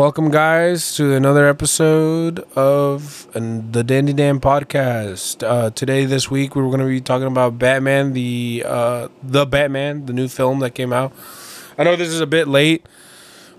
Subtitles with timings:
[0.00, 5.46] Welcome, guys, to another episode of the Dandy Dan podcast.
[5.46, 9.44] Uh, today, this week, we we're going to be talking about Batman, the uh, the
[9.44, 11.12] Batman, the new film that came out.
[11.76, 12.86] I know this is a bit late.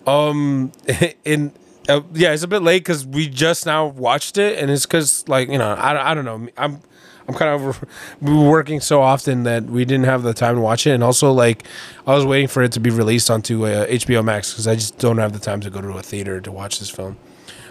[0.07, 0.71] Um,
[1.25, 1.51] in
[1.87, 5.23] uh, yeah, it's a bit late because we just now watched it, and it's because
[5.29, 6.81] like you know, I, I don't know, I'm
[7.27, 7.85] I'm kind of
[8.21, 11.65] working so often that we didn't have the time to watch it, and also like
[12.07, 14.97] I was waiting for it to be released onto uh, HBO Max because I just
[14.97, 17.17] don't have the time to go to a theater to watch this film.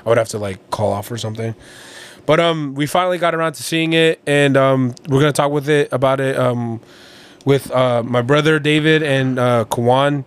[0.05, 1.55] I would have to like call off or something.
[2.27, 5.69] But um, we finally got around to seeing it, and um, we're gonna talk with
[5.69, 6.81] it about it um,
[7.45, 10.25] with uh, my brother David and uh, Kawan,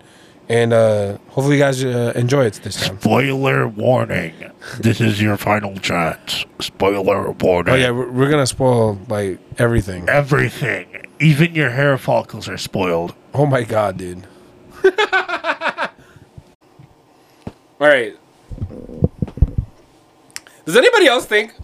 [0.48, 2.98] and uh, hopefully you guys uh, enjoy it this time.
[3.00, 4.34] Spoiler warning.
[4.78, 6.44] This is your final chance.
[6.60, 7.72] Spoiler warning.
[7.72, 10.08] Oh yeah, we're, we're gonna spoil like everything.
[10.08, 10.86] Everything.
[11.20, 13.14] Even your hair follicles are spoiled.
[13.32, 14.26] Oh my god, dude.
[17.80, 18.14] All right.
[20.64, 21.54] Does anybody else think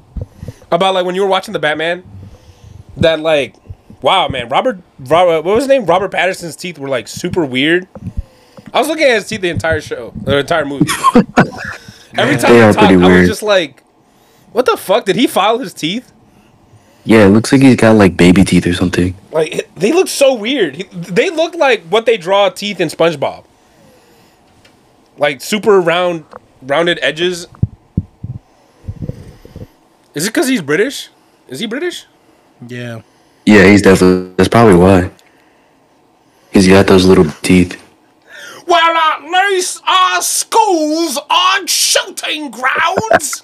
[0.70, 2.04] about like when you were watching the Batman
[2.96, 3.56] that like
[4.02, 5.84] wow, man, Robert, Robert what was his name?
[5.84, 7.86] Robert Patterson's teeth were like super weird.
[8.72, 10.86] I was looking at his teeth the entire show, the entire movie.
[12.16, 13.26] Every time They he are talked, I was weird.
[13.26, 13.82] just like,
[14.52, 15.04] what the fuck?
[15.04, 16.12] Did he file his teeth?
[17.04, 19.14] Yeah, it looks like he's got like baby teeth or something.
[19.32, 20.76] Like they look so weird.
[20.76, 23.44] He, they look like what they draw teeth in SpongeBob.
[25.16, 26.24] Like super round,
[26.62, 27.46] rounded edges.
[30.14, 31.08] Is it because he's British?
[31.48, 32.06] Is he British?
[32.66, 33.02] Yeah.
[33.46, 34.34] Yeah, he's definitely.
[34.36, 35.10] That's probably why.
[36.52, 37.80] He's got those little teeth.
[38.70, 43.42] Well, at least our schools aren't shooting grounds.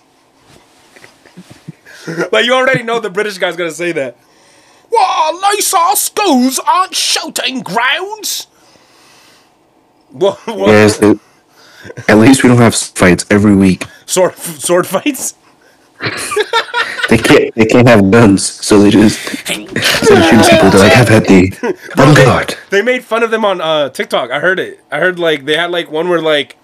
[2.30, 4.16] like you already know the British guy's gonna say that.
[4.88, 8.46] Well, at least our schools aren't shooting grounds.
[10.12, 13.84] Well, well Yes, at least we don't have fights every week.
[14.06, 15.34] sword sword fights.
[17.08, 17.54] They can't.
[17.54, 21.24] They can't have guns, so they just instead of shooting people, they like have at
[21.24, 22.56] the on guard.
[22.70, 24.30] They made fun of them on uh, TikTok.
[24.30, 24.80] I heard it.
[24.90, 26.56] I heard like they had like one where like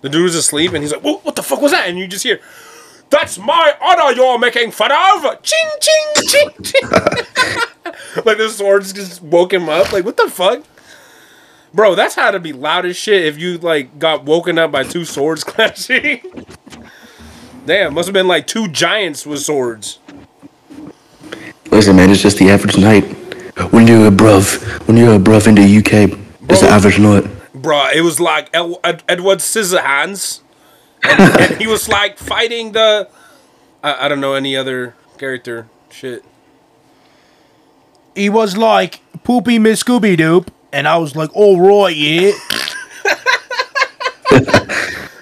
[0.00, 2.06] the dude was asleep and he's like, "What, what the fuck was that?" And you
[2.06, 2.40] just hear,
[3.10, 6.90] "That's my honor you're making fun of." Ching ching ching ching.
[8.24, 9.92] like the swords just woke him up.
[9.92, 10.62] Like what the fuck,
[11.74, 11.96] bro?
[11.96, 15.04] That's how to be loud as shit if you like got woken up by two
[15.04, 16.46] swords clashing.
[17.66, 19.98] Damn, must have been like two giants with swords.
[21.70, 23.04] Listen, man, it's just the average night.
[23.72, 26.18] When you're a bruv, when you're a bruv in the UK,
[26.48, 27.24] it's the average night.
[27.54, 30.40] Bruh, it was like Ed- Ed- Edward Scissorhands.
[31.02, 33.08] And, and he was like fighting the.
[33.84, 35.68] I, I don't know any other character.
[35.90, 36.24] Shit.
[38.14, 42.32] he was like poopy Miss Scooby Doo, and I was like, "All right, yeah."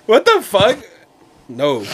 [0.07, 0.79] What the fuck?
[1.51, 1.85] No.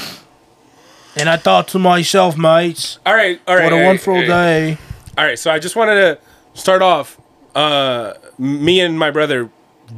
[1.16, 3.64] And I thought to myself, mates, All right, all right.
[3.64, 4.26] what a right, wonderful all right.
[4.26, 4.78] day.
[5.16, 6.18] All right, so I just wanted to
[6.54, 7.20] start off.
[7.54, 9.48] Uh, me and my brother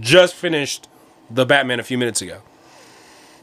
[0.00, 0.88] just finished
[1.31, 2.43] the Batman a few minutes ago.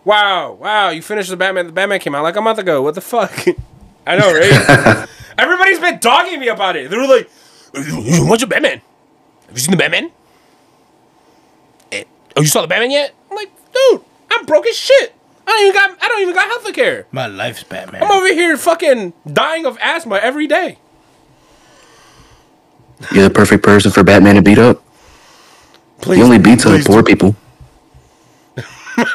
[0.06, 0.90] Wow, wow!
[0.90, 1.66] You finished the Batman.
[1.68, 2.82] The Batman came out like a month ago.
[2.82, 3.32] What the fuck?
[4.06, 5.08] I know, right?
[5.38, 6.90] Everybody's been dogging me about it.
[6.92, 7.30] They were like,
[8.28, 8.82] "What's your Batman?
[9.48, 10.12] Have you seen the Batman?
[11.92, 12.04] Eh,
[12.36, 15.16] Oh, you saw the Batman yet?" I'm like, dude, I'm broke as shit.
[15.46, 15.98] I don't even got.
[16.04, 17.06] I don't even got health care.
[17.12, 18.04] My life's Batman.
[18.04, 20.78] I'm over here fucking dying of asthma every day.
[23.12, 24.82] You're the perfect person for Batman to beat up.
[26.00, 27.06] Please, He only beats up poor do.
[27.06, 27.36] people.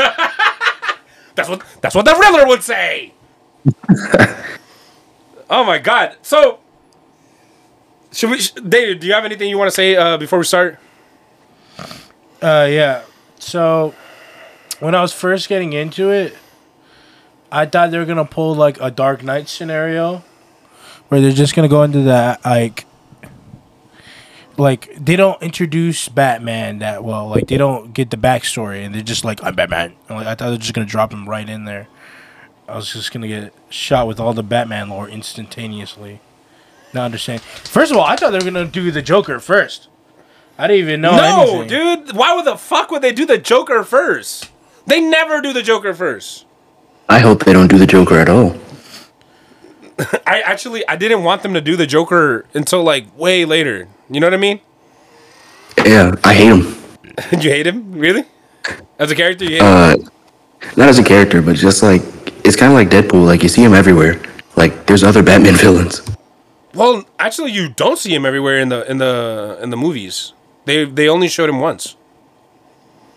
[1.34, 3.12] That's what that's what the Riddler would say.
[5.48, 6.16] oh my god!
[6.22, 6.58] So,
[8.12, 8.98] should we, sh- David?
[9.00, 10.78] Do you have anything you want to say uh, before we start?
[12.42, 13.02] Uh, yeah.
[13.38, 13.94] So,
[14.80, 16.36] when I was first getting into it,
[17.50, 20.22] I thought they were gonna pull like a Dark Knight scenario,
[21.08, 22.86] where they're just gonna go into that like,
[24.56, 27.28] like they don't introduce Batman that well.
[27.28, 30.34] Like they don't get the backstory, and they're just like, "I'm Batman." And, like I
[30.34, 31.88] thought they're just gonna drop him right in there.
[32.68, 36.20] I was just gonna get shot with all the Batman lore instantaneously.
[36.92, 37.40] Not understand.
[37.40, 39.88] First of all, I thought they were gonna do the Joker first.
[40.58, 41.16] I didn't even know.
[41.16, 41.68] no, anything.
[41.68, 42.16] dude.
[42.16, 44.50] Why would the fuck would they do the Joker first?
[44.88, 46.46] They never do the Joker first.
[47.10, 48.56] I hope they don't do the Joker at all.
[50.26, 53.86] I actually I didn't want them to do the Joker until like way later.
[54.08, 54.60] You know what I mean?
[55.84, 56.74] Yeah, I hate him.
[57.30, 57.92] Did you hate him?
[57.92, 58.24] Really?
[58.98, 59.66] As a character, you hate him?
[59.66, 59.96] Uh,
[60.78, 62.00] not as a character, but just like
[62.42, 63.26] it's kind of like Deadpool.
[63.26, 64.22] Like you see him everywhere.
[64.56, 66.00] Like there's other Batman villains.
[66.72, 70.32] Well, actually, you don't see him everywhere in the in the in the movies.
[70.64, 71.94] They they only showed him once.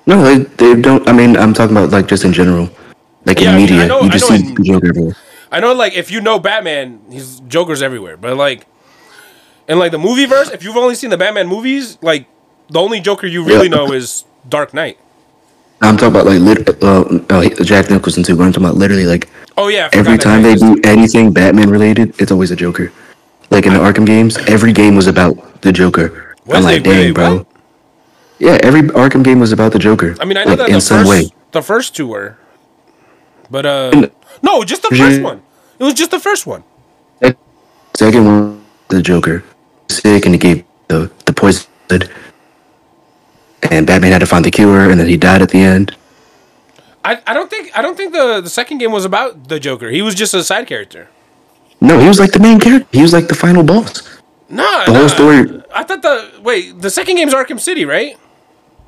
[0.05, 1.07] No, they, they don't.
[1.07, 2.69] I mean, I'm talking about like just in general.
[3.25, 5.15] Like Yeah, I in mean, media, I know- you just see in- Joker everywhere.
[5.51, 8.15] I know, like, if you know Batman, he's Joker's everywhere.
[8.17, 8.65] But like,
[9.67, 12.25] in like the movie verse, if you've only seen the Batman movies, like
[12.69, 13.75] the only Joker you really Yeah.
[13.75, 14.97] know is Dark Knight.
[15.81, 18.35] I'm talking about like lit- uh, uh, Jack Nicholson too.
[18.35, 22.13] But I'm talking about literally like Oh yeah, every time they do anything Batman related,
[22.19, 22.91] it's always a Joker.
[23.49, 26.35] Like in the Arkham games, every game was about the Joker.
[26.45, 27.37] Was I'm like, dang, bro.
[27.39, 27.47] What?
[28.41, 30.15] Yeah, every Arkham game was about the Joker.
[30.19, 31.29] I mean, I know like, that in the some first, way.
[31.51, 32.37] the first two were,
[33.51, 34.11] but uh, And-
[34.41, 35.43] no, just the first one.
[35.77, 36.63] It was just the first one.
[37.95, 39.43] Second one, the Joker,
[39.89, 41.67] sick, and he gave the the poison,
[43.69, 45.95] and Batman had to find the cure, and then he died at the end.
[47.03, 49.89] I, I don't think I don't think the the second game was about the Joker.
[49.89, 51.09] He was just a side character.
[51.81, 52.87] No, he was like the main character.
[52.91, 54.01] He was like the final boss.
[54.49, 54.99] Nah, The nah.
[54.99, 55.61] whole story.
[55.75, 58.17] I thought the wait the second game's Arkham City, right?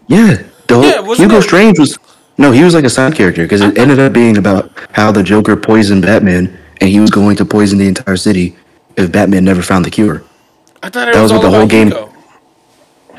[0.07, 1.97] Yeah, the whole, Yeah, Hugo it- Strange was
[2.37, 5.21] no, he was like a side character because it ended up being about how the
[5.21, 8.55] Joker poisoned Batman, and he was going to poison the entire city
[8.97, 10.23] if Batman never found the cure.
[10.81, 12.09] I thought it That was, was what the whole game- Hugo.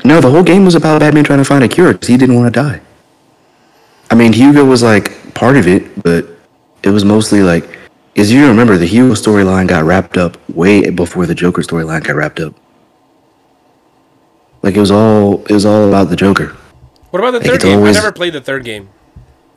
[0.03, 2.35] No, the whole game was about Batman trying to find a cure because he didn't
[2.35, 2.81] want to die.
[4.11, 6.27] I mean, Hugo was like part of it, but
[6.83, 7.65] it was mostly like,
[8.17, 12.15] as you remember, the Hugo storyline got wrapped up way before the Joker storyline got
[12.17, 12.53] wrapped up.
[14.61, 16.55] Like it was all, it was all about the Joker.
[17.15, 17.77] What about the Like, third game?
[17.77, 18.89] always- I never played the third game.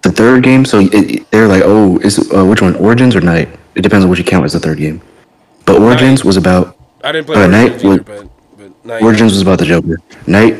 [0.02, 3.20] The third game, so it, it- they're like, oh, is uh, which one, Origins or
[3.20, 3.48] Knight?
[3.74, 5.00] It depends on what you count as the third game.
[5.66, 6.24] But Origins Knight.
[6.24, 8.28] was about I didn't play Uh, Origins Knight either, but,
[8.58, 9.98] but Knight, Origins was about the Joker.
[10.28, 10.56] Knight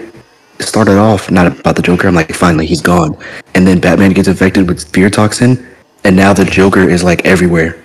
[0.59, 2.09] started off not about the Joker.
[2.09, 3.17] I'm like, finally, he's gone.
[3.55, 5.65] And then Batman gets infected with fear toxin,
[6.03, 7.77] and now the Joker is like everywhere.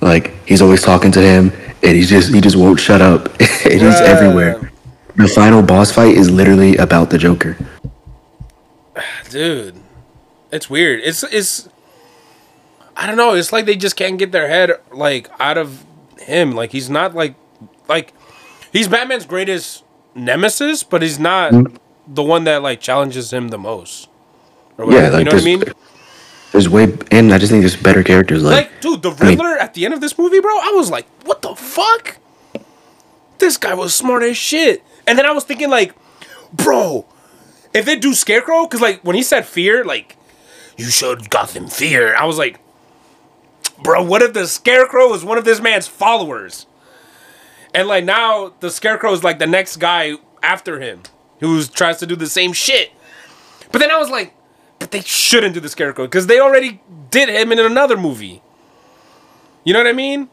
[0.00, 3.26] Like he's always talking to him, and he's just he just won't shut up.
[3.38, 4.00] and he's Bruh.
[4.00, 4.72] everywhere.
[5.16, 7.56] The final boss fight is literally about the Joker.
[9.36, 9.82] Dude,
[10.50, 11.00] it's weird.
[11.04, 11.68] It's it's
[12.96, 13.34] I don't know.
[13.34, 15.84] It's like they just can't get their head like out of
[16.18, 16.52] him.
[16.52, 17.34] Like he's not like
[17.88, 18.14] like
[18.72, 19.84] he's Batman's greatest
[20.14, 21.76] nemesis, but he's not mm.
[22.06, 24.08] the one that like challenges him the most.
[24.78, 25.62] Or Yeah, like you know what I mean?
[26.52, 28.42] there's way, and I just think there's better characters.
[28.42, 30.72] Like, Like, dude, the I mean- Riddler at the end of this movie, bro, I
[30.74, 32.16] was like, what the fuck?
[33.38, 34.82] This guy was smart as shit.
[35.06, 35.94] And then I was thinking, like,
[36.54, 37.04] bro,
[37.76, 40.16] if they do Scarecrow, because, like, when he said fear, like,
[40.76, 42.58] you showed Gotham fear, I was like,
[43.82, 46.66] bro, what if the Scarecrow is one of this man's followers?
[47.74, 51.02] And, like, now the Scarecrow is, like, the next guy after him
[51.40, 52.92] who tries to do the same shit.
[53.72, 54.32] But then I was like,
[54.78, 56.80] but they shouldn't do the Scarecrow because they already
[57.10, 58.42] did him in another movie.
[59.64, 60.28] You know what I mean?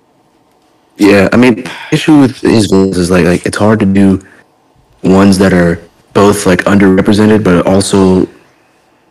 [0.97, 4.21] Yeah, I mean, issue with his villains is like like it's hard to do
[5.01, 5.81] ones that are
[6.13, 8.27] both like underrepresented but also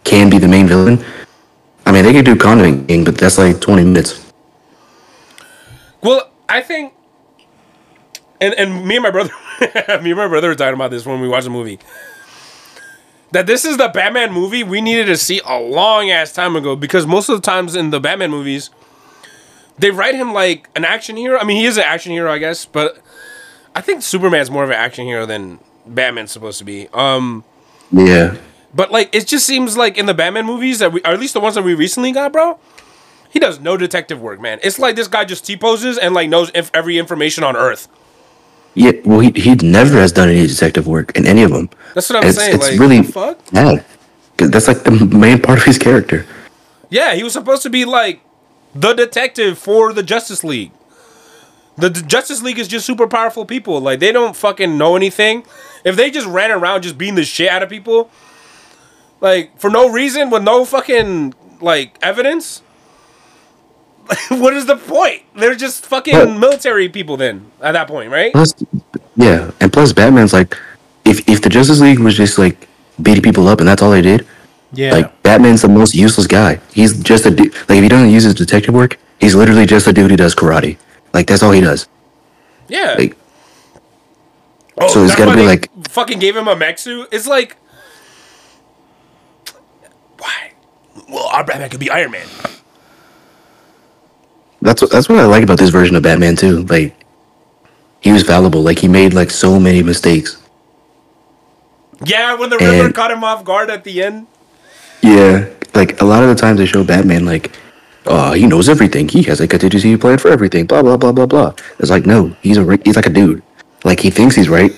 [0.04, 1.04] can be the main villain.
[1.84, 4.32] I mean, they could do Condiment King, but that's like twenty minutes.
[6.00, 6.94] Well, I think,
[8.40, 9.30] and and me and my brother,
[10.02, 11.78] me and my brother were talking about this when we watched the movie.
[13.32, 16.76] That this is the Batman movie we needed to see a long ass time ago
[16.76, 18.68] because most of the times in the Batman movies,
[19.78, 21.38] they write him like an action hero.
[21.38, 22.98] I mean, he is an action hero, I guess, but
[23.74, 26.88] I think Superman's more of an action hero than Batman's supposed to be.
[26.92, 27.44] Um,
[27.90, 28.36] Yeah,
[28.74, 31.34] But like, it just seems like in the Batman movies that we, or at least
[31.34, 32.58] the ones that we recently got, bro,
[33.30, 34.58] he does no detective work, man.
[34.62, 37.88] It's like this guy just t poses and like knows if every information on Earth.
[38.74, 38.92] yeah.
[39.04, 41.68] Well, he he never has done any detective work in any of them.
[41.94, 42.54] That's what I'm It's, saying.
[42.56, 43.38] it's like, really fuck?
[44.36, 46.24] 'Cause that's like the main part of his character.
[46.88, 48.20] Yeah, he was supposed to be like
[48.74, 50.72] the detective for the Justice League.
[51.76, 53.80] The D- Justice League is just super powerful people.
[53.80, 55.44] Like they don't fucking know anything.
[55.84, 58.10] If they just ran around just beating the shit out of people,
[59.20, 62.62] like for no reason with no fucking like evidence,
[64.28, 65.22] what is the point?
[65.34, 66.38] They're just fucking What?
[66.38, 68.32] military people then at that point, right?
[68.32, 68.54] Plus,
[69.16, 70.56] yeah, and plus Batman's like,
[71.04, 72.68] if if the Justice League was just like
[73.00, 74.26] beating people up and that's all they did,
[74.72, 74.92] Yeah.
[74.92, 76.60] like Batman's the most useless guy.
[76.72, 77.54] He's just a dude.
[77.68, 80.34] Like if he doesn't use his detective work, he's literally just a dude who does
[80.34, 80.76] karate.
[81.12, 81.88] Like that's all he does.
[82.68, 82.94] Yeah.
[82.98, 83.16] Like
[84.78, 87.08] oh, so it's that's gotta be like- fucking gave him a mech suit.
[87.12, 87.56] It's like
[90.18, 90.52] why?
[91.08, 92.26] Well, our Batman could be Iron Man.
[94.60, 96.62] that's what that's what I like about this version of Batman too.
[96.64, 96.94] Like
[98.00, 98.62] he was fallible.
[98.62, 100.38] Like he made like so many mistakes.
[102.04, 104.26] Yeah, when the And- caught him off guard at the end.
[105.02, 107.56] Yeah, like a lot of the times they show Batman like,
[108.06, 109.08] uh, he knows everything.
[109.08, 110.66] He has a contingency plan for everything.
[110.66, 111.54] Blah blah blah blah blah.
[111.78, 113.42] It's like no, he's a he's like a dude.
[113.84, 114.72] Like he thinks he's right,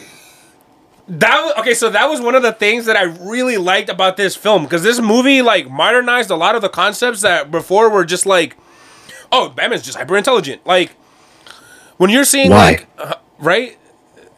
[1.07, 4.17] That was, okay, so that was one of the things that I really liked about
[4.17, 8.07] this film because this movie like modernized a lot of the concepts that before were
[8.07, 8.57] just like,
[9.31, 10.67] oh, Batman's just hyper intelligent.
[10.67, 10.93] Like
[11.99, 12.71] when you're seeing Why?
[12.71, 13.77] like, uh, right?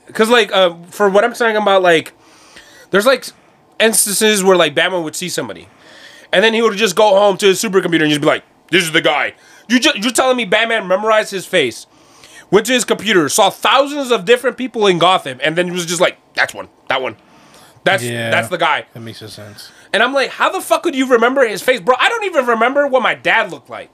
[0.09, 2.13] Because like uh, for what I'm talking about, like
[2.91, 3.27] there's like
[3.79, 5.69] instances where like Batman would see somebody,
[6.33, 8.85] and then he would just go home to his supercomputer and just be like, "This
[8.85, 9.35] is the guy."
[9.69, 11.87] You just you're telling me Batman memorized his face,
[12.51, 15.87] went to his computer, saw thousands of different people in Gotham, and then he was
[15.87, 17.17] just like, "That's one, that one,
[17.85, 18.31] that's Yeah.
[18.31, 19.71] that's the guy." That makes sense.
[19.93, 21.97] And I'm like, "How the fuck could you remember his face, bro?
[21.99, 23.91] I don't even remember what my dad looked like.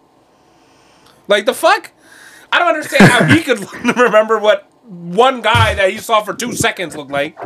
[1.28, 1.92] Like the fuck."
[2.54, 3.60] I don't understand how he could
[3.96, 7.38] remember what one guy that he saw for two seconds looked like.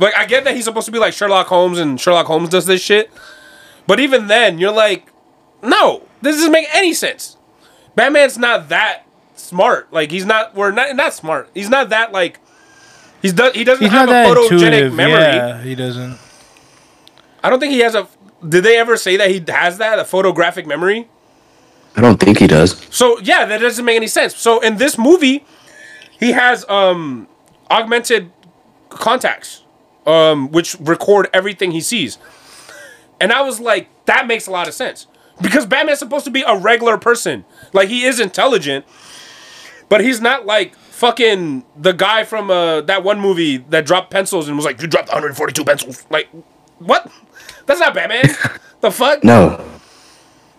[0.00, 2.66] Like I get that he's supposed to be like Sherlock Holmes and Sherlock Holmes does
[2.66, 3.10] this shit.
[3.86, 5.06] But even then, you're like,
[5.64, 7.36] no, this doesn't make any sense.
[7.94, 9.06] Batman's not that
[9.36, 9.92] smart.
[9.92, 11.48] Like he's not we're not not smart.
[11.54, 12.40] He's not that like
[13.22, 14.94] he's do, he doesn't He's have not a that photogenic intuitive.
[14.94, 15.20] memory.
[15.20, 16.18] Yeah, he doesn't.
[17.42, 18.08] I don't think he has a
[18.46, 21.08] did they ever say that he has that, a photographic memory?
[21.96, 22.84] I don't think he does.
[22.94, 24.36] So yeah, that doesn't make any sense.
[24.36, 25.44] So in this movie,
[26.18, 27.28] he has um
[27.70, 28.30] augmented
[28.90, 29.62] contacts,
[30.06, 32.18] um, which record everything he sees.
[33.20, 35.06] And I was like, that makes a lot of sense.
[35.40, 37.44] Because Batman's supposed to be a regular person.
[37.72, 38.84] Like he is intelligent,
[39.88, 44.46] but he's not like fucking the guy from uh, that one movie that dropped pencils
[44.48, 46.06] and was like, You dropped 142 pencils.
[46.10, 46.28] Like,
[46.78, 47.10] what?
[47.66, 48.26] That's not Batman.
[48.80, 49.24] the fuck?
[49.24, 49.64] No.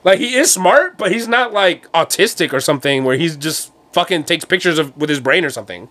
[0.04, 4.26] Like he is smart, but he's not like autistic or something where he's just fucking
[4.26, 5.90] takes pictures of with his brain or something.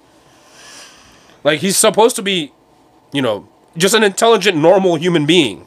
[1.42, 2.52] Like he's supposed to be,
[3.12, 5.66] you know, just an intelligent, normal human being,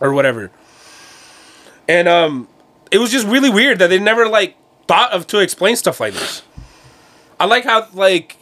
[0.00, 0.50] or whatever.
[1.88, 2.48] And um,
[2.90, 4.56] it was just really weird that they never like
[4.88, 6.42] thought of to explain stuff like this.
[7.38, 8.36] I like how like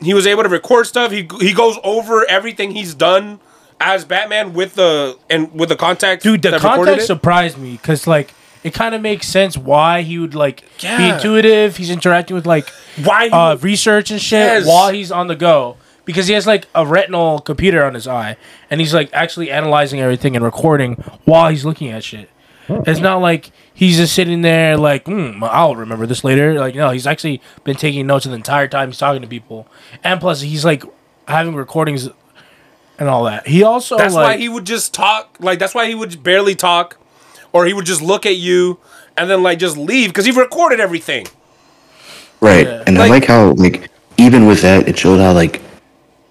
[0.00, 1.10] he was able to record stuff.
[1.10, 3.40] He he goes over everything he's done
[3.80, 6.22] as Batman with the and with the contact.
[6.22, 10.34] Dude, the context surprised me because like it kind of makes sense why he would
[10.34, 11.76] like be intuitive.
[11.78, 12.68] He's interacting with like
[13.02, 14.66] Why he uh, research and shit Yes.
[14.66, 18.36] while he's on the go because he has like a retinal computer on his eye
[18.70, 22.28] and he's like actually analyzing everything and recording while he's looking at shit.
[22.86, 26.54] It's not like he's just sitting there like, hmm, I'll remember this later.
[26.58, 29.66] Like, no, he's actually been taking notes the entire time he's talking to people,
[30.04, 30.84] and plus he's like
[31.28, 32.08] having recordings
[32.98, 33.46] and all that.
[33.46, 35.36] He also That's like, why he would just talk.
[35.40, 36.98] Like that's why he would barely talk,
[37.52, 38.78] or he would just look at you
[39.16, 41.26] and then like just leave because he recorded everything.
[42.40, 42.66] Right.
[42.66, 42.84] Yeah.
[42.86, 45.60] And Like- I like how like even with that it showed how like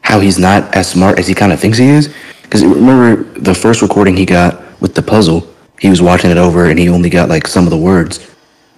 [0.02, 2.14] how he's not as smart as he kind of thinks he is.
[2.44, 5.48] Because remember the first recording he got with the puzzle,
[5.80, 8.30] he was watching it over and he only got like some of the words,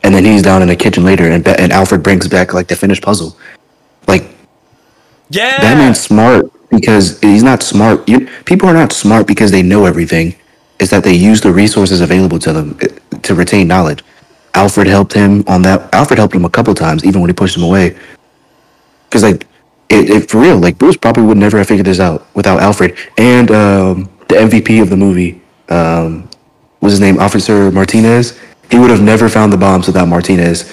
[0.03, 2.67] and then he's down in the kitchen later and Ba- and Alfred brings back like
[2.67, 3.37] the finished puzzle.
[4.07, 4.23] Like
[5.29, 8.07] Yeah, Batman's smart because he's not smart.
[8.07, 10.35] You, people are not smart because they know everything.
[10.79, 12.87] It's that they use the resources available to them eh,
[13.21, 14.03] to retain knowledge.
[14.53, 15.93] Alfred helped him on that.
[15.93, 17.95] Alfred helped him a couple times, even when he pushed him away.
[19.07, 19.45] Because like,
[19.89, 22.97] it, it for real, like Bruce probably would never have figured this out without Alfred
[23.17, 25.41] and um, the MVP of the movie.
[25.69, 26.29] Um,
[26.81, 28.39] was his name Officer Martinez?
[28.69, 30.71] He would have never found the bombs without Martinez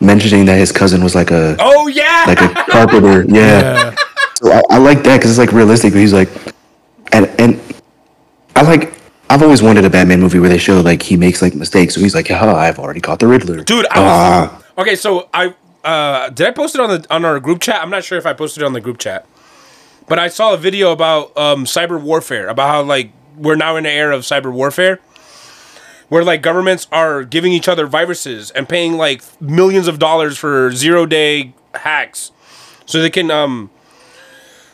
[0.00, 2.24] mentioning that his cousin was like a Oh yeah.
[2.26, 3.24] like a carpenter.
[3.28, 3.94] Yeah.
[4.36, 5.92] So I, I like that because it's like realistic.
[5.92, 6.30] He's like,
[7.12, 7.60] and and
[8.56, 8.94] I like.
[9.28, 11.94] I've always wanted a Batman movie where they show like he makes like mistakes.
[11.94, 14.62] So he's like, "Oh, I've already caught the Riddler." Dude, I Ah.
[14.76, 14.96] was okay.
[14.96, 17.80] So I uh, did I post it on the on our group chat?
[17.82, 19.26] I'm not sure if I posted it on the group chat,
[20.08, 23.84] but I saw a video about um, cyber warfare, about how like we're now in
[23.84, 24.98] the era of cyber warfare,
[26.10, 30.70] where like governments are giving each other viruses and paying like millions of dollars for
[30.72, 32.30] zero day hacks,
[32.84, 33.70] so they can um.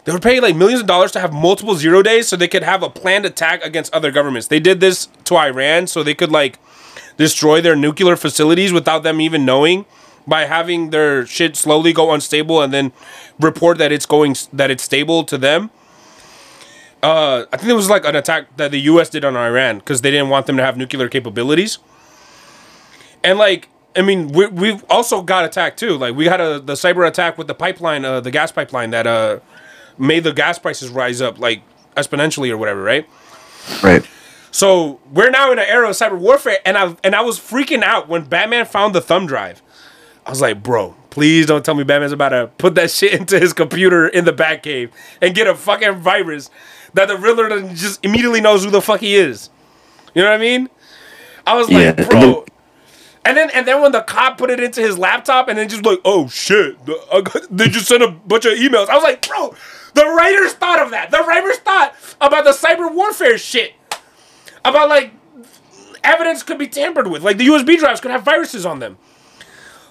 [0.05, 2.63] They were paying like millions of dollars to have multiple zero days so they could
[2.63, 4.47] have a planned attack against other governments.
[4.47, 6.61] They did this to Iran so they could like
[7.17, 9.85] destroy their nuclear facilities without them even knowing
[10.25, 12.93] by having their shit slowly go unstable and then
[13.41, 15.71] report that it's going that it's stable to them.
[17.07, 19.09] Uh, I think it was like an attack that the U.S.
[19.09, 21.79] did on Iran because they didn't want them to have nuclear capabilities.
[23.23, 25.97] And like, I mean, we we've also got attacked too.
[25.97, 29.07] Like, we had a the cyber attack with the pipeline, uh, the gas pipeline that
[29.07, 29.39] uh
[29.97, 31.63] made the gas prices rise up like
[31.97, 33.09] exponentially or whatever, right?
[33.85, 34.05] Right.
[34.51, 37.85] So we're now in an era of cyber warfare, and I and I was freaking
[37.85, 39.63] out when Batman found the thumb drive.
[40.27, 43.39] I was like, bro, please don't tell me Batman's about to put that shit into
[43.39, 44.91] his computer in the Batcave
[45.23, 46.51] and get a fucking virus
[46.97, 49.51] that the Riddler just immediately knows who the fuck he is.
[50.15, 50.69] You know what I mean?
[51.47, 52.45] I was Yeah, like, bro.
[53.25, 55.85] And then and then when the cop put it into his laptop and then just
[55.85, 58.89] like, oh shit, the- I got- they just sent a bunch of emails.
[58.89, 59.55] I was like, bro,
[59.95, 61.11] The writers thought of that.
[61.11, 63.73] The writers thought about the cyber warfare shit.
[64.65, 65.13] About like
[66.05, 67.23] evidence could be tampered with.
[67.23, 68.97] Like the USB drives could have viruses on them.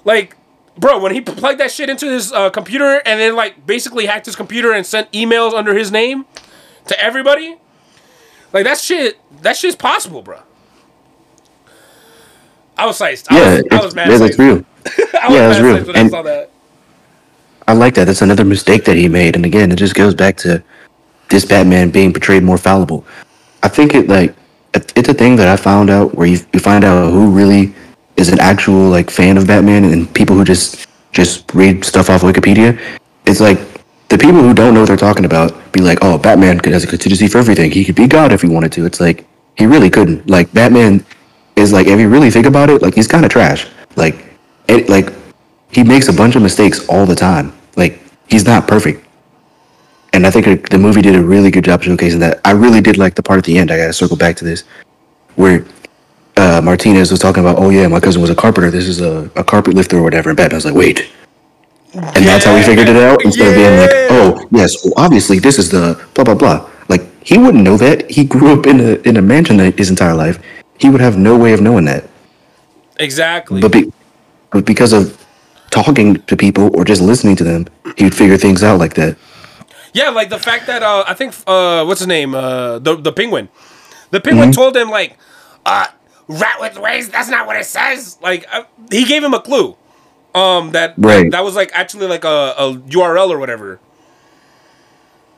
[0.06, 0.38] Like,
[0.78, 4.26] bro, when he plugged that shit into his uh, computer and then like basically hacked
[4.26, 6.26] his computer and sent emails under his name
[6.88, 7.56] to everybody,
[8.54, 10.40] like that shit, that shit's possible, bro.
[12.78, 13.28] I was psyched.
[13.32, 14.10] I Yeah, was, I was mad.
[14.12, 14.66] yeah, that's real.
[15.22, 15.86] I was Yeah, mad real.
[15.86, 16.50] when I And- saw that.
[17.68, 18.06] I like that.
[18.06, 19.36] That's another mistake that he made.
[19.36, 20.62] And again, it just goes back to
[21.30, 23.04] this Batman being portrayed more fallible.
[23.64, 24.36] I think it like
[24.76, 27.74] it's a thing that I found out where you, you find out who really
[28.18, 32.22] is an actual like fan of Batman and people who just just read stuff off
[32.22, 32.80] Wikipedia.
[33.26, 33.58] It's like
[34.10, 36.88] the people who don't know what they're talking about be like, "Oh, Batman has a
[36.88, 37.72] contingency for everything.
[37.72, 40.30] He could be God if he wanted to." It's like he really couldn't.
[40.30, 41.06] Like Batman
[41.56, 43.68] is like if you really think about it, like he's kind of trash.
[43.96, 44.26] Like
[44.68, 45.12] it like
[45.72, 47.54] he makes a bunch of mistakes all the time.
[47.76, 49.04] Like he's not perfect.
[50.14, 52.40] And I think the movie did a really good job showcasing that.
[52.46, 53.72] I really did like the part at the end.
[53.72, 54.64] I gotta circle back to this,
[55.36, 55.66] where
[56.38, 58.72] uh, Martinez was talking about, "Oh yeah, my cousin was a carpenter.
[58.72, 61.10] This is a, a carpet lifter or whatever." And Batman's like, "Wait,"
[61.96, 63.24] and that's how we figured it out.
[63.24, 67.04] Instead of being like, "Oh yes, well, obviously this is the blah blah blah." Like
[67.24, 68.10] he wouldn't know that.
[68.10, 70.40] He grew up in a in a mansion his entire life.
[70.80, 72.04] He would have no way of knowing that.
[73.00, 73.62] Exactly.
[73.62, 73.92] But, be,
[74.52, 75.18] but because of
[75.70, 79.18] talking to people or just listening to them, he would figure things out like that.
[79.94, 83.12] Yeah, like the fact that uh, I think uh, what's his name, uh, the the
[83.14, 83.48] penguin,
[84.12, 84.56] the penguin Mm-hmm.
[84.56, 85.18] told him like,
[85.66, 85.88] uh,
[86.28, 87.10] rat with wings.
[87.10, 88.18] That's not what it says.
[88.22, 89.78] Like uh, he gave him a clue.
[90.36, 91.32] Um, that Right.
[91.32, 93.80] that was like actually like a, a URL or whatever.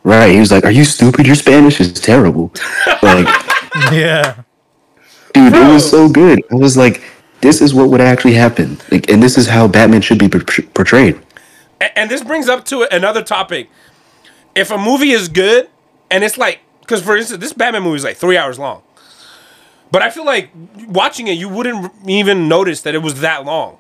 [0.04, 0.32] Right.
[0.32, 1.26] He was like, Are you stupid?
[1.28, 2.52] Your Spanish is terrible.
[3.02, 3.28] like,
[3.92, 4.44] Yeah.
[5.34, 6.42] dude, it was so good.
[6.52, 7.04] I was like,
[7.42, 8.78] This is what would actually happen.
[8.92, 11.20] Like, and this is how Batman should be portrayed.
[11.82, 13.70] A- And this brings up to another topic.
[14.56, 15.70] If a movie is good,
[16.10, 18.82] and it's like, because for instance, this Batman movie is like three hours long,
[19.92, 20.50] but I feel like
[20.88, 23.78] watching it, you wouldn't even notice that it was that long.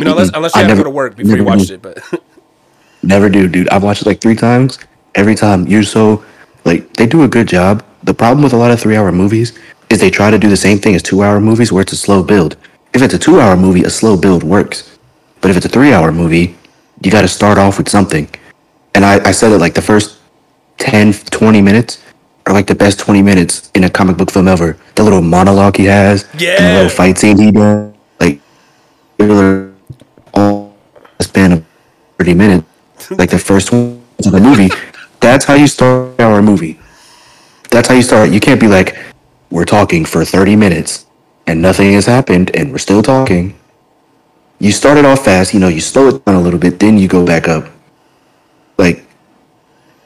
[0.00, 1.68] You know, unless, unless you I had to never- go to work before you watched
[1.68, 1.74] do.
[1.74, 1.82] it.
[1.82, 2.22] But
[3.02, 3.68] Never do, dude.
[3.70, 4.78] I've watched it like three times.
[5.14, 6.24] Every time you're so
[6.64, 7.84] like they do a good job.
[8.02, 9.58] The problem with a lot of three hour movies
[9.90, 11.96] is they try to do the same thing as two hour movies where it's a
[11.96, 12.56] slow build.
[12.92, 14.98] If it's a two hour movie, a slow build works.
[15.40, 16.56] But if it's a three hour movie,
[17.02, 18.28] you got to start off with something.
[18.94, 20.18] And I, I said it like the first
[20.78, 22.02] 10, 20 minutes
[22.46, 24.76] are like the best 20 minutes in a comic book film ever.
[24.96, 26.24] The little monologue he has,
[26.58, 28.40] and the little fight scene he does, like,
[29.18, 29.69] really all the
[31.22, 31.64] span of
[32.18, 32.66] 30 minutes,
[33.10, 34.70] like the first one of the movie.
[35.20, 36.78] That's how you start our movie.
[37.70, 38.30] That's how you start.
[38.30, 38.96] You can't be like,
[39.50, 41.06] we're talking for 30 minutes
[41.46, 43.54] and nothing has happened and we're still talking.
[44.58, 46.98] You start it off fast, you know, you slow it down a little bit, then
[46.98, 47.66] you go back up.
[48.76, 49.04] Like,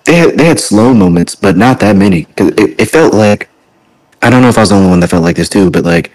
[0.04, 2.24] they had, they had slow moments, but not that many.
[2.24, 3.48] 'Cause it, it felt like,
[4.22, 5.84] I don't know if I was the only one that felt like this too, but
[5.84, 6.12] like,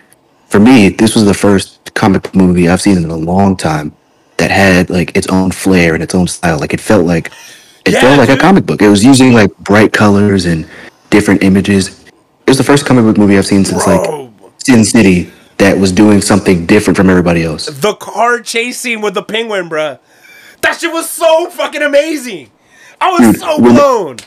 [0.47, 3.93] for me, this was the first comic movie I've seen in a long time
[4.39, 6.59] that had like its own flair and its own style.
[6.59, 7.31] Like it felt like
[7.85, 8.37] it Yeah, felt like dude.
[8.39, 8.81] a comic book.
[8.81, 10.67] It was using like bright colors and
[11.11, 11.89] different images.
[12.47, 14.01] It was the first comic book movie I've seen since like
[14.57, 17.67] Sin City that was doing something different from everybody else.
[17.67, 19.99] the car chase scene with the penguin, bruh.
[20.61, 22.51] That shit was so fucking amazing.
[23.01, 24.17] I was Dude, so blown.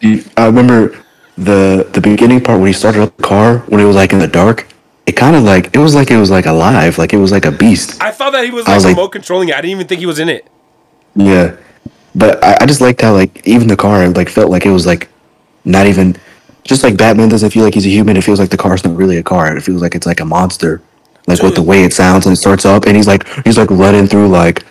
[0.00, 0.98] Dude, I remember
[1.38, 4.18] the the beginning part when he started up the car when it was like in
[4.18, 4.66] the dark.
[5.12, 7.44] It kind of like it was like it was like alive, like it was like
[7.44, 8.02] a beast.
[8.02, 9.54] I thought that he was like was like- remote controlling it.
[9.54, 10.46] I didn't even think he was in it.
[11.14, 11.56] Yeah,
[12.14, 14.86] but I, I just liked how like even the car like felt like it was
[14.86, 15.10] like
[15.66, 16.16] not even
[16.64, 18.16] just like Batman doesn't feel like he's a human.
[18.16, 19.54] It feels like the car's not really a car.
[19.54, 20.80] It feels like it's like a monster.
[21.26, 23.70] Like with the way it sounds and it starts up, and he's like he's like
[23.70, 24.64] running through like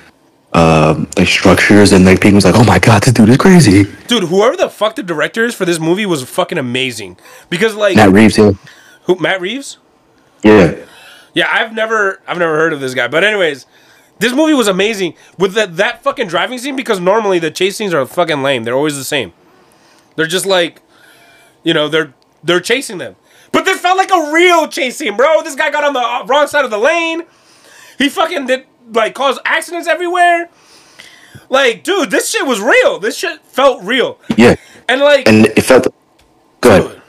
[0.53, 3.83] um like structures, and like people's like, oh my god, this dude is crazy.
[4.07, 7.17] Dude, whoever the fuck the director is for this movie was fucking amazing.
[7.51, 8.53] Because like Matt Reeves, yeah,
[9.03, 9.77] who Matt Reeves?
[10.43, 10.75] Yeah,
[11.33, 13.07] Yeah, I've never I've never heard of this guy.
[13.07, 13.65] But anyways,
[14.19, 17.93] this movie was amazing with that that fucking driving scene because normally the chase scenes
[17.93, 18.63] are fucking lame.
[18.63, 19.33] They're always the same.
[20.15, 20.81] They're just like
[21.63, 23.15] you know, they're they're chasing them.
[23.51, 25.41] But this felt like a real chase scene, bro.
[25.43, 27.23] This guy got on the uh, wrong side of the lane.
[27.97, 30.49] He fucking did like caused accidents everywhere.
[31.49, 32.97] Like, dude, this shit was real.
[32.97, 34.17] This shit felt real.
[34.37, 34.55] yeah,
[34.87, 35.87] And like and it felt
[36.61, 37.01] good.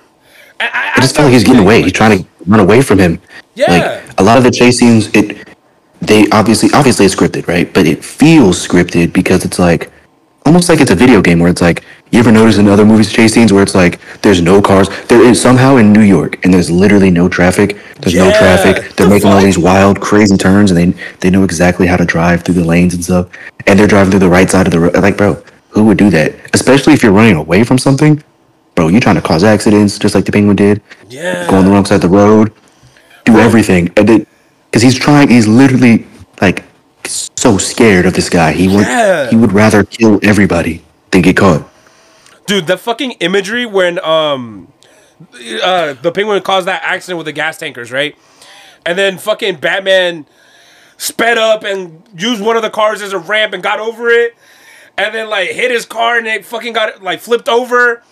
[0.58, 1.82] I, I, It just felt like he's getting away.
[1.82, 3.20] He's trying to run away from him.
[3.55, 3.70] Yeah.
[3.70, 5.48] Like a lot of the chase scenes, it
[6.00, 7.72] they obviously obviously it's scripted, right?
[7.72, 9.90] But it feels scripted because it's like
[10.44, 13.12] almost like it's a video game where it's like you ever notice in other movies
[13.12, 14.88] chase scenes where it's like there's no cars.
[15.07, 17.78] There is somehow in New York and there's literally no traffic.
[18.00, 18.96] There's no traffic.
[18.96, 22.05] They're The making all these wild, crazy turns and they they know exactly how to
[22.05, 23.28] drive through the lanes and stuff.
[23.66, 24.96] And they're driving through the right side of the road.
[24.96, 26.35] Like, bro, who would do that?
[26.52, 28.22] Especially if you're running away from something,
[28.74, 28.88] bro.
[28.88, 30.82] You're trying to cause accidents, just like the penguin did.
[31.08, 31.48] Yeah.
[31.48, 32.52] Go on the wrong side of the road,
[33.24, 34.26] do everything, and then
[34.70, 36.06] because he's trying, he's literally
[36.40, 36.64] like
[37.04, 38.52] so scared of this guy.
[38.52, 39.28] He would Yeah.
[39.30, 41.68] he would rather kill everybody than get caught.
[42.46, 44.68] Dude, the fucking imagery when um
[45.62, 48.16] uh the penguin caused that accident with the gas tankers, right?
[48.85, 50.26] And then fucking Batman
[50.96, 54.35] sped up and used one of the cars as a ramp and got over it.
[54.98, 58.02] And then like hit his car and it fucking got like flipped over.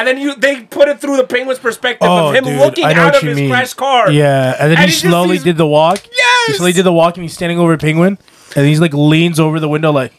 [0.00, 2.92] And then you they put it through the penguin's perspective of him looking Oh, I
[2.94, 3.50] know out of his mean.
[3.50, 4.10] crashed car.
[4.10, 5.98] Yeah, and then And he he slowly sees- did the walk.
[5.98, 6.10] He
[6.48, 6.56] Yes!
[6.56, 8.16] slowly did the walk, and he's standing over a penguin,
[8.56, 10.12] and he's like leans over the window, like,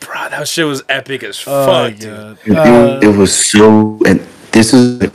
[0.00, 2.36] Bro, that shit was epic as oh, fuck, dude.
[2.44, 5.12] It, Uh, it, it was so, and this is like,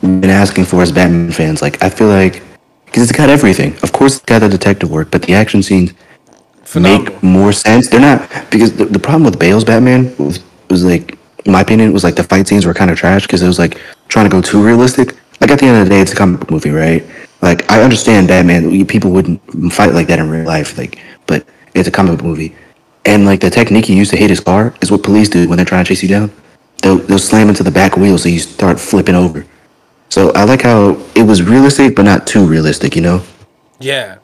[0.00, 1.62] been asking for as Batman fans.
[1.62, 2.42] Like, I feel like
[2.86, 3.76] because it's got everything.
[3.84, 5.92] Of course, it's got the detective work, but the action scenes
[6.64, 7.12] Phenomenal.
[7.14, 7.88] make more sense.
[7.88, 10.40] They're not because the, the problem with Bale's Batman was,
[10.70, 13.22] was like, in my opinion, it was like the fight scenes were kind of trash
[13.22, 15.16] because it was like trying to go too realistic.
[15.40, 17.04] Like at the end of the day, it's a comic book movie, right?
[17.42, 19.40] Like I understand Batman, people wouldn't
[19.72, 22.56] fight like that in real life, like, but it's a comic movie,
[23.04, 25.56] and like the technique he used to hit his car is what police do when
[25.56, 26.32] they're trying to chase you down.
[26.82, 29.44] They'll they'll slam into the back wheel so you start flipping over.
[30.08, 33.22] So I like how it was realistic, but not too realistic, you know?
[33.80, 34.18] Yeah.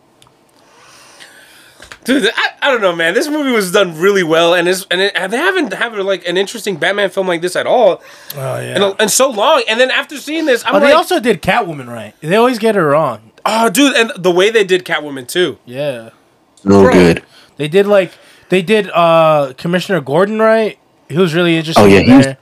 [2.11, 3.14] Dude, I, I don't know, man.
[3.14, 6.27] This movie was done really well, and it's, and, it, and they haven't have like
[6.27, 8.03] an interesting Batman film like this at all,
[8.35, 8.83] oh yeah.
[8.83, 9.62] and, and so long.
[9.68, 12.14] And then after seeing this, I'm oh, they like, also did Catwoman right.
[12.20, 13.31] They always get her wrong.
[13.46, 15.59] oh, dude, and the way they did Catwoman too.
[15.66, 16.11] Yeah,
[16.57, 16.92] So Bro.
[16.92, 17.23] good.
[17.57, 18.12] they did like
[18.49, 20.79] they did uh Commissioner Gordon right.
[21.09, 21.85] He was really interesting.
[21.85, 22.37] Oh, yeah, he was-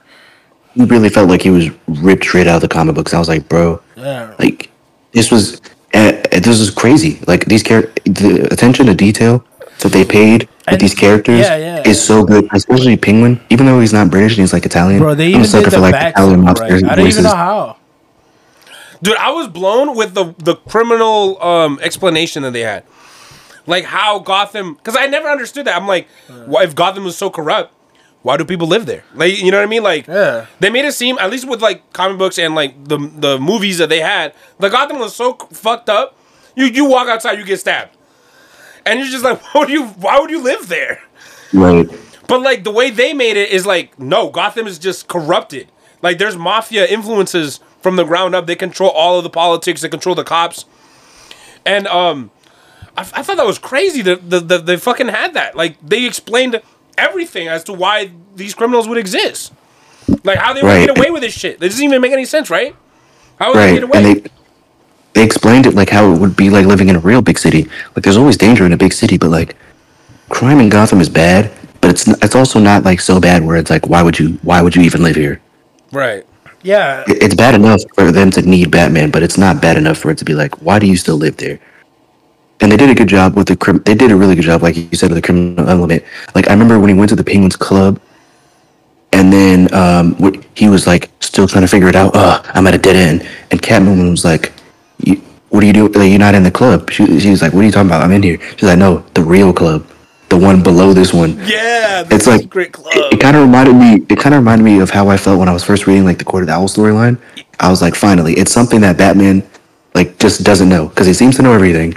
[0.75, 3.13] He really felt like he was ripped straight out of the comic books.
[3.13, 4.33] I was like, bro, yeah.
[4.39, 4.71] like
[5.11, 5.61] this was
[5.93, 7.19] uh, this was crazy.
[7.27, 9.43] Like these char- the attention to detail
[9.79, 11.83] that they paid with And- these characters yeah, yeah.
[11.89, 12.47] is so good.
[12.53, 14.99] Especially Penguin, even though he's not British and he's like Italian.
[14.99, 16.55] Bro, they I'm even a sucker the for like backstory Italian right.
[16.57, 17.77] mobsters I don't even know how.
[19.01, 22.83] Dude, I was blown with the the criminal um, explanation that they had,
[23.65, 24.73] like how Gotham.
[24.73, 25.75] Because I never understood that.
[25.81, 26.07] I'm like,
[26.45, 27.73] why if Gotham was so corrupt,
[28.23, 29.05] why do people live there?
[29.13, 29.83] Like, you know what I mean?
[29.83, 30.47] Like, Yeah.
[30.59, 33.77] they made it seem at least with like comic books and like the the movies
[33.77, 36.17] that they had, the Gotham was so c- fucked up.
[36.57, 37.95] You you walk outside, you get stabbed,
[38.89, 39.85] and you're just like, why would you?
[39.87, 41.01] Why would you live there?
[41.53, 41.87] Right.
[42.27, 45.67] But like the way they made it is like, no, Gotham is just corrupted.
[46.01, 48.45] Like there's mafia influences from the ground up.
[48.45, 49.81] They control all of the politics.
[49.81, 50.65] They control the cops.
[51.65, 52.29] And um,
[52.97, 55.55] I, I thought that was crazy that the, the, they fucking had that.
[55.55, 56.61] Like they explained
[56.97, 59.51] everything as to why these criminals would exist.
[60.23, 60.87] Like how they would Right.
[60.87, 61.55] get away with this shit.
[61.55, 62.75] It doesn't even make any sense, right?
[63.39, 63.97] How would they get away?
[63.97, 64.29] And they
[65.13, 67.67] they explained it like how it would be like living in a real big city.
[67.95, 69.55] Like there's always danger in a big city, but like
[70.29, 73.69] crime in Gotham is bad, but it's it's also not like so bad where it's
[73.69, 75.41] like why would you why would you even live here?
[75.91, 76.25] right.
[76.61, 79.97] Yeah, It- It's bad enough for them to need Batman, but it's not bad enough
[79.97, 81.57] for it to be like why do you still live there?
[82.61, 83.81] And they did a good job with the crim.
[83.85, 86.03] They did a really good job, like you said, with the criminal element.
[86.35, 88.01] Like I remember when he went to the Penguins Club,
[89.13, 90.15] and then um,
[90.55, 92.13] he was like still trying to figure it out.
[92.13, 94.51] Uh, I'm at a dead end, and Catwoman was like,
[95.49, 95.91] "What are you doing?
[95.93, 98.01] Like, you're not in the club." She, she was like, "What are you talking about?
[98.03, 99.85] I'm in here." She's like, "No, the real club,
[100.29, 102.05] the one below this one." Yeah.
[102.11, 102.93] It's like secret club.
[102.95, 104.05] It, it kind of reminded me.
[104.09, 106.17] It kind of reminded me of how I felt when I was first reading like
[106.17, 107.17] the Court of the Owl storyline.
[107.59, 109.43] I was like, finally, it's something that Batman
[109.95, 111.93] like just doesn't know because he seems to know everything,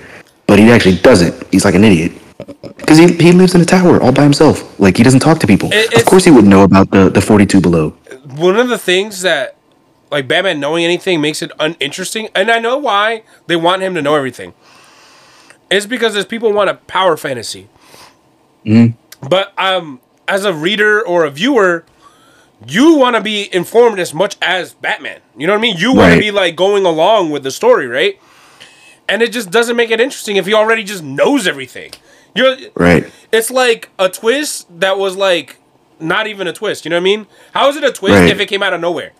[0.47, 1.35] but he actually doesn't.
[1.53, 2.13] He's like an idiot
[2.79, 4.79] because he, he lives in a tower all by himself.
[4.81, 5.69] Like he doesn't talk to people.
[5.73, 7.91] It- of course, he wouldn't know about the the forty two below.
[8.37, 9.57] one of the things that
[10.13, 14.03] like Batman knowing anything makes it uninteresting, and I know why they want him to
[14.03, 14.53] know everything.
[15.71, 17.69] It's because there's people want a power fantasy.
[18.65, 21.85] But um, as a reader or a viewer,
[22.67, 25.21] you want to be informed as much as Batman.
[25.37, 25.77] You know what I mean?
[25.79, 28.21] You want to be like going along with the story, right?
[29.09, 31.93] And it just doesn't make it interesting if he already just knows everything.
[32.35, 33.11] You're Right.
[33.31, 35.57] it's like a twist that was like
[35.99, 36.85] not even a twist.
[36.85, 37.27] You know what I mean?
[37.53, 38.31] How is it a twist Right.
[38.31, 39.13] if it came out of nowhere?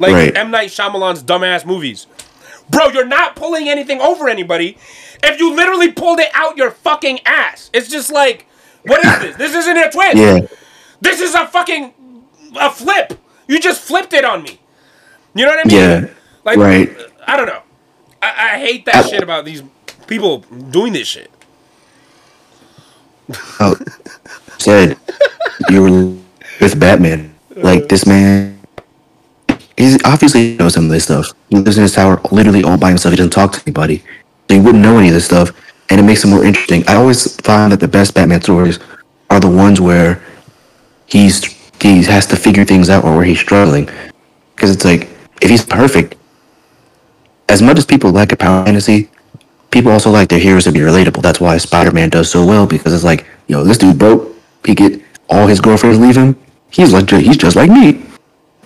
[0.00, 0.36] Like Right.
[0.36, 2.06] M Night Shyamalan's dumbass movies,
[2.68, 2.88] bro.
[2.88, 4.76] You're not pulling anything over anybody.
[5.22, 8.46] If you literally pulled it out your fucking ass, it's just like,
[8.86, 9.36] what is this?
[9.36, 10.16] This isn't a twist.
[10.16, 10.40] Yeah.
[11.02, 11.92] This is a fucking
[12.58, 13.12] a flip.
[13.46, 14.58] You just flipped it on me.
[15.34, 15.78] You know what I mean?
[15.78, 16.10] Yeah.
[16.44, 16.90] Like, Right.
[17.26, 17.62] I don't know.
[18.22, 19.62] I, I hate that I- shit about these
[20.06, 20.38] people
[20.70, 21.30] doing this shit.
[23.60, 23.76] Oh,
[24.58, 24.96] said
[25.68, 26.16] you were
[26.60, 27.34] with Batman.
[27.54, 28.59] Like this man,
[29.80, 31.32] he's obviously knows some of this stuff.
[31.48, 33.12] He lives in his tower literally all by himself.
[33.12, 33.98] He doesn't talk to anybody,
[34.48, 35.50] so he wouldn't know any of this stuff,
[35.90, 36.84] and it makes it more interesting.
[36.86, 38.78] I always find that the best Batman stories
[39.30, 40.22] are the ones where
[41.06, 41.44] he's
[41.80, 43.88] he has to figure things out or where he's struggling.
[44.54, 45.08] Because it's like
[45.40, 46.16] if he's perfect,
[47.48, 49.10] as much as people like a power fantasy,
[49.70, 51.22] people also like their heroes to be relatable.
[51.22, 54.28] That's why Spider Man does so well because it's like, yo, this dude broke.
[54.64, 56.36] He get all his girlfriends leave him.
[56.70, 58.04] He's like, he's just like me.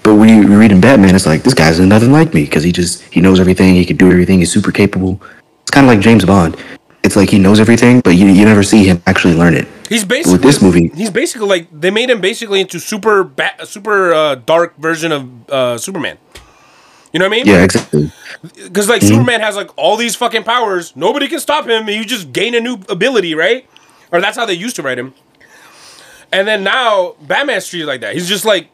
[0.04, 2.70] But when you read in Batman, it's like this guy's nothing like me because he
[2.72, 3.74] just he knows everything.
[3.74, 4.38] He can do everything.
[4.38, 5.20] He's super capable.
[5.62, 6.56] It's kind of like James Bond.
[7.02, 9.66] It's like he knows everything, but you you never see him actually learn it.
[9.88, 13.64] He's basically With this movie- He's basically like they made him basically into super ba-
[13.66, 16.18] super uh, dark version of uh, Superman.
[17.12, 17.46] You know what I mean?
[17.46, 18.10] Yeah, exactly.
[18.42, 21.88] Because like Superman has like all these fucking powers, nobody can stop him.
[21.88, 23.66] You just gain a new ability, right?
[24.12, 25.14] Or that's how they used to write him.
[26.32, 28.14] And then now Batman's treated like that.
[28.14, 28.68] He's just like,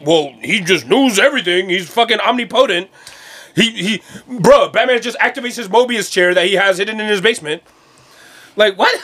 [0.00, 1.68] well, he just knows everything.
[1.68, 2.90] He's fucking omnipotent.
[3.54, 4.02] He he,
[4.40, 7.62] bro, Batman just activates his Mobius chair that he has hidden in his basement.
[8.54, 8.94] Like what?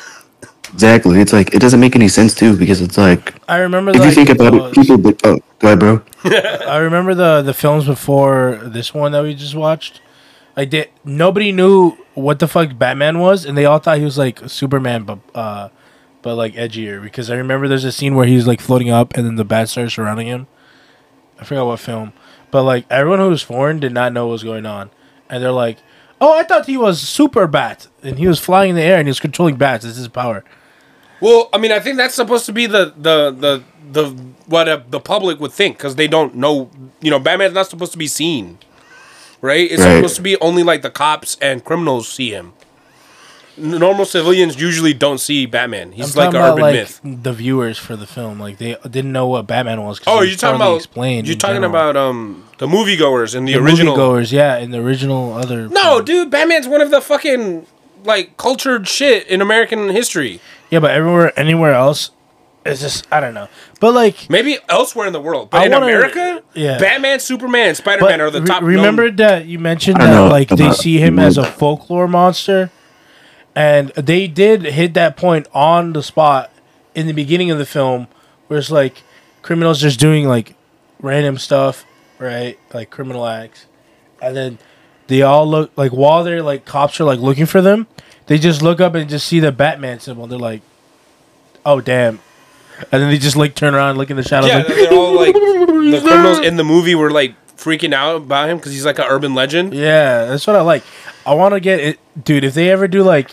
[0.72, 1.20] Exactly.
[1.20, 3.92] It's like it doesn't make any sense too because it's like I remember.
[3.94, 4.98] if you think about uh, it, people.
[4.98, 6.02] But, oh, go ahead, bro.
[6.24, 10.00] I remember the the films before this one that we just watched.
[10.56, 14.18] Like did nobody knew what the fuck Batman was, and they all thought he was
[14.18, 15.68] like Superman, but uh,
[16.20, 17.02] but like edgier.
[17.02, 19.72] Because I remember there's a scene where he's like floating up, and then the bats
[19.72, 20.46] start surrounding him.
[21.42, 22.12] I forgot what film,
[22.52, 24.90] but like everyone who was foreign did not know what was going on,
[25.28, 25.78] and they're like,
[26.20, 29.08] "Oh, I thought he was Super Bat, and he was flying in the air and
[29.08, 29.82] he was controlling bats.
[29.84, 30.44] This is his power."
[31.20, 34.10] Well, I mean, I think that's supposed to be the the the the
[34.46, 36.70] what uh the public would think because they don't know.
[37.00, 38.58] You know, Batman's not supposed to be seen,
[39.40, 39.68] right?
[39.70, 39.96] It's Right.
[39.96, 42.52] supposed to be only like the cops and criminals see him.
[43.58, 45.92] N- Normal civilians usually don't see Batman.
[45.92, 47.22] He's like an talking urban about, myth.
[47.22, 50.00] The viewers for the film, like they didn't know what Batman was.
[50.06, 51.70] Oh, you're talking about explained You're talking general.
[51.70, 53.96] about um the moviegoers and the, the original.
[53.96, 55.68] moviegoers, yeah, in the original other.
[55.68, 57.66] No, dude, Batman's one of the fucking
[58.04, 60.40] like cultured shit in American history.
[60.70, 62.10] Yeah, but everywhere, anywhere else,
[62.64, 63.48] it's just I don't know.
[63.80, 66.78] But like, Maybe elsewhere in the world, but I in wanna- America, yeah.
[66.78, 68.62] Batman, Superman, and Spider Man are the re- top.
[68.62, 72.70] remember known- that you mentioned that know like they see him as a folklore monster,
[73.54, 76.50] and they did hit that point on the spot
[76.94, 78.08] in the beginning of the film,
[78.48, 79.02] where it's like
[79.42, 80.54] criminals just doing like
[81.00, 81.84] random stuff,
[82.18, 82.58] right?
[82.72, 83.66] Like criminal acts,
[84.20, 84.58] and then
[85.08, 87.86] they all look like while they're like cops are like looking for them,
[88.26, 90.26] they just look up and just see the Batman symbol.
[90.26, 90.62] They're like,
[91.66, 92.20] "Oh damn."
[92.90, 94.48] And then they just like turn around, and look in the shadows.
[94.48, 98.48] Yeah, like, they're all like the criminals in the movie were like freaking out about
[98.48, 99.74] him because he's like an urban legend.
[99.74, 100.82] Yeah, that's what I like.
[101.24, 102.44] I want to get it, dude.
[102.44, 103.30] If they ever do like,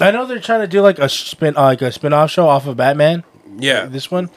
[0.00, 2.66] I know they're trying to do like a spin, uh, like a spin-off show off
[2.66, 3.24] of Batman.
[3.58, 4.30] Yeah, This one,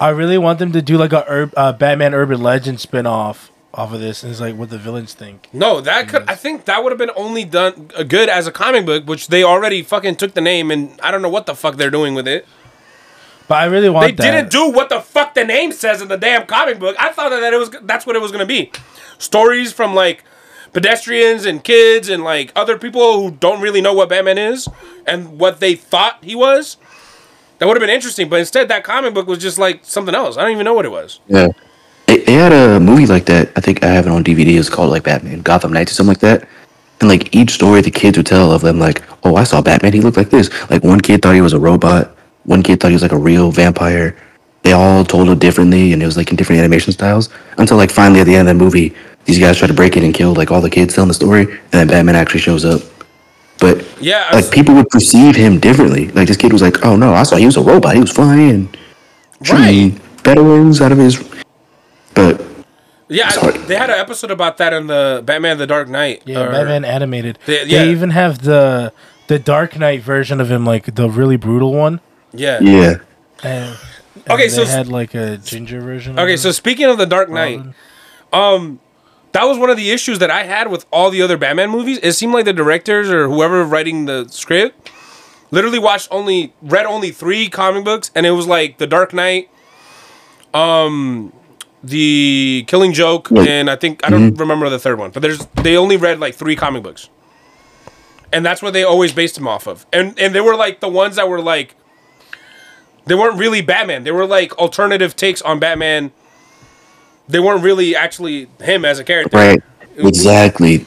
[0.00, 3.92] I really want them to do like a ur- uh, Batman Urban Legend spin-off off
[3.92, 5.48] of this, and it's like what the villains think.
[5.52, 6.24] no, that could.
[6.28, 9.28] I think that would have been only done uh, good as a comic book, which
[9.28, 12.14] they already fucking took the name, and I don't know what the fuck they're doing
[12.14, 12.46] with it.
[13.48, 14.32] But I really want They that.
[14.32, 16.96] didn't do what the fuck the name says in the damn comic book.
[16.98, 18.72] I thought that it was that's what it was gonna be.
[19.18, 20.24] Stories from like
[20.76, 24.68] pedestrians and kids and like other people who don't really know what Batman is
[25.06, 26.76] and what they thought he was.
[27.56, 30.36] That would have been interesting, but instead that comic book was just like something else.
[30.36, 31.20] I don't even know what it was.
[31.28, 31.48] Yeah.
[32.06, 33.52] They, they had a movie like that.
[33.56, 34.58] I think I have it on DVD.
[34.58, 36.46] It's called like Batman Gotham Knights or something like that.
[37.00, 39.94] And like each story the kids would tell of them, like, oh, I saw Batman.
[39.94, 40.50] He looked like this.
[40.68, 42.14] Like one kid thought he was a robot.
[42.44, 44.14] One kid thought he was like a real vampire.
[44.62, 47.30] They all told it differently, and it was like in different animation styles.
[47.56, 48.94] Until like finally at the end of the movie,
[49.26, 51.42] these guys try to break it and kill like all the kids telling the story,
[51.44, 52.80] and then Batman actually shows up.
[53.58, 56.08] But Yeah, I like was- people would perceive him differently.
[56.08, 57.94] Like this kid was like, oh no, I saw he was a robot.
[57.94, 58.76] He was flying and
[59.42, 61.22] shooting bedouins out of his.
[62.14, 62.42] But
[63.08, 63.58] Yeah, I- Sorry.
[63.58, 66.22] they had an episode about that in the Batman: The Dark Knight.
[66.26, 67.38] Yeah, or- Batman animated.
[67.46, 68.92] They- They, even have the
[69.28, 72.00] the Dark Knight version of him, like the really brutal one.
[72.32, 72.58] Yeah.
[72.60, 72.96] yeah,
[73.42, 73.76] And,
[74.28, 76.18] Okay, and so they s- had like a ginger version.
[76.18, 76.36] Okay, him.
[76.38, 77.74] so speaking of the Dark Knight, Robin.
[78.32, 78.80] Um,
[79.36, 81.98] that was one of the issues that I had with all the other Batman movies.
[82.02, 84.90] It seemed like the directors or whoever writing the script
[85.50, 89.50] literally watched only read only three comic books, and it was like the Dark Knight,
[90.54, 91.34] um,
[91.84, 95.76] the Killing Joke, and I think I don't remember the third one, but there's they
[95.76, 97.10] only read like three comic books,
[98.32, 100.88] and that's what they always based him off of, and and they were like the
[100.88, 101.76] ones that were like.
[103.04, 104.02] They weren't really Batman.
[104.02, 106.10] They were like alternative takes on Batman.
[107.28, 109.36] They weren't really actually him as a character.
[109.36, 109.62] right,
[109.96, 110.86] exactly.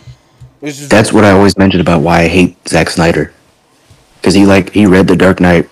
[0.62, 3.34] That's what I always mentioned about why I hate Zack Snyder,
[4.16, 5.70] because he like he read the Dark Knight.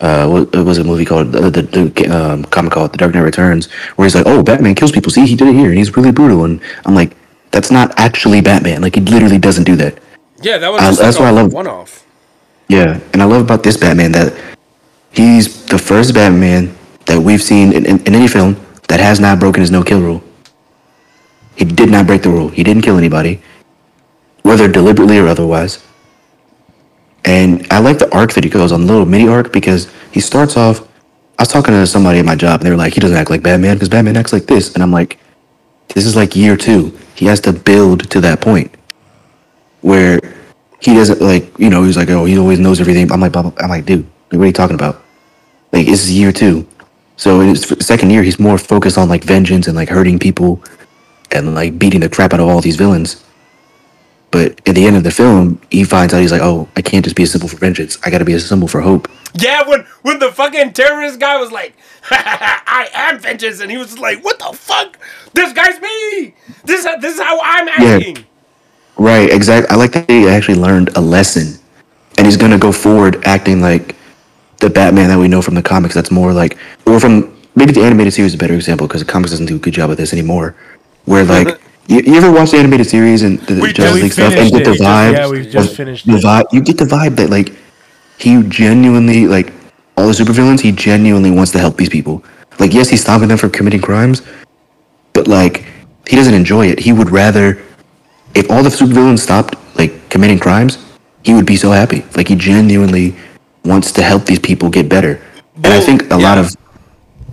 [0.00, 3.14] Uh, what it was a movie called the, the, the um, comic called The Dark
[3.14, 5.10] Knight Returns, where he's like, "Oh, Batman kills people.
[5.12, 7.16] See, he did it here, and he's really brutal." And I'm like,
[7.52, 8.82] "That's not actually Batman.
[8.82, 9.98] Like, he literally doesn't do that."
[10.42, 12.04] yeah, that was I- just that's why I love- one-off.
[12.68, 14.34] Yeah, and I love about this Batman that
[15.12, 16.74] he's the first Batman
[17.06, 18.56] that we've seen in, in, in any film
[18.88, 20.22] that has not broken his no kill rule.
[21.56, 22.48] He did not break the rule.
[22.48, 23.40] He didn't kill anybody,
[24.42, 25.82] whether deliberately or otherwise.
[27.24, 30.20] And I like the arc that he goes on, the little mini arc, because he
[30.20, 30.80] starts off.
[31.38, 33.30] I was talking to somebody at my job, and they were like, he doesn't act
[33.30, 34.74] like Batman because Batman acts like this.
[34.74, 35.18] And I'm like,
[35.94, 36.96] this is like year two.
[37.14, 38.74] He has to build to that point
[39.80, 40.20] where
[40.80, 43.10] he doesn't like, you know, he's like, oh, he always knows everything.
[43.10, 43.34] I'm like.
[43.36, 45.02] I'm like, dude, what are you talking about?
[45.72, 46.66] Like, this is year two.
[47.16, 50.62] So in his second year, he's more focused on like vengeance and like hurting people
[51.30, 53.24] and like beating the crap out of all these villains.
[54.30, 57.04] But at the end of the film, he finds out he's like, oh, I can't
[57.04, 57.98] just be a symbol for vengeance.
[58.04, 59.08] I got to be a symbol for hope.
[59.34, 61.74] Yeah, when when the fucking terrorist guy was like,
[62.10, 64.98] "I am vengeance," and he was like, "What the fuck?
[65.32, 66.34] This guy's me.
[66.64, 68.22] This this is how I'm acting." Yeah.
[68.96, 69.68] Right, exactly.
[69.70, 71.60] I like that he actually learned a lesson,
[72.16, 73.96] and he's gonna go forward acting like
[74.64, 75.94] the Batman that we know from the comics.
[75.94, 79.10] That's more like, or from maybe the animated series is a better example because the
[79.12, 80.56] comics doesn't do a good job of this anymore.
[81.04, 84.02] Where like, you, you ever watch the animated series and the We Justice.
[84.02, 85.12] League stuff and get the vibe?
[85.12, 86.46] Yeah, we just finished the vibe.
[86.50, 87.54] You get the vibe that like
[88.18, 89.52] he genuinely like
[89.98, 90.60] all the supervillains.
[90.60, 92.24] He genuinely wants to help these people.
[92.58, 94.22] Like, yes, he's stopping them from committing crimes,
[95.12, 95.66] but like
[96.08, 96.78] he doesn't enjoy it.
[96.78, 97.62] He would rather
[98.34, 100.78] if all the supervillains stopped like committing crimes,
[101.22, 102.02] he would be so happy.
[102.16, 103.14] Like he genuinely
[103.64, 105.20] wants to help these people get better.
[105.56, 106.54] And I think a lot of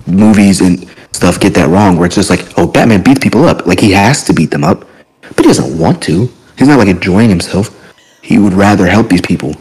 [0.07, 3.65] movies and stuff get that wrong where it's just like, oh, Batman beats people up.
[3.67, 4.87] Like he has to beat them up,
[5.21, 6.29] but he doesn't want to.
[6.57, 7.77] He's not like enjoying himself.
[8.21, 9.55] He would rather help these people.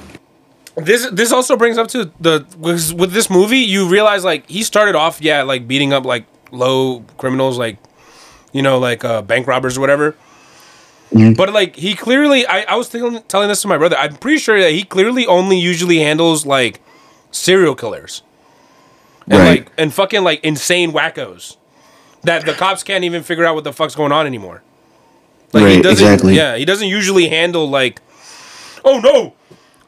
[0.76, 4.62] This this also brings up to the with with this movie, you realize like he
[4.62, 7.78] started off, yeah, like beating up like low criminals, like
[8.52, 10.14] you know, like uh, bank robbers or whatever.
[11.12, 11.32] Mm-hmm.
[11.34, 13.96] But like he clearly, I, I was thinking, telling this to my brother.
[13.96, 16.80] I'm pretty sure that he clearly only usually handles like
[17.32, 18.22] serial killers
[19.28, 19.48] and Right.
[19.60, 21.56] like and fucking like insane wackos
[22.22, 24.62] that the cops can't even figure out what the fuck's going on anymore.
[25.52, 26.36] Like he Right, doesn't, exactly.
[26.36, 28.00] yeah, he doesn't usually handle like,
[28.84, 29.34] oh no,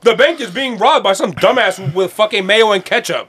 [0.01, 3.29] the bank is being robbed by some dumbass with fucking mayo and ketchup.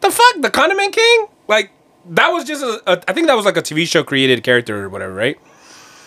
[0.00, 1.26] The fuck, the Condiment King?
[1.46, 1.70] Like
[2.08, 4.84] that was just a, a I think that was like a TV show created character
[4.84, 5.38] or whatever, right?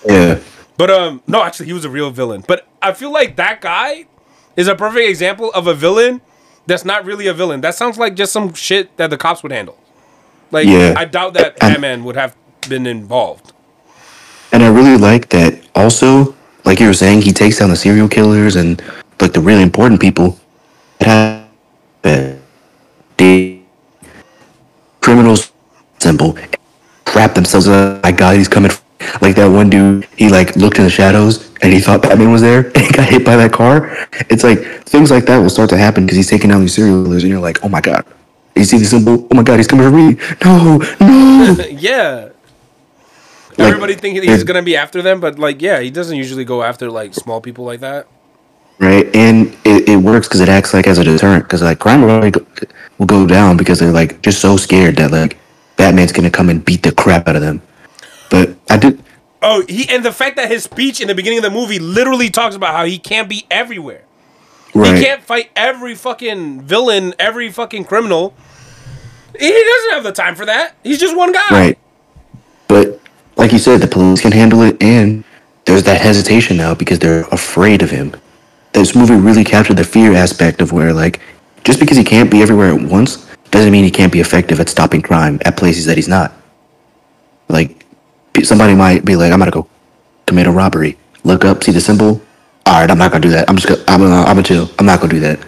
[0.05, 0.39] Yeah.
[0.77, 2.43] But um, no, actually, he was a real villain.
[2.47, 4.05] But I feel like that guy
[4.55, 6.21] is a perfect example of a villain
[6.65, 7.61] that's not really a villain.
[7.61, 9.77] That sounds like just some shit that the cops would handle.
[10.51, 10.93] Like, Yeah.
[10.97, 12.35] I doubt that Batman would have
[12.69, 13.53] been involved.
[14.51, 18.07] And I really like that also, like you were saying, he takes down the serial
[18.07, 18.81] killers and
[19.19, 20.39] like the really important people
[20.99, 21.47] that
[22.05, 22.39] have
[23.17, 23.59] the
[25.01, 25.51] criminals
[25.99, 26.37] simple
[27.05, 28.03] crap themselves up.
[28.03, 28.71] My God, he's coming.
[29.21, 32.41] Like that one dude, he like looked in the shadows and he thought Batman was
[32.41, 34.07] there and he got hit by that car.
[34.29, 37.03] It's like things like that will start to happen because he's taking down these serial
[37.03, 38.05] killers and you're like, oh my God.
[38.55, 39.27] You see the symbol?
[39.31, 40.17] Oh my God, he's coming for me.
[40.45, 41.65] No, no.
[41.71, 42.29] yeah.
[43.57, 46.63] Like, Everybody thinking he's gonna be after them, but like, yeah, he doesn't usually go
[46.63, 48.07] after like small people like that.
[48.79, 49.05] right?
[49.15, 51.45] And it, it works because it acts like as a deterrent.
[51.45, 52.45] Because like crime will, go,
[52.97, 55.37] will go down because they're like just so scared that like
[55.77, 57.61] Batman's gonna come and beat the crap out of them.
[58.31, 59.03] But I did,
[59.41, 62.29] Oh, he and the fact that his speech in the beginning of the movie literally
[62.29, 64.03] talks about how he can't be everywhere.
[64.73, 64.95] right?
[64.97, 68.33] He can't fight every fucking villain, every fucking criminal.
[69.37, 70.75] He doesn't have the time for that.
[70.83, 71.49] He's just one guy.
[71.51, 71.77] Right.
[72.67, 72.99] But
[73.35, 75.23] like you said, the police can handle it, and
[75.65, 78.15] there's that hesitation now because they're afraid of him.
[78.71, 81.19] This movie really captured the fear aspect of where like
[81.63, 84.69] just because he can't be everywhere at once doesn't mean he can't be effective at
[84.69, 86.33] stopping crime at places that he's not.
[87.49, 87.82] Like
[88.41, 89.67] somebody might be like, I'm gonna go
[90.25, 90.97] commit a robbery.
[91.23, 92.21] Look up, see the symbol.
[92.65, 93.49] All right, I'm not gonna do that.
[93.49, 94.69] I'm just gonna, I'm gonna, I'm gonna chill.
[94.79, 95.39] I'm not gonna do that.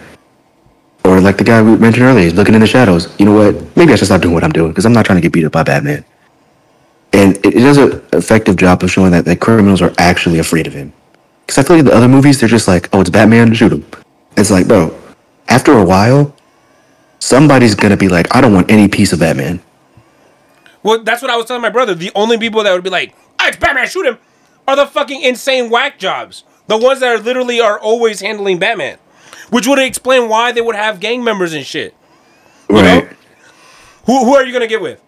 [1.04, 3.14] Or like the guy we mentioned earlier, he's looking in the shadows.
[3.18, 3.76] You know what?
[3.76, 5.44] Maybe I should stop doing what I'm doing because I'm not trying to get beat
[5.44, 6.04] up by Batman.
[7.12, 10.66] And it, it does an effective job of showing that, that criminals are actually afraid
[10.66, 10.92] of him.
[11.46, 13.86] Because I feel like the other movies, they're just like, oh, it's Batman, shoot him.
[14.36, 14.94] It's like, bro,
[15.48, 16.34] after a while,
[17.20, 19.60] somebody's gonna be like, I don't want any piece of Batman.
[20.86, 21.96] Well, that's what I was telling my brother.
[21.96, 24.18] The only people that would be like, "Ah, it's Batman, shoot him,"
[24.68, 26.44] are the fucking insane whack jobs.
[26.68, 28.98] The ones that are literally are always handling Batman,
[29.50, 31.92] which would explain why they would have gang members and shit.
[32.68, 33.08] Right.
[34.04, 35.00] Who who are you gonna get with?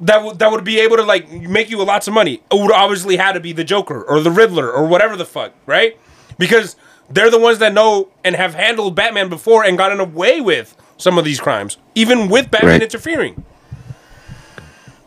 [0.00, 2.42] That would that would be able to like make you a lots of money.
[2.50, 5.52] It would obviously have to be the Joker or the Riddler or whatever the fuck,
[5.66, 5.96] right?
[6.36, 6.74] Because
[7.08, 11.16] they're the ones that know and have handled Batman before and gotten away with some
[11.16, 12.82] of these crimes, even with Batman Right.
[12.82, 13.44] interfering.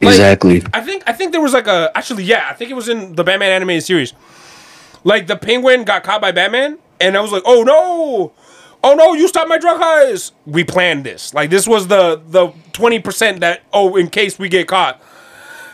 [0.01, 0.63] Like, Exactly.
[0.73, 3.15] I think I think there was like a actually yeah I think it was in
[3.15, 4.13] the Batman animated series.
[5.03, 8.31] Like the Penguin got caught by Batman, and I was like, oh no,
[8.83, 10.31] oh no, you stopped my drug highs.
[10.45, 11.33] We planned this.
[11.33, 15.01] Like this was the the twenty percent that oh, in case we get caught,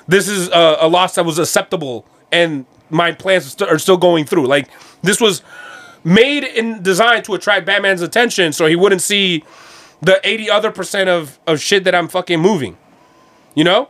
[0.08, 3.98] this is a, a loss that was acceptable, and my plans are, st- are still
[3.98, 4.48] going through.
[4.48, 4.70] Like
[5.04, 5.44] this was
[6.04, 9.44] made and designed to attract Batman's attention, so he wouldn't see
[10.02, 12.78] the eighty other percent of of shit that I'm fucking moving.
[13.54, 13.90] You know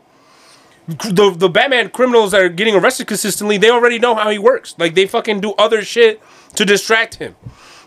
[0.88, 4.76] the the Batman criminals that are getting arrested consistently, they already know how he works.
[4.78, 6.22] Like they fucking do other shit
[6.56, 7.36] to distract him.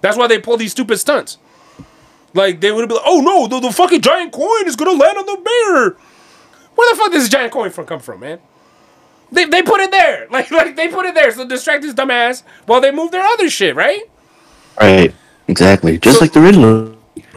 [0.01, 1.39] That's why they pull these stupid stunts.
[2.35, 5.17] Like they would be like, "Oh no, the, the fucking giant coin is gonna land
[5.19, 5.97] on the mirror."
[6.75, 8.39] Where the fuck does this giant coin from come from, man?
[9.33, 12.43] They, they put it there, like like they put it there so distract his dumbass
[12.67, 14.03] while they move their other shit, right?
[14.81, 15.15] Right.
[15.49, 15.99] Exactly.
[15.99, 16.95] Just So- like the Riddler.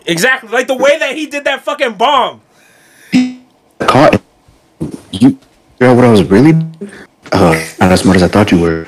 [0.07, 2.41] Exactly, like the way that he did that fucking bomb.
[3.79, 4.21] Caught.
[5.11, 5.37] You.
[5.81, 6.51] You know what I was really?
[7.31, 8.85] Uh, not as smart as I thought you were.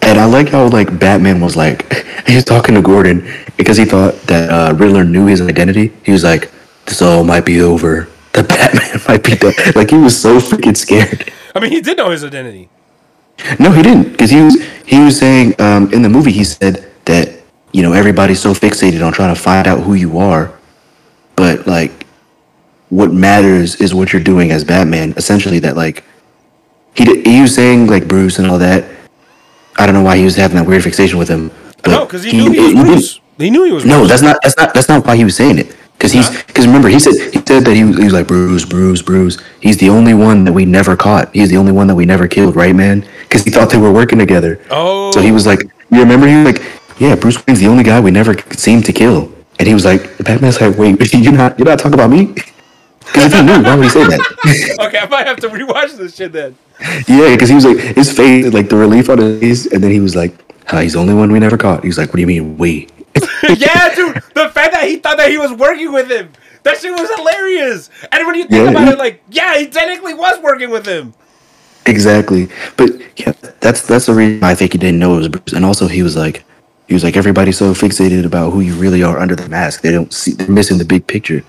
[0.00, 1.92] And I like how like Batman was like
[2.26, 5.92] he was talking to Gordon because he thought that uh, Riddler knew his identity.
[6.02, 6.50] He was like,
[6.84, 8.08] "This all might be over.
[8.32, 11.32] The Batman might be dead." Like he was so freaking scared.
[11.54, 12.68] I mean, he did know his identity.
[13.60, 16.90] No, he didn't, because he was he was saying um, in the movie he said
[17.04, 17.40] that
[17.70, 20.52] you know everybody's so fixated on trying to find out who you are,
[21.36, 22.04] but like
[22.88, 25.14] what matters is what you're doing as Batman.
[25.16, 26.02] Essentially, that like
[26.94, 28.84] he he was saying like Bruce and all that.
[29.78, 31.50] I don't know why he was having that weird fixation with him.
[31.82, 33.20] But No, because he, knew he was Bruce.
[33.38, 34.10] He knew he was No, Bruce.
[34.10, 35.76] that's not that's not that's not why he was saying it.
[36.02, 38.64] Because he's because remember he said he said that he was, he was like Bruce,
[38.64, 39.40] Bruce, Bruce.
[39.60, 41.32] He's the only one that we never caught.
[41.32, 43.06] He's the only one that we never killed, right, man?
[43.22, 44.60] Because he thought they were working together.
[44.70, 45.12] Oh.
[45.12, 45.50] So he was oh.
[45.50, 46.26] like, you remember?
[46.26, 46.62] He was like,
[46.98, 49.32] yeah, Bruce Wayne's the only guy we never seemed to kill.
[49.58, 52.34] And he was like, Batman's like, wait, you're not you're not talking about me?
[53.04, 54.76] Because if he knew, why would he say that?
[54.88, 56.56] okay, I might have to rewatch this shit then.
[57.08, 59.90] yeah, because he was like, his face, like the relief on his face, and then
[59.90, 60.34] he was like,
[60.72, 61.82] ah, he's the only one we never caught.
[61.82, 62.88] He was like, what do you mean, we?
[63.56, 64.14] yeah, dude.
[64.34, 66.30] The fact that he thought that he was working with him.
[66.62, 67.90] That shit was hilarious.
[68.12, 70.86] And when you think Yeah, about he- it, like, yeah, he technically was working with
[70.86, 71.12] him.
[71.86, 72.48] Exactly.
[72.76, 75.52] But yeah, that's that's the reason I think he didn't know it was Bruce.
[75.52, 76.44] And also he was like
[76.86, 79.80] he was like everybody's so fixated about who you really are under the mask.
[79.82, 81.42] They don't see they're missing the big picture.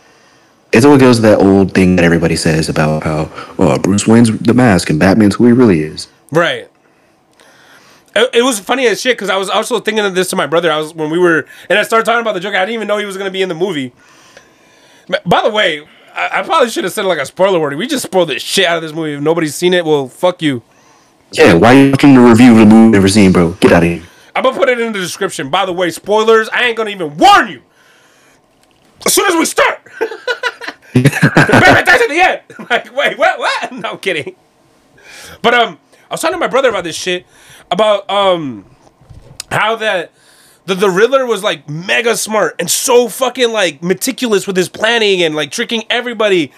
[0.74, 4.36] It's what goes to that old thing that everybody says about how oh, Bruce Wayne's
[4.40, 6.08] the mask and Batman's who he really is.
[6.32, 6.68] Right.
[8.16, 10.48] It, it was funny as shit because I was also thinking of this to my
[10.48, 10.72] brother.
[10.72, 12.58] I was when we were and I started talking about the Joker.
[12.58, 13.94] I didn't even know he was gonna be in the movie.
[15.26, 17.78] By the way, I, I probably should have said like a spoiler warning.
[17.78, 19.14] We just spoiled the shit out of this movie.
[19.14, 20.64] If nobody's seen it, well, fuck you.
[21.34, 23.52] Yeah, why are you watching the review of the movie you've never seen, bro?
[23.54, 24.04] Get out of here.
[24.36, 25.50] I'm gonna put it in the description.
[25.50, 26.50] By the way, spoilers.
[26.50, 27.62] I ain't gonna even warn you.
[29.06, 29.80] As soon as we start,
[30.94, 32.42] Batman dies at the end.
[32.70, 33.40] like, wait, what?
[33.40, 33.72] What?
[33.72, 34.36] No I'm kidding.
[35.42, 35.80] But um,
[36.10, 37.26] I was talking to my brother about this shit
[37.72, 38.66] about um
[39.52, 40.12] how that
[40.66, 45.22] the the Riddler was like mega smart and so fucking like meticulous with his planning
[45.24, 46.52] and like tricking everybody.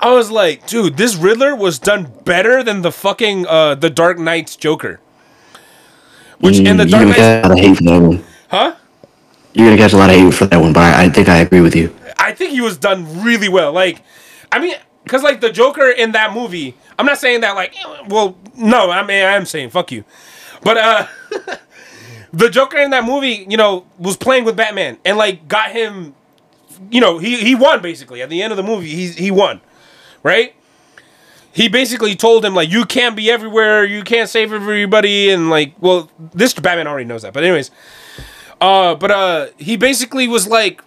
[0.00, 4.18] I was like, dude, this Riddler was done better than the fucking uh the Dark
[4.18, 5.00] Knight's Joker.
[6.40, 8.24] Which in the Mm, Dark Knight's a lot of hate for that one.
[8.48, 8.74] Huh?
[9.52, 11.38] You're gonna catch a lot of hate for that one, but I, I think I
[11.38, 11.94] agree with you.
[12.18, 13.72] I think he was done really well.
[13.72, 14.02] Like,
[14.50, 17.74] I mean, because like the Joker in that movie, I'm not saying that like,
[18.08, 20.04] well, no, I mean I am saying fuck you,
[20.62, 21.06] but uh,
[22.32, 26.14] the Joker in that movie, you know, was playing with Batman and like got him,
[26.90, 28.88] you know, he he won basically at the end of the movie.
[28.88, 29.60] He he won,
[30.22, 30.54] right?
[31.52, 35.74] He basically told him like you can't be everywhere, you can't save everybody, and like,
[35.80, 37.32] well, this Batman already knows that.
[37.32, 37.70] But anyways,
[38.60, 40.82] uh, but uh, he basically was like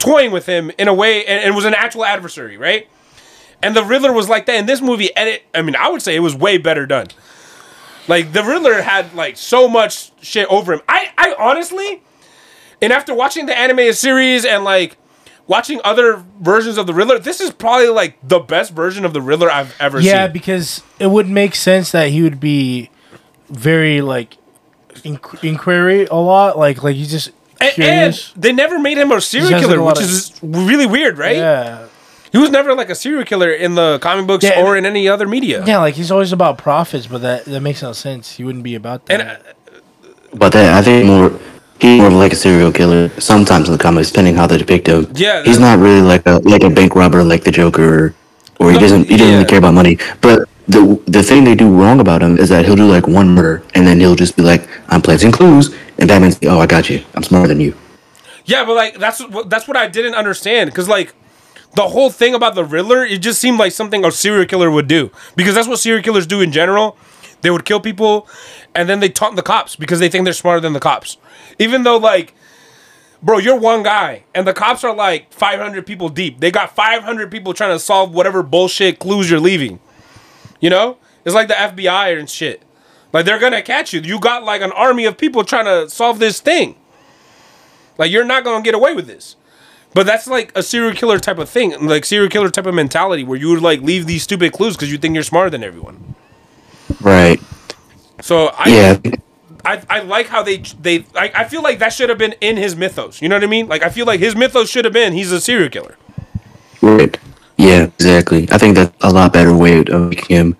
[0.00, 2.88] toying with him in a way and, and was an actual adversary, right?
[3.62, 6.02] And the Riddler was like that in this movie, and it I mean, I would
[6.02, 7.06] say it was way better done.
[8.08, 10.80] Like the Riddler had like so much shit over him.
[10.88, 12.02] I I honestly
[12.82, 14.96] and after watching the animated series and like
[15.46, 19.20] watching other versions of the Riddler, this is probably like the best version of the
[19.20, 20.10] Riddler I've ever Yeah, seen.
[20.12, 22.88] Yeah, because it would make sense that he would be
[23.50, 24.38] very like
[25.04, 27.30] inqu- inquiry a lot, like like he just
[27.60, 30.10] And, and they never made him a serial He like, killer, a lot which of-
[30.10, 31.36] is really weird, right?
[31.36, 31.86] yeah,
[32.32, 35.08] He was never like a serial killer in the comic books Yeah, or in any
[35.08, 35.64] other media.
[35.66, 38.32] yeah, like he's always about profits, but that that makes no sense.
[38.36, 39.20] He wouldn't be about that.
[39.20, 39.36] And uh,
[40.34, 41.32] But that I think more
[41.80, 43.08] he's more of like a serial killer.
[43.20, 45.06] Sometimes in the comics, depending how they depict him.
[45.14, 48.14] Yeah, he's not really like a like a bank robber like the Joker, or,
[48.60, 49.34] or he doesn't he doesn't yeah.
[49.38, 49.98] really care about money.
[50.20, 53.28] But the the thing they do wrong about him is that he'll do like one
[53.34, 56.90] murder and then he'll just be like, "I'm planting clues," and Batman's "Oh, I got
[56.90, 57.04] you.
[57.14, 57.76] I'm smarter than you."
[58.44, 61.14] Yeah, but like that's that's what I didn't understand because like
[61.76, 64.88] the whole thing about the Riddler, it just seemed like something a serial killer would
[64.88, 66.96] do because that's what serial killers do in general.
[67.42, 68.28] They would kill people
[68.74, 71.16] and then they taunt the cops because they think they're smarter than the cops,
[71.58, 72.34] even though like
[73.22, 76.40] bro, you're one guy, and the cops are like 500 people deep.
[76.40, 79.78] They got 500 people trying to solve whatever bullshit clues you're leaving.
[80.60, 82.62] You know, it's like the FBI and shit.
[83.12, 84.00] Like they're gonna catch you.
[84.00, 86.76] You got like an army of people trying to solve this thing.
[87.98, 89.36] Like you're not gonna get away with this.
[89.92, 93.24] But that's like a serial killer type of thing, like serial killer type of mentality,
[93.24, 96.14] where you would like leave these stupid clues because you think you're smarter than everyone.
[97.00, 97.40] Right.
[98.20, 99.12] So I, Yeah.
[99.64, 102.56] I, I like how they they I, I feel like that should have been in
[102.56, 103.20] his mythos.
[103.20, 103.66] You know what I mean?
[103.66, 105.96] Like I feel like his mythos should have been he's a serial killer.
[106.80, 107.18] Right.
[107.56, 108.48] Yeah, exactly.
[108.50, 110.56] I think that's a lot better way of making him.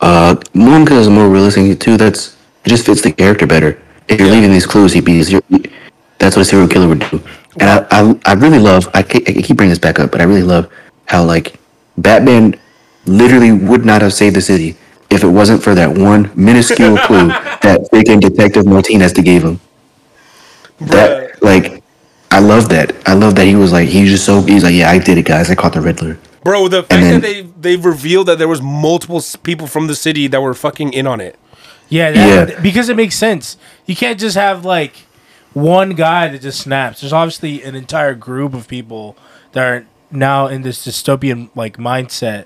[0.00, 1.78] Uh, one because it's more realistic.
[1.80, 3.80] Two, that's it just fits the character better.
[4.08, 5.22] If you're leaving these clues, he'd be.
[5.22, 5.42] zero-
[6.18, 7.22] That's what a serial killer would do.
[7.60, 8.88] And I, I, I really love.
[8.94, 10.70] I, ke- I keep bringing this back up, but I really love
[11.06, 11.58] how like
[11.98, 12.58] Batman
[13.06, 14.76] literally would not have saved the city
[15.10, 19.60] if it wasn't for that one minuscule clue that freaking Detective Martinez gave him.
[20.80, 21.82] That like,
[22.30, 22.94] I love that.
[23.06, 25.18] I love that he was like he was just so he's like yeah I did
[25.18, 26.18] it guys I caught the Riddler.
[26.42, 29.94] Bro, the fact that they they've revealed that there was multiple s- people from the
[29.94, 31.38] city that were fucking in on it.
[31.88, 32.60] Yeah, that, Yeah.
[32.60, 33.56] because it makes sense.
[33.86, 34.94] You can't just have like
[35.52, 37.00] one guy that just snaps.
[37.00, 39.16] There's obviously an entire group of people
[39.52, 42.44] that are now in this dystopian like mindset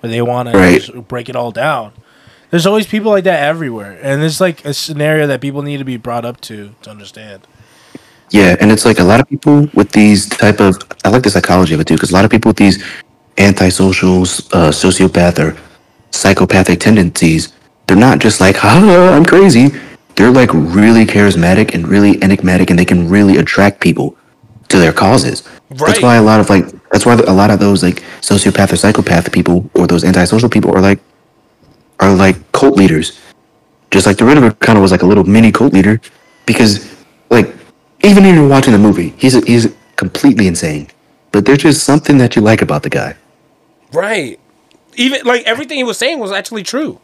[0.00, 0.82] where they want Right.
[0.84, 1.92] to break it all down.
[2.50, 5.84] There's always people like that everywhere, and there's like a scenario that people need to
[5.84, 7.46] be brought up to to understand.
[8.30, 11.30] Yeah, and it's like a lot of people with these type of I like the
[11.30, 12.82] psychology of it too because a lot of people with these
[13.38, 15.56] antisocial, uh, sociopath or
[16.10, 17.52] psychopathic tendencies,
[17.86, 19.70] they're not just like ha I'm crazy.
[20.16, 24.16] They're like really charismatic and really enigmatic, and they can really attract people
[24.68, 25.48] to their causes.
[25.70, 25.86] Right.
[25.86, 28.76] That's why a lot of like that's why a lot of those like sociopath or
[28.76, 31.00] psychopath people or those antisocial people are like
[32.00, 33.18] are like cult leaders.
[33.90, 36.00] Just like the Riddler kind of was like a little mini cult leader
[36.46, 36.94] because
[37.30, 37.54] like
[38.02, 40.88] even when you're watching the movie, he's he's completely insane.
[41.32, 43.16] But there's just something that you like about the guy.
[43.92, 44.38] Right.
[44.96, 47.00] Even like everything he was saying was actually true.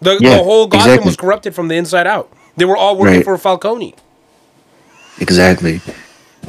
[0.00, 1.08] The, Yeah, the whole Gotham exactly.
[1.08, 2.32] was corrupted from the inside out.
[2.56, 3.24] They were all working Right.
[3.24, 3.94] for Falcone.
[5.20, 5.80] Exactly.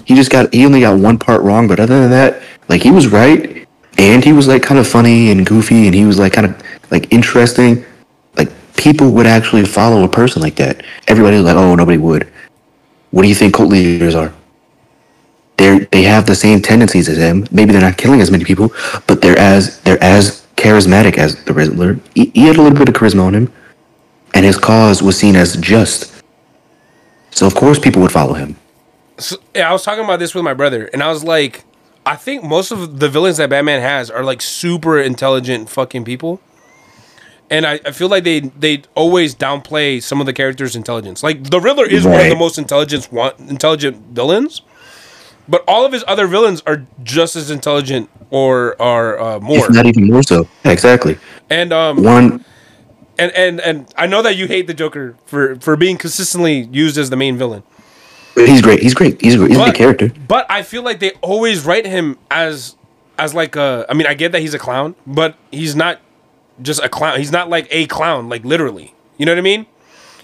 [0.05, 2.91] He just got he only got one part wrong, but other than that, like he
[2.91, 3.67] was right,
[3.97, 6.61] and he was like kind of funny and goofy, and he was like kind of
[6.91, 7.85] like interesting.
[8.37, 10.83] Like people would actually follow a person like that.
[11.07, 12.27] Everybody was like, oh, nobody would.
[13.11, 14.33] What do you think cult leaders are?
[15.65, 17.47] They they have the same tendencies as him.
[17.49, 18.71] Maybe they're not killing as many people,
[19.07, 21.99] but they're as they're as charismatic as the Riddler.
[22.13, 23.51] He, he had a little bit of charisma on him,
[24.35, 26.21] and his cause was seen as just.
[27.31, 28.57] So of course people would follow him.
[29.17, 31.63] So, yeah, I was talking about this with my brother, and I was like,
[32.05, 36.41] I think most of the villains that Batman has are like super intelligent fucking people.
[37.49, 41.23] And I, I feel like they they always downplay some of the characters' intelligence.
[41.23, 44.61] Like the Riddler is one of the most intelligent one, intelligent villains,
[45.47, 49.65] but all of his other villains are just as intelligent or are uh, more.
[49.65, 50.47] If not even more so.
[50.63, 51.17] Yeah, exactly.
[51.49, 52.43] And um One,
[53.17, 56.97] and and and I know that you hate the Joker for for being consistently used
[56.97, 57.63] as the main villain.
[58.35, 58.81] he's great.
[58.81, 59.21] He's great.
[59.21, 60.11] He's a, he's a But, good character.
[60.27, 62.75] but I feel like they always write him as
[63.17, 63.85] as like a.
[63.89, 66.01] I mean, I get that he's a clown, but he's not
[66.61, 67.17] just a clown.
[67.19, 68.93] He's not like a clown, like literally.
[69.17, 69.65] You know what I mean?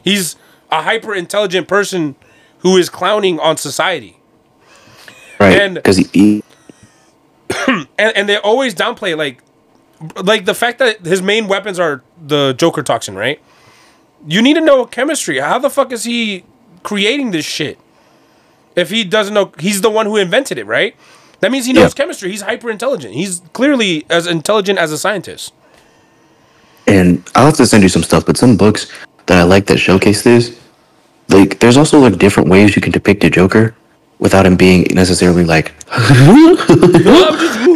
[0.03, 0.36] He's
[0.72, 2.15] a hyper intelligent person
[2.59, 4.17] who is clowning on society,
[5.41, 5.59] Right.
[5.61, 6.43] and- Because he, he,
[7.67, 9.41] and and they always downplay like
[10.23, 13.39] like the fact that his main weapons are the Joker toxin, right?
[14.27, 15.39] You need to know chemistry.
[15.39, 16.43] How the fuck is he
[16.83, 17.77] creating this shit?
[18.75, 20.95] If he doesn't know, he's the one who invented it, right?
[21.41, 22.03] That means he knows Yeah.
[22.03, 22.31] chemistry.
[22.31, 23.13] He's hyper intelligent.
[23.15, 25.53] He's clearly as intelligent as a scientist.
[26.87, 28.87] and I'll have to send you some stuff, but some books
[29.27, 30.57] that I like that showcase this,
[31.29, 33.75] like, there's also like different ways you can depict a Joker
[34.22, 36.55] without him being necessarily like, you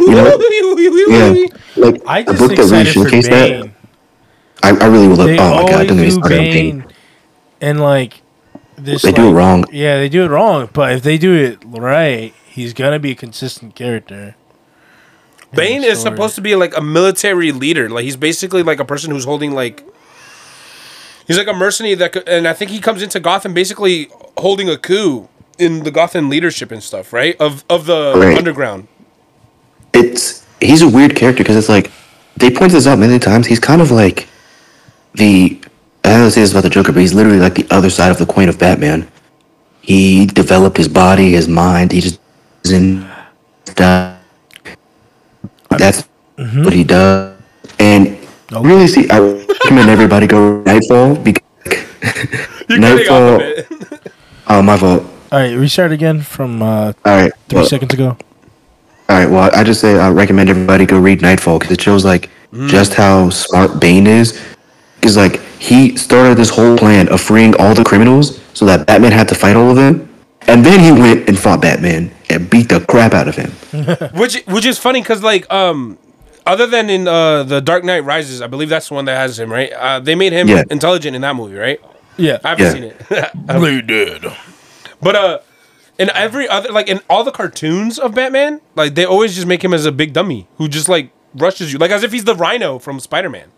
[0.08, 3.70] yeah, like I a just book that really showcased that.
[4.62, 5.16] I, I really will.
[5.16, 6.92] Look, They oh my god, always don't get me do started on Bane, Bane.
[7.60, 8.22] and like
[8.76, 9.02] this.
[9.02, 9.64] They do it wrong.
[9.70, 10.70] Yeah, they do it wrong.
[10.72, 14.36] But if they do it right, he's gonna be a consistent character.
[15.52, 17.88] Bane is supposed to be like a military leader.
[17.88, 19.84] Like he's basically like a person who's holding like
[21.26, 24.68] he's like a mercenary that could, and I think he comes into Gotham basically holding
[24.68, 25.28] a coup
[25.58, 27.36] in the Gotham leadership and stuff, right?
[27.40, 28.36] Of of the Right.
[28.38, 28.88] underground.
[29.92, 31.90] it's he's a weird character because it's like
[32.36, 33.46] they point this out many times.
[33.46, 34.28] He's kind of like
[35.14, 35.58] the
[36.04, 38.18] I don't say this about the Joker, but he's literally like the other side of
[38.18, 39.08] the coin of Batman.
[39.80, 41.92] He developed his body, his mind.
[41.92, 42.20] He just
[42.64, 43.06] isn't.
[45.70, 46.04] That's
[46.38, 46.64] mm-hmm.
[46.64, 47.40] what he does,
[47.78, 48.16] and
[48.50, 49.08] really see.
[49.10, 51.42] I recommend everybody go Nightfall because
[52.68, 53.40] You're getting off of Nightfall.
[53.40, 54.12] it.
[54.48, 55.02] Oh, my fault.
[55.32, 57.32] All right, restart again from uh, All right.
[57.48, 58.16] three well- seconds ago.
[59.08, 59.30] All right.
[59.30, 62.28] Well, I just say I recommend everybody go read Nightfall because it shows like
[62.66, 64.42] just how smart Bane is.
[64.96, 69.12] Because like he started this whole plan of freeing all the criminals so that Batman
[69.12, 70.12] had to fight all of them,
[70.48, 73.50] and then he went and fought Batman and beat the crap out of him.
[74.18, 75.98] Which which is funny because like um,
[76.44, 79.38] other than in uh the Dark Knight Rises, I believe that's the one that has
[79.38, 79.72] him right.
[79.72, 80.64] Uh, they made him Yeah.
[80.68, 81.80] intelligent in that movie, right?
[82.16, 82.38] Yeah.
[82.42, 82.72] I haven't Yeah.
[82.72, 83.30] seen it.
[83.60, 84.24] They did.
[85.00, 85.38] But uh,
[85.98, 89.62] in every other like in all the cartoons of Batman, like they always just make
[89.62, 92.34] him as a big dummy who just like rushes you, like as if he's the
[92.34, 93.48] Rhino from Spider Man.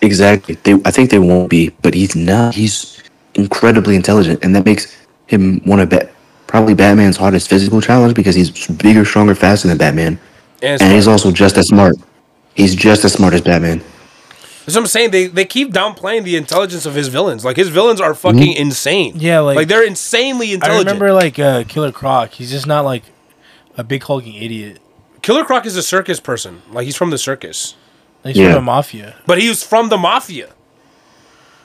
[0.00, 0.54] Exactly.
[0.54, 2.54] They, I think they won't be, but he's not.
[2.54, 3.02] He's
[3.34, 6.10] incredibly intelligent, and that makes him one of ba-
[6.46, 10.18] probably Batman's hardest physical challenge because he's bigger, stronger, faster than Batman,
[10.62, 11.96] And and he's also just as smart.
[12.54, 13.82] He's just as smart as Batman.
[14.68, 15.10] That's what I'm saying.
[15.12, 17.44] They they keep downplaying the intelligence of his villains.
[17.44, 19.14] Like his villains are fucking insane.
[19.16, 20.88] Yeah, like- like they're insanely intelligent.
[20.88, 22.32] I remember like uh, Killer Croc.
[22.32, 23.04] He's just not like
[23.76, 24.78] a big hulking idiot.
[25.22, 26.62] Killer Croc is a circus person.
[26.70, 27.76] Like he's from the circus,
[28.24, 28.46] He's Yeah.
[28.52, 29.14] from the mafia.
[29.26, 30.50] but he was from the mafia.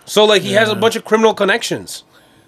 [0.06, 2.04] So like he has a bunch of criminal connections.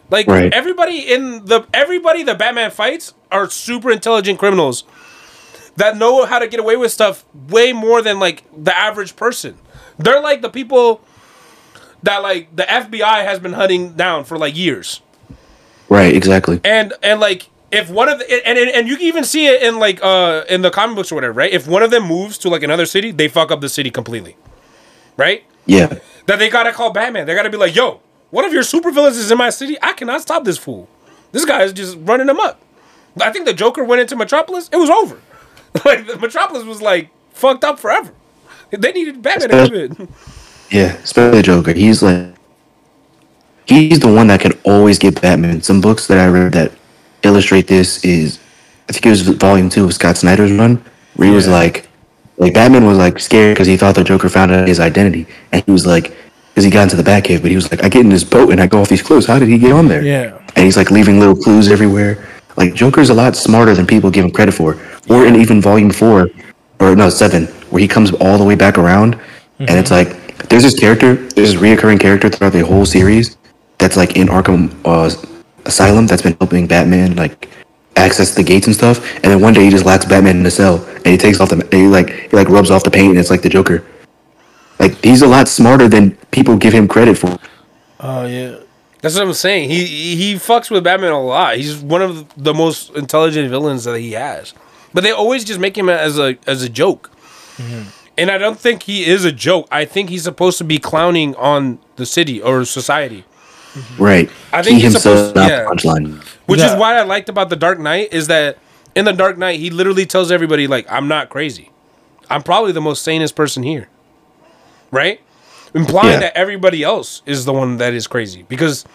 [0.10, 0.54] Like Right.
[0.54, 4.84] everybody in the everybody that Batman fights are super intelligent criminals
[5.78, 9.58] that know how to get away with stuff way more than like the average person.
[9.98, 11.02] They're like the people
[12.04, 15.02] that like the FBI has been hunting down for like years.
[15.90, 16.16] Right.
[16.16, 16.60] Exactly.
[16.64, 19.62] and and like if one of the and and, and you can even see it
[19.64, 21.52] in like uh in the comic books or whatever right?
[21.52, 24.36] If one of them moves to like another city they fuck up the city completely.
[25.18, 25.44] Right?
[25.66, 26.00] Yeah.
[26.28, 27.26] that they gotta call batman.
[27.28, 29.78] They gotta be like yo one of your supervillains is in my city.
[29.82, 30.90] I cannot stop this fool.
[31.32, 32.62] This guy is just running them up.
[33.22, 34.70] I think the joker went into metropolis.
[34.72, 35.20] It was over.
[35.84, 38.14] Like the metropolis was like fucked up forever
[38.82, 40.08] they needed batman to come in
[40.72, 40.94] Yeah.
[41.04, 41.74] Especially Joker.
[41.74, 42.34] He's like.
[43.68, 45.62] He's the one that can always get Batman.
[45.62, 46.72] Some books that I read that
[47.24, 48.40] illustrate this is,
[48.88, 50.84] I think it was volume two of Scott Snyder's run,
[51.16, 51.88] where he was like,
[52.38, 55.64] like Batman was like scared because he thought the Joker found out his identity, and
[55.66, 56.16] he was like,
[56.50, 58.52] because he got into the Batcave, but he was like, I get in this boat
[58.52, 59.26] and I go off these clues.
[59.26, 60.04] How did he get on there?
[60.04, 60.38] Yeah.
[60.56, 62.24] and he's like leaving little clues everywhere.
[62.58, 64.80] Like Joker's a lot smarter than people give him credit for.
[65.10, 66.30] Or in even volume four,
[66.80, 69.20] or no seven, where he comes all the way back around,
[69.60, 73.38] and it's like there's this character, there's this reoccurring character throughout the whole series
[73.78, 75.10] that's like in Arkham uh,
[75.66, 77.50] Asylum that's been helping Batman like
[77.96, 79.16] access the gates and stuff.
[79.16, 81.50] And then one day he just locks Batman in a cell, and he takes off
[81.50, 83.86] the he like he like rubs off the paint, and it's like the Joker.
[84.80, 87.38] Like he's a lot smarter than people give him credit for.
[88.00, 88.60] Oh yeah.
[89.02, 89.70] That's what I'm saying.
[89.70, 91.58] He he fucks with Batman a lot.
[91.58, 94.54] He's one of the most intelligent villains that he has.
[94.94, 97.12] But they always just make him as a as a joke.
[97.58, 97.90] Mm-hmm.
[98.18, 99.68] And I don't think he is a joke.
[99.72, 103.26] I think he's supposed to be clowning on the city or society.
[104.00, 104.30] Right.
[104.54, 105.66] I think he he's himself supposed- not yeah.
[105.66, 106.24] punchline.
[106.46, 106.74] Which Yeah.
[106.74, 108.58] is why I liked about the Dark Knight is that
[108.96, 111.72] in the Dark Knight he literally tells everybody like I'm not crazy.
[112.30, 113.90] I'm probably the most sanest person here.
[114.92, 115.20] Right?
[115.74, 116.20] Implying Yeah.
[116.20, 118.86] that everybody else is the one that is crazy because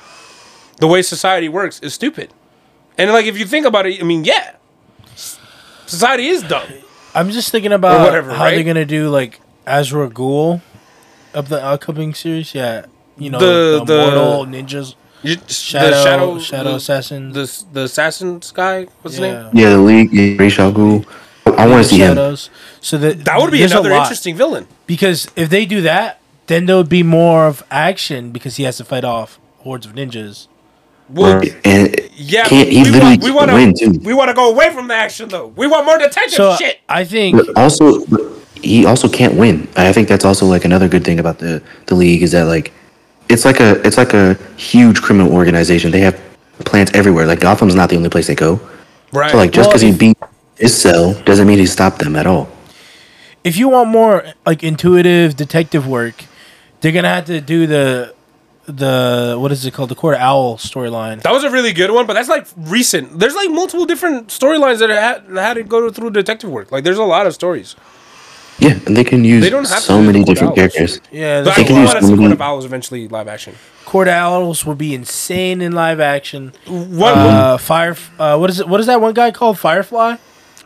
[0.78, 2.32] the way society works is stupid.
[2.96, 4.52] And like if you think about it, I mean, yeah.
[5.86, 6.66] Society is dumb.
[7.14, 8.54] I'm just thinking about whatever, how right?
[8.54, 10.60] they're gonna do like Ra's al Ghul
[11.34, 12.54] of the upcoming series.
[12.54, 12.86] Yeah,
[13.18, 17.34] you know The- the, the- mortal ninjas, You- shadow, the shadow, shadow the, assassins.
[17.34, 18.86] the the assassin guy.
[19.02, 19.50] What's his yeah, name?
[19.54, 21.04] Yeah, the league, yeah, Ra's al Ghul.
[21.46, 22.16] I want to see him.
[22.80, 24.66] So that That would be another interesting villain.
[24.86, 28.76] because if they do that, then there would be more of action because he has
[28.78, 30.46] to fight off hordes of ninjas.
[31.12, 34.00] Well, And yeah, can't, he we literally want, we can't want win to too.
[34.04, 35.48] we want to go away from the action though.
[35.48, 36.80] We want more detective So shit.
[36.88, 38.04] I think But also,
[38.62, 39.68] he also can't win.
[39.76, 42.72] I think that's also like another good thing about the the league is that like
[43.28, 45.90] it's like a it's like a huge criminal organization.
[45.90, 46.18] They have
[46.64, 47.26] plants everywhere.
[47.26, 48.60] Like Gotham's not the only place they go.
[49.12, 49.30] Right.
[49.30, 50.16] So like just Well, because he beat
[50.56, 52.48] his cell doesn't mean he stopped them at all.
[53.42, 56.24] if you want more like intuitive detective work,
[56.80, 58.14] they're gonna have to do the
[58.70, 61.22] the what is it called the Court Owl storyline.
[61.22, 63.18] that was a really good one, but that's like recent.
[63.18, 66.70] There's like multiple different storylines that had, had to go through detective work.
[66.72, 67.76] Like there's a lot of stories.
[68.58, 70.56] Yeah, and they can use They don't have to so do many Court different Owls.
[70.56, 71.00] characters.
[71.10, 73.54] Yeah, But the I can use want to see Court of Owls eventually live action.
[73.86, 76.52] Court Owls will be insane in live action.
[76.66, 77.16] What?
[77.16, 77.96] Uh, Fire.
[78.18, 78.68] Uh, what is it?
[78.68, 79.58] What is that one guy called?
[79.58, 80.16] Firefly.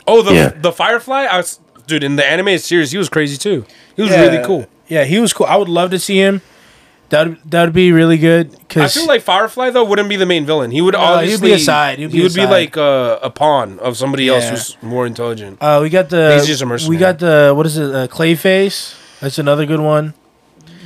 [0.08, 0.48] oh, the Yeah.
[0.48, 1.26] the Firefly.
[1.30, 2.90] I was dude in the animated series.
[2.90, 3.64] He was crazy too.
[3.94, 4.66] He was really cool.
[4.88, 5.46] Yeah, he was cool.
[5.46, 6.42] I would love to see him.
[7.14, 8.54] That that would be really good.
[8.54, 10.70] I Cause feel like Firefly though wouldn't be the main villain.
[10.70, 11.98] He would No, he'd be obviously a side.
[11.98, 12.50] He'd be he a would be side.
[12.50, 14.50] like a, a pawn of somebody else Yeah.
[14.50, 15.58] who's more intelligent.
[15.60, 16.96] uh, we got the He's just a mercenary.
[16.96, 17.94] we got the what is it?
[17.94, 18.94] Uh, Clayface.
[19.20, 20.14] That's another good one.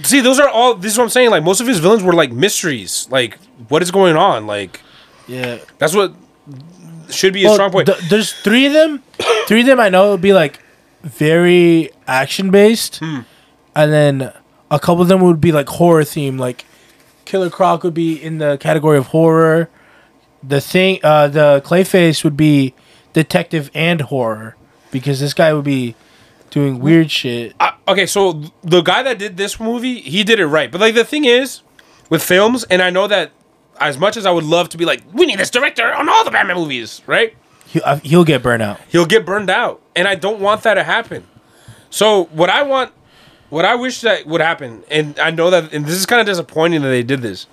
[0.03, 0.74] See, those are all.
[0.74, 1.31] This is what I'm saying.
[1.31, 3.09] Like most of his villains were like mysteries.
[3.11, 4.47] Like what is going on?
[4.47, 4.81] Like
[5.26, 5.59] Yeah.
[5.79, 6.12] that's what
[7.11, 7.87] should be a strong point.
[7.87, 9.03] th- there's three of them.
[9.49, 10.61] Three of them I know would be like
[11.03, 13.20] very action based, Hmm.
[13.74, 14.33] and then
[14.71, 16.64] a couple of them would be like horror theme, Like
[17.25, 19.69] Killer Croc would be in the category of horror.
[20.43, 22.75] The thing, uh, the Clayface would be
[23.12, 24.57] detective and horror
[24.91, 25.95] because this guy would be
[26.51, 27.55] doing weird shit.
[27.61, 30.71] I- okay, so the guy that did this movie, he did it right.
[30.71, 31.61] But like the thing is,
[32.09, 33.33] with films, and I know that
[33.81, 36.25] as much as I would love to be like, we need this director on all
[36.25, 37.35] the Batman movies, right?
[37.66, 38.81] He, uh, he'll get burned out.
[38.89, 41.27] He'll get burned out, and I don't want that to happen.
[41.91, 42.93] So what I want,
[43.51, 46.26] what I wish that would happen, and I know that, and this is kind of
[46.26, 47.46] disappointing that they did this.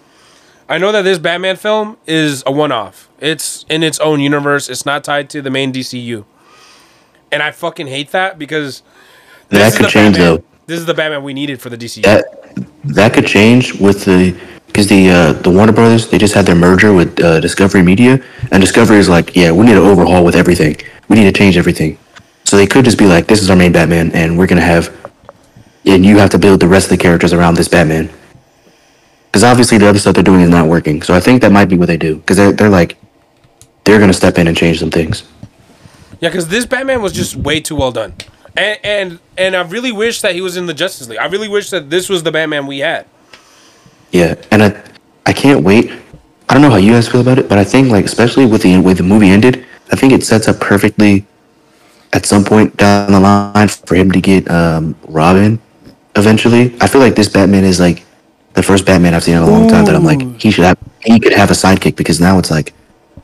[0.67, 3.07] I know that this Batman film is a one-off.
[3.19, 4.67] It's in its own universe.
[4.69, 6.25] It's not tied to the main DCU,
[7.31, 8.81] and I fucking hate that because
[9.49, 10.43] this That is could the change Batman- though.
[10.67, 12.01] This is the Batman we needed for the DCU.
[12.03, 12.25] That
[12.85, 14.35] that could change with the
[14.67, 18.19] because the uh, the Warner Brothers they just had their merger with uh, Discovery Media
[18.51, 20.75] and Discovery is like yeah we need to overhaul with everything
[21.07, 21.97] we need to change everything
[22.45, 24.89] so they could just be like this is our main Batman and we're gonna have
[25.85, 28.09] and you have to build the rest of the characters around this Batman
[29.27, 31.65] because obviously the other stuff they're doing is not working so I think that might
[31.65, 32.97] be what they do because they're they're like
[33.83, 35.23] they're gonna step in and change some things
[36.19, 38.13] Yeah, because this Batman was just way too well done,
[38.55, 41.19] and and and I really wish that he was in the Justice League.
[41.19, 43.05] I really wish that this was the Batman we had.
[44.11, 44.81] Yeah, and I,
[45.25, 45.91] I can't wait.
[46.47, 48.61] I don't know how you guys feel about it, but I think like especially with
[48.61, 51.25] the way the movie ended, I think it sets up perfectly
[52.13, 55.59] at some point down the line for him to get um, Robin
[56.15, 56.75] eventually.
[56.81, 58.05] I feel like this Batman is like
[58.53, 60.77] the first Batman I've seen in a long time that I'm like he should have
[61.01, 62.73] he could have a sidekick because now it's like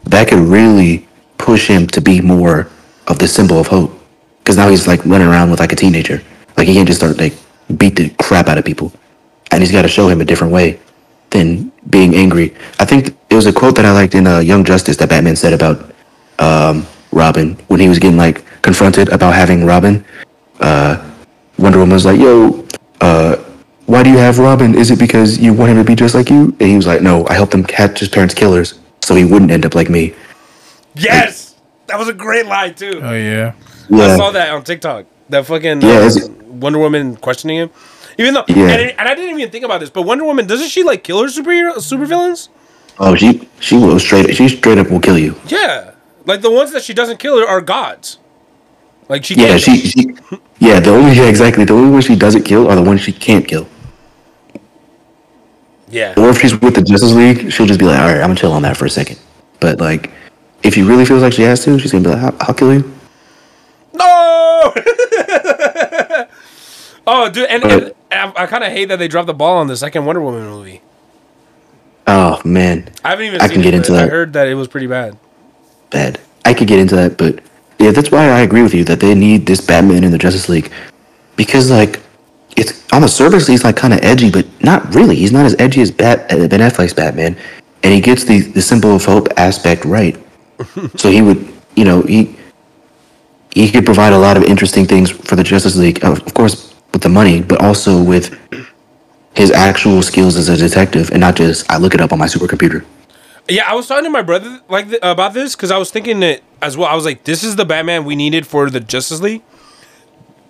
[0.03, 2.69] that could really push him to be more
[3.07, 3.97] of the symbol of hope
[4.39, 6.21] because now he's like running around with like a teenager
[6.57, 7.33] like he can't just start like
[7.77, 8.91] beat the crap out of people
[9.51, 10.79] and he's got to show him a different way
[11.29, 12.53] than being angry.
[12.79, 15.35] I think it was a quote that I liked in uh, Young Justice that Batman
[15.35, 15.93] said about
[16.39, 20.05] um, Robin when he was getting like confronted about having Robin.
[20.59, 21.09] Uh,
[21.57, 22.65] Wonder Woman was like, "Yo,
[23.01, 23.35] uh,
[23.87, 24.75] why do you have Robin?
[24.75, 27.01] Is it because you want him to be just like you?" And he was like,
[27.01, 30.13] "No, I helped him catch his parents' killers, so he wouldn't end up like me."
[30.95, 31.55] Yes,
[31.87, 32.99] that was a great line too.
[33.03, 33.53] Oh yeah.
[33.93, 35.05] I saw that on TikTok.
[35.29, 37.69] That fucking Yeah, uh, Wonder Woman questioning him.
[38.17, 38.67] Even though, Yeah.
[38.69, 41.21] and, and I didn't even think about this, but Wonder Woman doesn't she like kill
[41.21, 42.49] her superhero supervillains?
[42.99, 45.35] oh, she she will straight she straight up will kill you.
[45.47, 45.91] Yeah,
[46.25, 48.17] like the ones that she doesn't kill are gods.
[49.09, 50.05] Like she, Yeah, can't she, she
[50.61, 53.11] yeah the only yeah exactly the only ones she doesn't kill are the ones she
[53.11, 53.67] can't kill.
[55.89, 56.13] yeah.
[56.15, 58.35] Or if she's with the Justice League, she'll just be like, all right, I'm gonna
[58.35, 59.19] chill on that for a second.
[59.59, 60.09] But like,
[60.63, 62.73] if she really feels like she has to, she's gonna be like, I'll, I'll kill
[62.73, 62.93] you.
[63.93, 64.73] No.
[67.07, 69.67] oh, dude, and, and I, I kind of hate that they dropped the ball on
[69.67, 70.81] the second Wonder Woman movie.
[72.07, 73.41] Oh man, I haven't even.
[73.41, 74.05] I seen can get into that.
[74.05, 75.17] I heard that it was pretty bad.
[75.89, 76.19] bad.
[76.45, 77.43] I could get into that, but
[77.81, 80.47] yeah, that's why I agree with you that they need this Batman in the Justice
[80.47, 80.71] League
[81.35, 81.99] because like
[82.55, 85.15] it's on the surface he's like kind of edgy, but not really.
[85.15, 87.35] He's not as edgy as Bat uh, Ben Affleck's Batman,
[87.83, 90.17] and he gets the the symbol of hope aspect right.
[90.95, 92.35] so he would, you know, he
[93.51, 96.75] he could provide a lot of interesting things for the Justice League, of of course,
[96.93, 98.37] with the money, but also with
[99.35, 102.27] his actual skills as a detective, and not just I look it up on my
[102.27, 102.85] supercomputer.
[103.49, 106.21] Yeah, I was talking to my brother like th- about this because I was thinking
[106.21, 106.87] it as well.
[106.87, 109.41] I was like, this is the Batman we needed for the Justice League,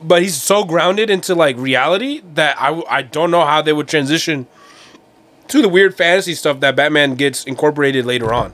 [0.02, 3.88] but he's so grounded into like reality that I, I don't know how they would
[3.88, 4.48] transition
[5.48, 8.54] to the weird fantasy stuff that Batman gets incorporated later on.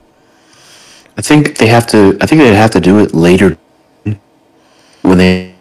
[1.18, 2.18] I think they have to.
[2.22, 3.58] I think they'd have to do it later
[5.02, 5.56] when they.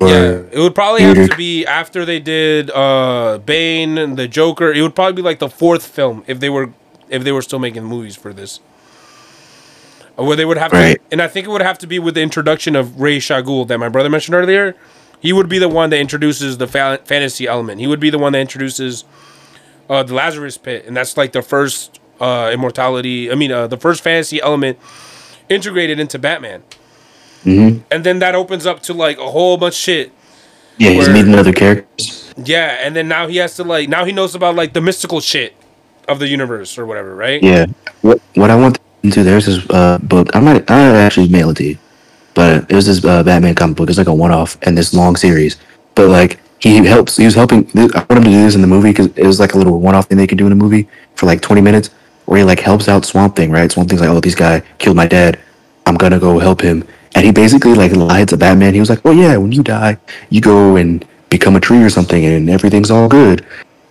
[0.00, 4.72] Yeah, it would probably have to be after they did uh Bane and the Joker.
[4.72, 6.72] It would probably be like the fourth film if they were
[7.10, 8.60] if they were still making movies for this.
[10.20, 10.96] Uh, Where they would have Right.
[10.96, 13.42] to, and I think it would have to be with the introduction of Ra's al
[13.42, 14.74] Ghul that my brother mentioned earlier.
[15.20, 17.80] He would be the one that introduces the fa- fantasy element.
[17.80, 19.04] He would be the one that introduces
[19.88, 23.30] uh, the Lazarus Pit, and that's like the first uh, immortality.
[23.30, 24.78] I mean, uh, the first fantasy element
[25.48, 26.62] integrated into Batman.
[27.44, 27.82] Mhm.
[27.90, 30.12] And then that opens up to like a whole bunch of shit
[30.76, 32.32] Yeah, he's meeting other characters.
[32.36, 35.20] yeah, and then now he has to like now he knows about like the mystical
[35.20, 35.54] shit
[36.06, 37.42] of the universe or whatever, right?
[37.42, 37.66] Yeah.
[38.02, 40.28] What What I want into there's this uh, book.
[40.34, 41.78] I might I actually mail it to you,
[42.34, 43.88] but it was this uh, Batman comic book.
[43.88, 45.56] It's like a one off and this long series.
[45.94, 47.16] But like he helps.
[47.16, 47.68] He was helping.
[47.74, 49.80] I want him to do this in the movie because it was like a little
[49.80, 51.88] one off thing they could do in a movie for like 20 minutes,
[52.26, 53.50] where he like helps out Swamp Thing.
[53.50, 53.70] Right?
[53.72, 55.40] Swamp Thing's like, oh, this guy killed my dad.
[55.86, 56.86] I'm gonna go help him.
[57.14, 58.74] And he basically like lied to Batman.
[58.74, 59.96] He was like, oh yeah, when you die,
[60.28, 63.44] you go and become a tree or something, and everything's all good.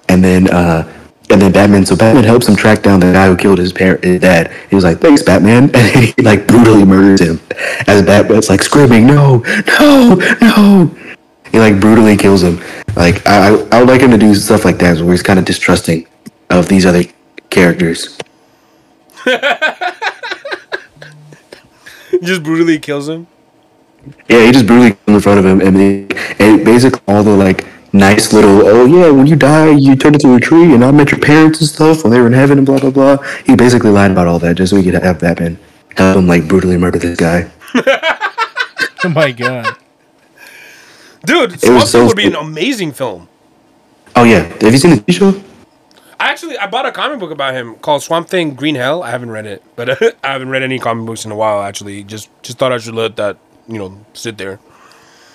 [0.07, 0.88] And then uh,
[1.30, 1.86] and then Batman.
[1.86, 4.52] So Batman helps him track down the guy who killed his parent, his dad.
[4.70, 7.40] He was like, "Thanks, Batman," and he like brutally murders him.
[7.88, 9.44] As Batman's like screaming, "No,
[9.80, 10.96] no, no!"
[11.52, 12.62] He like brutally kills him.
[12.96, 15.46] Like I, I, would like him to do stuff like that, where he's kind of
[15.46, 16.08] distrusting
[16.50, 17.04] of these other
[17.50, 18.18] characters.
[22.24, 23.28] Just brutally kills him.
[24.28, 26.08] Yeah, he just brutally in front of him, and, they,
[26.40, 30.36] and basically all the like nice little, oh yeah, when you die, you turn into
[30.36, 32.66] a tree, and I met your parents and stuff when they were in heaven and
[32.66, 33.18] blah blah blah.
[33.46, 35.58] He basically lied about all that just so he could have Batman
[35.96, 37.50] help him like brutally murder this guy.
[39.02, 39.78] Oh my god.
[41.26, 43.30] Dude, it was so would be an amazing film.
[44.16, 45.44] Oh yeah, have you seen the TV show?
[46.20, 49.02] I actually I bought a comic book about him called Swamp Thing Green Hell.
[49.02, 49.90] I haven't read it, but
[50.24, 51.62] I haven't read any comic books in a while.
[51.62, 53.38] Actually, just just thought I should let that
[53.70, 54.60] you know sit there.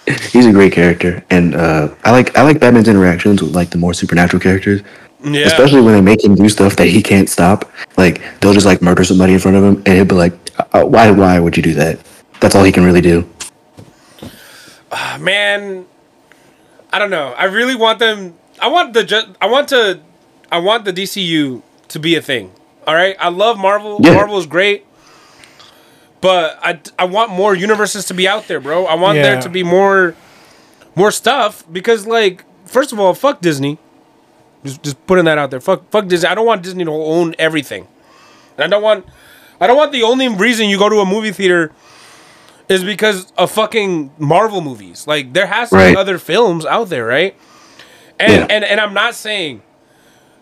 [0.07, 3.79] He's a great character, and uh, I like I like Batman's interactions with like the
[3.79, 4.83] more supernatural characters,
[5.25, 7.71] Yeah, especially when they make him do stuff that he can't stop.
[7.97, 10.35] Like they'll just like murder somebody in front of him, and he'll be like,
[10.73, 11.11] uh, "Why?
[11.11, 11.99] Why would you do that?"
[12.41, 13.27] That's all he can really do.
[15.21, 15.87] man.
[16.93, 17.33] I don't know.
[17.37, 18.35] I really want them.
[18.61, 20.01] I want the ju- I want to.
[20.53, 22.53] I want the DCU to be a thing.
[22.87, 23.17] All right.
[23.19, 23.99] I love Marvel.
[24.01, 24.15] Yeah.
[24.15, 24.87] Marvel is great.
[26.25, 28.87] But I, I want more universes to be out there, bro.
[28.87, 30.17] I want there to be more
[30.97, 33.77] more stuff because like first of all, fuck Disney.
[34.65, 35.61] Just just putting that out there.
[35.61, 36.27] Fuck fuck Disney.
[36.31, 37.87] I don't want Disney to own everything.
[38.57, 39.05] And I don't want
[39.61, 41.73] I don't want the only reason you go to a movie theater
[42.71, 45.07] is because of fucking Marvel movies.
[45.07, 45.91] Like there has to Right.
[45.93, 47.37] be other films out there, right?
[48.19, 48.47] And Yeah.
[48.49, 49.61] and and I'm not saying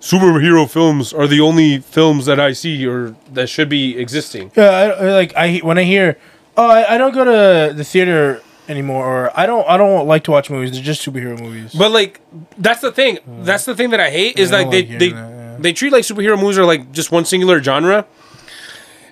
[0.02, 4.50] superhero films are the only films that I see or that should be existing.
[4.56, 6.18] Yeah, I, I like I when I hear,
[6.56, 10.24] oh, I, I don't go to the theater anymore, or I don't I don't like
[10.24, 10.72] to watch movies.
[10.72, 11.72] They're just superhero movies.
[11.72, 12.20] But like
[12.58, 13.16] that's the thing.
[13.18, 13.44] Hmm.
[13.44, 15.56] That's the thing that I hate is I like don't they like they that, yeah.
[15.60, 18.04] they treat like superhero movies are like just one singular genre.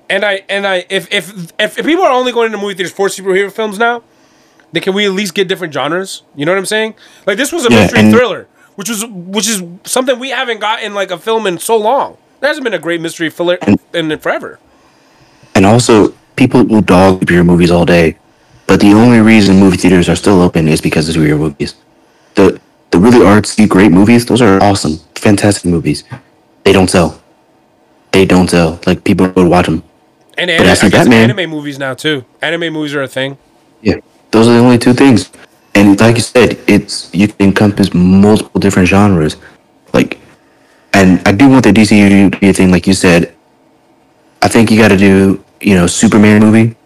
[0.09, 2.93] And I and I if if if, if people are only going to movie theaters
[2.93, 4.03] for superhero films now,
[4.73, 6.25] then can we at least get different genres?
[6.35, 6.97] You know what I'm saying?
[7.27, 8.49] Like this was a Yeah, mystery and- thriller,
[8.81, 12.17] which was which is something we haven't gotten like a film in so long.
[12.41, 13.59] There hasn't been a great mystery thriller
[13.93, 14.59] in forever.
[15.55, 18.17] And also, people will dog superhero movies all day,
[18.67, 21.75] but the only reason movie theaters are still open is because of superhero movies.
[22.37, 22.59] The
[22.91, 26.05] the really artsy, great movies, those are awesome, fantastic movies.
[26.65, 27.21] They don't sell.
[28.13, 28.81] They don't sell.
[28.87, 29.83] Like people would watch them.
[30.39, 32.25] And anime, I guess Batman- anime movies now too.
[32.41, 33.37] Anime movies are a thing.
[33.83, 33.97] Yeah,
[34.31, 35.31] those are the only two things.
[35.75, 39.37] And like you said, it's you can encompass multiple different genres.
[39.93, 40.19] Like,
[40.93, 42.71] and I do want the DCU to be a thing.
[42.71, 43.35] Like you said,
[44.43, 46.77] I think you got to do you know Superman movie.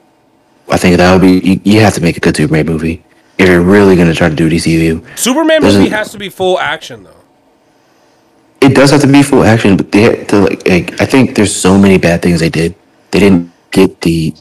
[0.70, 3.04] I think that would be you, you have to make a good Superman movie
[3.38, 5.04] if you're really gonna try to do DCU.
[5.18, 7.10] Superman There's movie a- has to be full action though.
[8.60, 11.34] It does have to be full action, but they had to like, like I think
[11.34, 12.74] there's so many bad things they did.
[13.10, 14.32] They didn't get the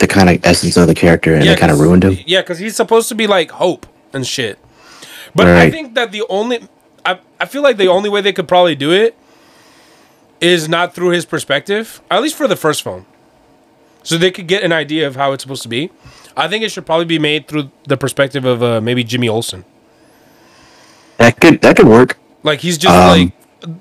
[0.00, 2.18] the kind of essence of the character, and they kind of ruined him.
[2.26, 4.58] Yeah, because he's supposed to be like hope and shit.
[5.34, 6.66] But I think that the only,
[7.04, 9.16] I, I feel like the only way they could probably do it
[10.40, 13.06] is not through his perspective, at least for the first film.
[14.02, 15.90] So they could get an idea of how it's supposed to be.
[16.36, 19.64] I think it should probably be made through the perspective of uh, maybe Jimmy Olsen.
[21.18, 22.18] That could that could work.
[22.42, 23.32] Like he's just Um, like,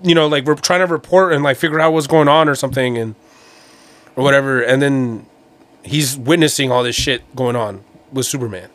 [0.03, 2.55] you know, like we're trying to report and like figure out what's going on or
[2.55, 3.15] something and
[4.17, 5.25] or whatever, and then
[5.83, 8.69] he's witnessing all this shit going on with Superman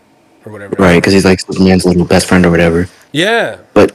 [0.44, 0.76] or whatever.
[0.78, 2.88] Right, because he's like Superman's little best friend or whatever.
[3.12, 3.58] Yeah.
[3.72, 3.94] But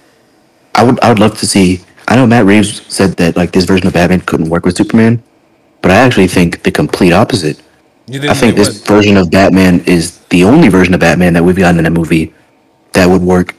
[0.75, 1.81] I would I would love to see.
[2.07, 5.21] I know Matt Reeves said that like this version of Batman couldn't work with Superman,
[5.81, 7.61] but I actually think the complete opposite.
[8.07, 8.87] You I think this would?
[8.87, 12.33] version of Batman is the only version of Batman that we've gotten in a movie
[12.93, 13.53] that would work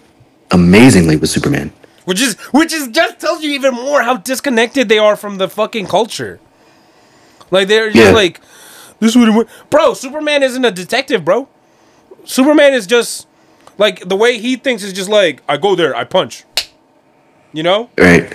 [0.50, 1.72] amazingly with Superman.
[2.04, 5.48] Which is which is just tells you even more how disconnected they are from the
[5.48, 6.40] fucking culture.
[7.52, 8.10] Like they're just Yeah.
[8.10, 8.40] like
[9.00, 9.94] this would have bro.
[9.94, 11.48] Superman isn't a detective, bro.
[12.24, 13.26] Superman is just
[13.78, 16.44] like the way he thinks is just like I go there, I punch.
[17.52, 18.32] You know, Right.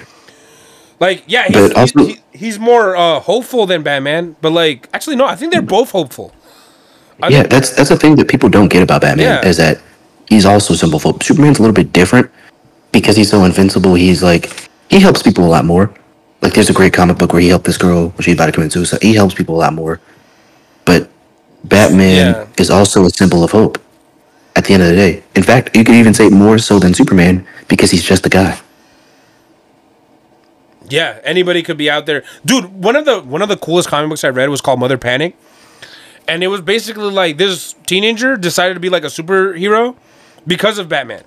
[1.00, 5.26] like yeah, he's also- he, he's more uh, hopeful than Batman, but like actually no,
[5.26, 6.34] I think they're both hopeful.
[7.24, 9.48] I Yeah, think- that's that's the thing that people don't get about Batman Yeah.
[9.50, 9.80] is that
[10.28, 12.30] he's also symbol Superman's a little bit different
[12.92, 13.94] because he's so invincible.
[13.96, 14.50] He's like
[14.90, 15.92] he helps people a lot more.
[16.42, 18.52] Like there's a great comic book where he helped this girl when she's about to
[18.52, 19.02] commit suicide.
[19.02, 20.02] He helps people a lot more.
[20.86, 21.10] But
[21.64, 22.46] Batman Yeah.
[22.58, 23.80] is also a symbol of hope.
[24.58, 26.94] At the end of the day, in fact, you could even say more so than
[26.94, 28.58] Superman because he's just a guy.
[30.88, 32.66] Yeah, anybody could be out there, dude.
[32.84, 35.36] One of the one of the coolest comic books I read was called Mother Panic,
[36.28, 39.96] and it was basically like this teenager decided to be like a superhero
[40.46, 41.24] because of Batman,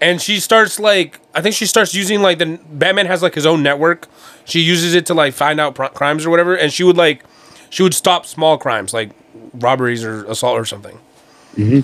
[0.00, 3.46] and she starts like I think she starts using like the Batman has like his
[3.46, 4.06] own network.
[4.44, 7.24] She uses it to like find out pr- crimes or whatever, and she would like
[7.70, 9.10] she would stop small crimes like
[9.54, 10.98] robberies or assault or something.
[11.56, 11.80] Mm-hmm.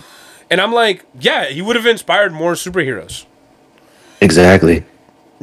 [0.51, 3.27] And I'm like, yeah, he would have inspired more superheroes.
[4.21, 4.85] Exactly.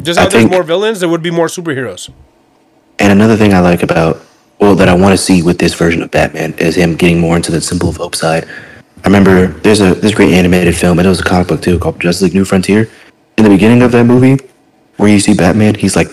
[0.01, 2.09] Just I there's think- more villains, there would be more superheroes.
[2.99, 4.21] And another thing I like about,
[4.59, 7.35] well, that I want to see with this version of Batman is him getting more
[7.35, 8.47] into the symbol of hope side.
[9.03, 11.79] I remember there's a this great animated film, and it was a comic book too,
[11.79, 12.89] called Justice League New Frontier.
[13.37, 14.37] In the beginning of that movie,
[14.97, 16.09] where you see Batman, he's like,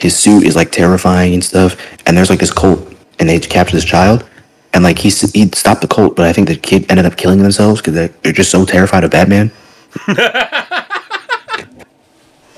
[0.00, 3.76] his suit is like terrifying and stuff, and there's like this cult, and they capture
[3.76, 4.28] this child,
[4.72, 7.42] and like he he stopped the cult, but I think the kid ended up killing
[7.42, 9.50] themselves because they're, they're just so terrified of Batman.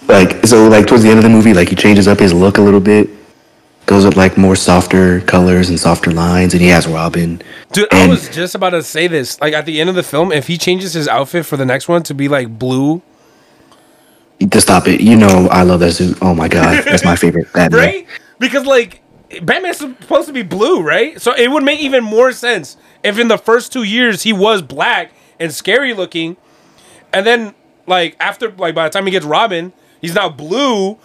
[0.09, 2.59] like so, like towards the end of the movie, like he changes up his look
[2.59, 3.09] a little bit,
[3.87, 7.43] goes with like more softer colors and softer lines, and he has Robin.
[7.73, 9.41] Dude, I was just about to say this.
[9.41, 11.89] Like at the end of the film, if he changes his outfit for the next
[11.89, 13.03] one to be like blue,
[14.51, 16.17] To stop it, you know I love that suit.
[16.23, 17.81] Oh my god, that's my favorite Batman.
[17.81, 18.07] right?
[18.39, 19.01] Because like
[19.43, 21.21] Batman's supposed to be blue, right?
[21.21, 24.63] So it would make even more sense if in the first two years he was
[24.63, 26.37] black and scary looking,
[27.13, 27.55] and then
[27.87, 30.99] like after like by the time he gets Robin, he's now blue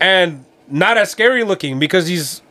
[0.00, 2.42] and not as scary looking because he's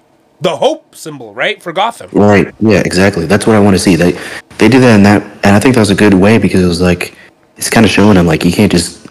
[0.41, 2.09] the hope symbol, right, for Gotham.
[2.13, 2.53] Right?
[2.59, 3.28] Yeah, exactly.
[3.28, 3.95] That's what I want to see.
[3.95, 4.13] They
[4.57, 6.67] they did that in that, and I think that was a good way because it
[6.67, 7.15] was like
[7.57, 9.05] it's kind of showing him like you can't just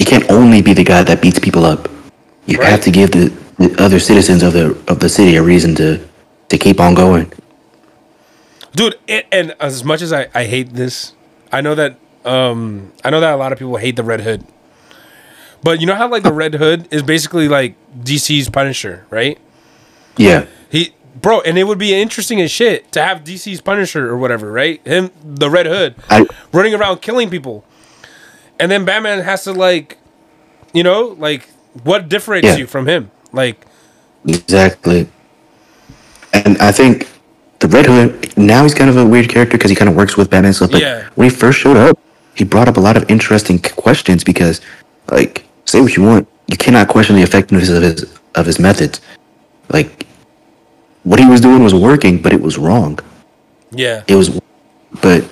[0.00, 1.88] you can't only be the guy that beats people up.
[2.46, 2.68] You Right.
[2.68, 6.06] have to give the, the other citizens of the of the city a reason to
[6.48, 7.32] to keep on going.
[8.74, 11.12] dude it, and as much as I, I hate this
[11.52, 14.44] i know that um i know that a lot of people hate the red hood.
[15.62, 19.38] But you know how like the red hood is basically like dc's punisher right?
[20.16, 24.16] Yeah, he bro and it would be interesting as shit to have dc's punisher or
[24.18, 24.84] whatever right?
[24.86, 27.64] Him the red hood I running around killing people.
[28.60, 29.96] And then batman has to like
[30.74, 31.48] you know like
[31.82, 32.60] what differentiates Yeah.
[32.60, 33.58] you from him like
[34.26, 35.06] Exactly.
[36.32, 37.08] And I think
[37.60, 40.16] the Red Hood now he's kind of a weird character because he kind of works
[40.16, 40.70] with Batman stuff.
[40.70, 41.04] But Yeah.
[41.14, 41.98] when he first showed up,
[42.34, 44.60] he brought up a lot of interesting questions because,
[45.10, 49.00] like, say what you want, you cannot question the effectiveness of his of his methods.
[49.70, 50.06] Like,
[51.04, 52.98] what he was doing was working, but it was wrong.
[53.70, 54.28] yeah It was,
[55.02, 55.24] but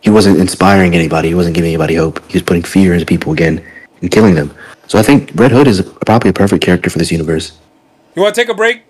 [0.00, 1.28] he wasn't inspiring anybody.
[1.28, 2.20] He wasn't giving anybody hope.
[2.28, 3.62] He was putting fear into people again
[4.00, 4.50] and killing them.
[4.90, 7.56] So I think Red Hood is probably a perfect character for this universe.
[8.16, 8.82] you want to take a break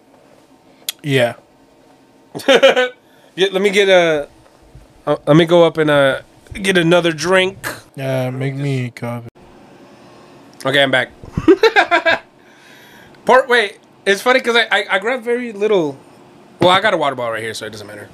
[1.02, 1.34] Yeah.
[2.48, 4.26] yeah, let me get a
[5.06, 6.22] uh, let me go up and uh
[6.54, 7.58] get another drink
[7.96, 9.28] Yeah, make me a copy.
[10.64, 11.10] Okay, I'm back.
[13.26, 15.98] Part wait, it's funny because I, I I grabbed very little.
[16.60, 18.08] Well, I got a water bottle right here, so it doesn't matter.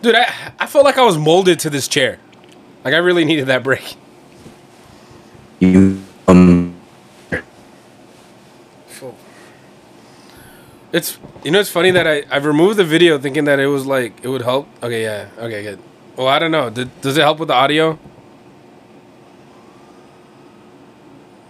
[0.00, 2.18] Dude, I I felt like I was molded to this chair.
[2.86, 3.98] Like I really needed that break.
[5.60, 6.74] You um
[10.92, 13.86] It's you know it's funny that I I removed the video thinking that it was
[13.86, 14.66] like it would help.
[14.82, 15.78] Okay, yeah, okay, good.
[16.16, 16.68] Well, I don't know.
[16.68, 17.98] Did, does it help with the audio?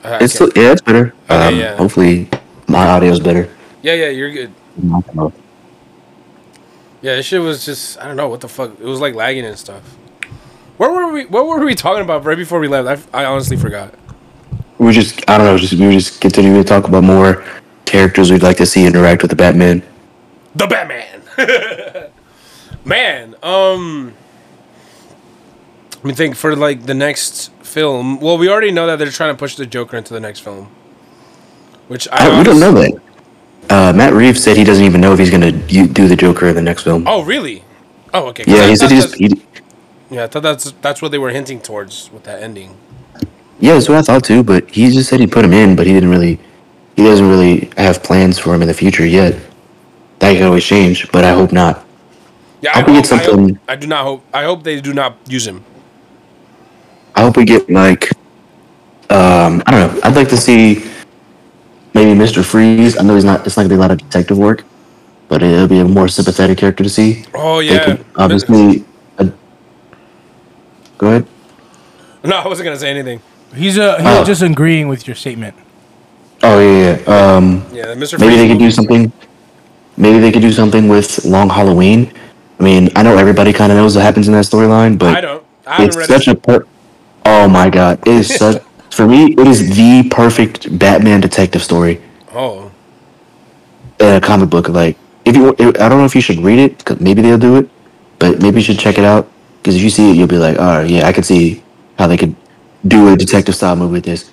[0.04, 1.14] Uh, It's still, yeah, it's better.
[1.30, 1.76] Okay, um, yeah.
[1.76, 2.28] Hopefully,
[2.68, 3.48] my audio is better.
[3.82, 4.52] yeah, yeah, you're good.
[7.02, 8.72] Yeah, this shit was just I don't know what the fuck.
[8.78, 9.82] It was like lagging and stuff.
[10.76, 11.24] Where were we?
[11.24, 13.08] What were we talking about right before we left?
[13.14, 13.94] I, I honestly forgot.
[14.80, 17.44] We just, I don't know, just we just continuing to talk about more
[17.84, 19.82] characters we'd like to see interact with the Batman.
[20.54, 21.22] The Batman.
[22.84, 24.14] Man, um,
[25.96, 28.20] let me think for like the next film.
[28.20, 30.70] Well, we already know that they're trying to push the Joker into the next film,
[31.88, 33.02] which I I, we don't know that.
[33.68, 36.54] Uh, Matt Reeves said he doesn't even know if he's gonna do the Joker in
[36.54, 37.06] the next film.
[37.06, 37.62] Oh, really?
[38.14, 38.44] Oh, okay.
[38.46, 39.12] yeah, I he said he's.
[39.12, 39.42] He,
[40.10, 42.78] yeah, I thought that's that's what they were hinting towards with that ending.
[43.60, 44.42] Yeah, that's what I thought too.
[44.42, 46.38] But he just said he put him in, but he didn't really.
[46.96, 49.34] He doesn't really have plans for him in the future yet.
[50.18, 51.86] That can always change, but I hope not.
[52.60, 54.24] Yeah, I I, hope we get I, hope, something- I do not hope.
[54.34, 55.64] I hope they do not use him.
[57.14, 58.10] I hope we get like,
[59.08, 60.00] um, I don't know.
[60.04, 60.84] I'd like to see
[61.94, 62.98] maybe Mister Freeze.
[62.98, 63.46] I know he's not.
[63.46, 64.64] It's not gonna be a lot of detective work,
[65.28, 67.24] but it'll be a more sympathetic character to see.
[67.34, 67.84] Oh yeah.
[67.84, 68.84] could obviously.
[69.18, 69.30] Uh,
[70.98, 71.26] go ahead.
[72.24, 73.20] No, I wasn't gonna say anything.
[73.54, 74.24] He's uh, he's Oh.
[74.24, 75.54] just agreeing with your statement.
[76.42, 77.14] Oh yeah, yeah.
[77.36, 78.18] Um, Yeah, Mr.
[78.18, 79.12] maybe Freeze they could do something.
[79.96, 82.12] Maybe they could do something with Long Halloween.
[82.58, 85.20] I mean, I know everybody kind of knows what happens in that storyline, but I
[85.20, 85.44] don't.
[85.66, 86.36] I it's read such it.
[86.36, 86.66] a per-
[87.26, 92.00] oh my god it is such for me it is the perfect batman detective story
[92.34, 92.70] Oh,
[94.00, 94.96] in a comic book like
[95.26, 97.68] if you i don't know if you should read it 'cause maybe they'll do it
[98.18, 99.28] but maybe you should check it out
[99.60, 101.62] because if you see it you'll be like oh yeah i could see
[101.98, 102.34] how they could
[102.86, 104.30] do a detective style movie with this,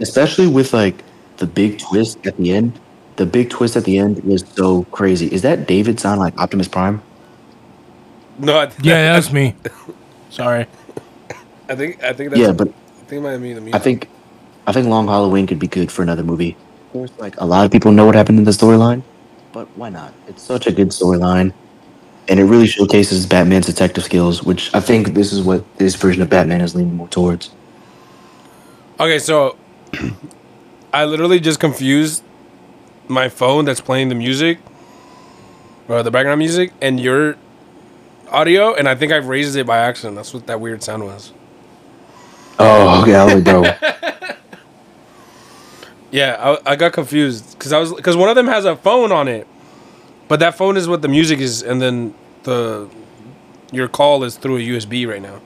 [0.00, 1.04] especially with like
[1.38, 2.78] the big twist at the end.
[3.16, 5.26] The big twist at the end was so crazy.
[5.32, 7.02] Is that David sound like Optimus Prime?
[8.38, 9.56] No, I, Yeah, that's me.
[10.30, 10.66] Sorry.
[11.68, 14.08] I think I think that's Yeah, but I think it might be the I think
[14.66, 16.56] I think Long Halloween could be good for another movie.
[16.86, 19.02] Of course, like a lot of people know what happened in the storyline,
[19.52, 20.12] but why not?
[20.28, 21.52] It's such a good storyline,
[22.28, 26.22] and it really showcases Batman's detective skills, which I think this is what this version
[26.22, 27.50] of Batman is leaning more towards.
[29.00, 29.56] Okay, so
[30.92, 32.24] I literally just confused
[33.06, 34.58] my phone that's playing the music
[35.86, 37.36] or the background music and your
[38.30, 40.16] audio, and I think I've raised it by accident.
[40.16, 41.32] That's what that weird sound was.
[42.58, 43.64] Oh, okay, I like, bro.
[46.10, 49.12] Yeah, I, I got confused because I was because one of them has a phone
[49.12, 49.46] on it,
[50.26, 52.88] but that phone is what the music is, and then the
[53.72, 55.40] your call is through a USB right now.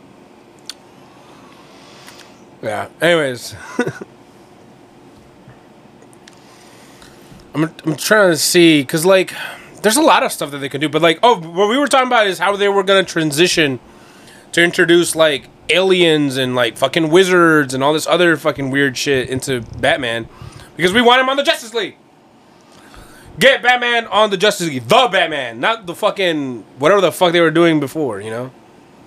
[2.62, 2.88] Yeah.
[3.00, 3.56] Anyways,
[7.54, 9.34] I'm I'm trying to see because like
[9.82, 11.88] there's a lot of stuff that they can do, but like oh, what we were
[11.88, 13.80] talking about is how they were gonna transition
[14.52, 19.28] to introduce like aliens and like fucking wizards and all this other fucking weird shit
[19.28, 20.28] into Batman
[20.76, 21.96] because we want him on the Justice League.
[23.38, 27.40] Get Batman on the Justice League, the Batman, not the fucking whatever the fuck they
[27.40, 28.50] were doing before, you know?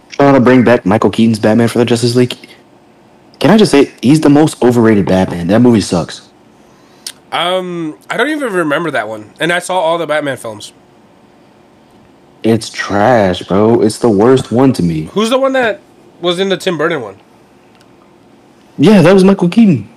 [0.09, 2.35] Trying to bring back Michael Keaton's Batman for the Justice League.
[3.39, 5.47] Can I just say he's the most overrated Batman?
[5.47, 6.29] That movie sucks.
[7.31, 10.71] Um, I don't even remember that one, and I saw all the Batman films.
[12.43, 13.81] It's trash, bro.
[13.81, 15.05] It's the worst one to me.
[15.05, 15.81] Who's the one that
[16.21, 17.17] was in the Tim Burton one?
[18.77, 19.89] Yeah, that was Michael Keaton.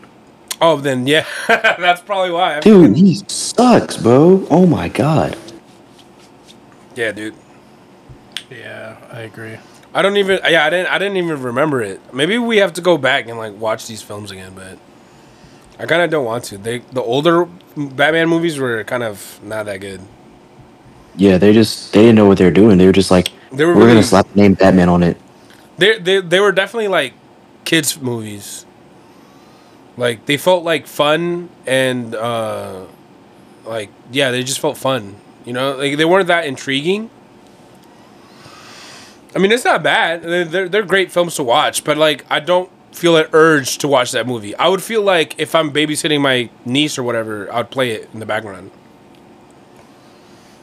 [0.60, 2.60] Oh, then yeah, that's probably why.
[2.60, 4.46] Dude, he sucks, bro.
[4.50, 5.36] Oh my god.
[6.96, 7.34] Yeah, dude.
[8.50, 9.58] Yeah, I agree.
[9.94, 10.38] I don't even.
[10.48, 10.88] Yeah, I didn't.
[10.88, 12.00] I didn't even remember it.
[12.14, 14.78] Maybe we have to go back and like watch these films again, but
[15.78, 16.58] I kind of don't want to.
[16.58, 20.00] They the older Batman movies were kind of not that good.
[21.16, 22.78] Yeah, they just they didn't know what they were doing.
[22.78, 25.16] They were just like, They were we're really- gonna slap the name Batman on it.
[25.78, 27.14] They they they were definitely like
[27.64, 28.66] kids movies.
[29.96, 32.84] Like they felt like fun and uh
[33.64, 35.16] like yeah, they just felt fun.
[35.44, 37.10] You know, like they weren't that intriguing.
[39.34, 40.22] I mean, it's not bad.
[40.22, 44.12] They're they're, great films to watch, but like I don't feel an urge to watch
[44.12, 44.54] that movie.
[44.56, 48.20] I would feel like if I'm babysitting my niece or whatever, I'd play it in
[48.20, 48.70] the background.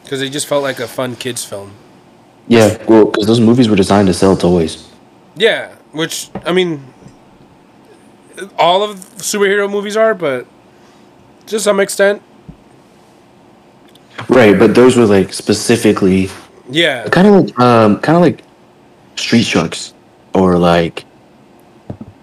[0.08, 1.72] Cuz it just felt like a fun kids film.
[2.48, 4.88] Yeah, well, because those movies were designed to sell toys.
[5.36, 6.84] Yeah, which I mean,
[8.58, 10.46] all of superhero movies are, but
[11.48, 12.22] to some extent,
[14.30, 16.30] Right, but those were like specifically
[16.70, 18.44] yeah, kind of like um kind of like
[19.16, 19.94] Street Sharks
[20.34, 21.06] or like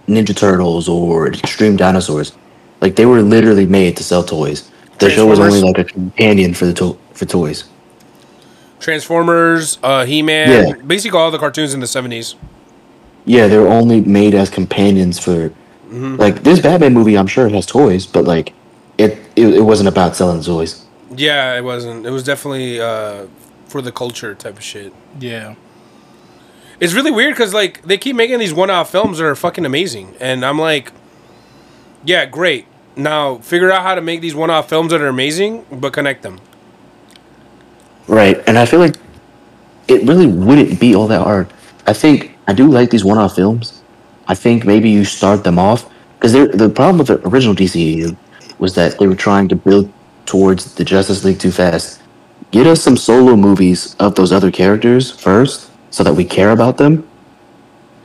[0.06, 2.32] Ninja Turtles or Extreme Dinosaurs.
[2.80, 4.70] Like they were literally made to sell toys.
[4.98, 7.64] The show was only like a companion for the to- for toys.
[8.80, 10.74] Transformers, uh, He Man, Yeah.
[10.86, 12.34] basically all the cartoons in the seventies.
[13.24, 15.52] Yeah, they were only made as companions for
[15.92, 17.16] like this Batman movie.
[17.16, 18.52] I'm sure it has toys, but like
[18.98, 20.84] it it, it wasn't about selling toys.
[21.14, 22.06] Yeah, it wasn't.
[22.06, 23.26] It was definitely uh,
[23.68, 24.92] for the culture type of shit.
[25.20, 25.54] Yeah.
[26.82, 30.16] It's really weird because like they keep making these one-off films that are fucking amazing,
[30.18, 30.90] and I'm like,
[32.04, 32.66] yeah, great.
[32.96, 36.40] Now figure out how to make these one-off films that are amazing, but connect them.
[38.08, 38.96] Right, and I feel like
[39.86, 41.52] it really wouldn't be all that hard.
[41.86, 43.80] I think I do like these one-off films.
[44.26, 45.88] I think maybe you start them off
[46.18, 48.16] because the problem with the original DCU
[48.58, 49.92] was that they were trying to build
[50.26, 52.02] towards the Justice League too fast.
[52.50, 56.78] Get us some solo movies of those other characters first, so that we care about
[56.78, 57.08] them.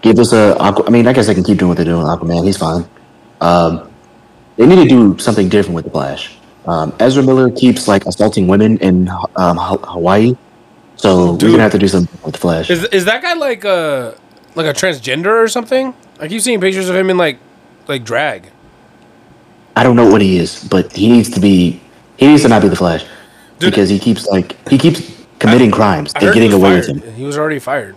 [0.02, 0.56] Give us a.
[0.60, 2.04] I mean, I guess I can keep doing what they're doing.
[2.04, 2.88] with Aquaman, he's fine.
[3.42, 3.92] Um,
[4.58, 6.38] they need to do something different with the Flash.
[6.66, 10.36] Um, Ezra Miller keeps like assaulting women in um, Hawaii,
[10.98, 12.70] so we're gonna have to do something with the Flash.
[12.70, 14.16] Is is that guy like a
[14.56, 15.96] like a transgender or something?
[16.20, 17.40] I keep seeing pictures of him in like
[17.88, 18.52] like drag.
[19.76, 21.82] I don't know what he is, but he needs to be.
[22.18, 23.06] He needs to not be the Flash
[23.60, 23.72] Dude.
[23.72, 26.14] because he keeps like he keeps committing crimes.
[26.16, 27.04] I They're getting away with fired.
[27.04, 27.14] him.
[27.14, 27.96] He was already fired.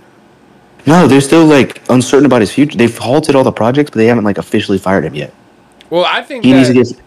[0.86, 2.76] No, they're still like uncertain about his future.
[2.78, 5.32] They've halted all the projects, but they haven't like officially fired him yet.
[5.90, 7.02] Well, I think He that, needs to get.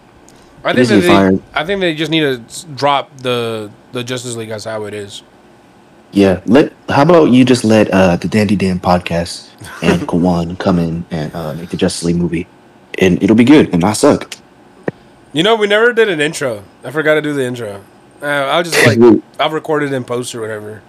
[0.64, 1.42] I think that they, fired.
[1.54, 5.24] I think they just need to drop the the Justice League as how it is.
[6.12, 6.72] Yeah, let.
[6.90, 9.50] How about you just let uh, the Dandy Dan podcast
[9.82, 12.46] and Kawan come in and uh, make the Justice League movie,
[13.00, 14.36] and it'll be good and not suck.
[15.34, 16.64] You know, we never did an intro.
[16.84, 17.84] I forgot to do the intro.
[18.24, 20.82] Uh, I'll just like I'll record it in post or whatever.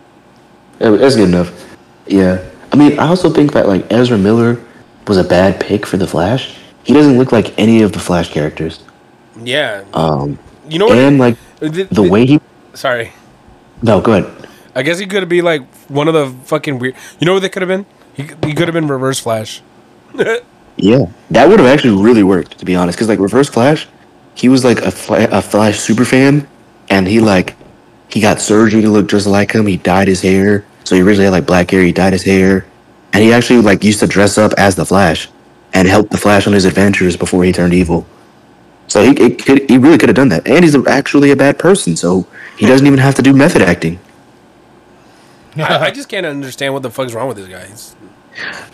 [0.81, 1.77] Yeah, that's good enough.
[2.06, 4.61] Yeah, I mean, I also think that like Ezra Miller
[5.06, 8.31] was a bad pick for the Flash he doesn't look like any of the Flash
[8.31, 8.81] characters.
[9.43, 9.85] Yeah.
[9.94, 10.39] Um,
[10.69, 10.98] you know what?
[10.98, 12.40] and like the, the way he.
[12.74, 13.12] Sorry.
[13.82, 14.48] No, go ahead.
[14.74, 16.94] I guess he could be like one of the fucking weird.
[17.19, 17.86] You know what they could have been?
[18.15, 19.62] He, he could have been Reverse Flash.
[20.77, 22.98] Yeah, that would have actually really worked, to be honest.
[22.98, 23.86] Because like Reverse Flash,
[24.35, 26.48] he was like a, Fla- a Flash super fan,
[26.90, 27.55] and he like
[28.09, 29.66] he got surgery to look just like him.
[29.66, 31.82] He dyed his hair, so he originally had like black hair.
[31.82, 32.66] He dyed his hair,
[33.12, 35.28] and he actually like used to dress up as the Flash
[35.73, 38.06] and help the Flash on his adventures before he turned evil.
[38.86, 41.59] So he it could he really could have done that, and he's actually a bad
[41.59, 43.98] person, so he doesn't even have to do method acting.
[45.56, 47.66] I, I just can't understand what the fuck's wrong with this guy.
[47.66, 47.94] He's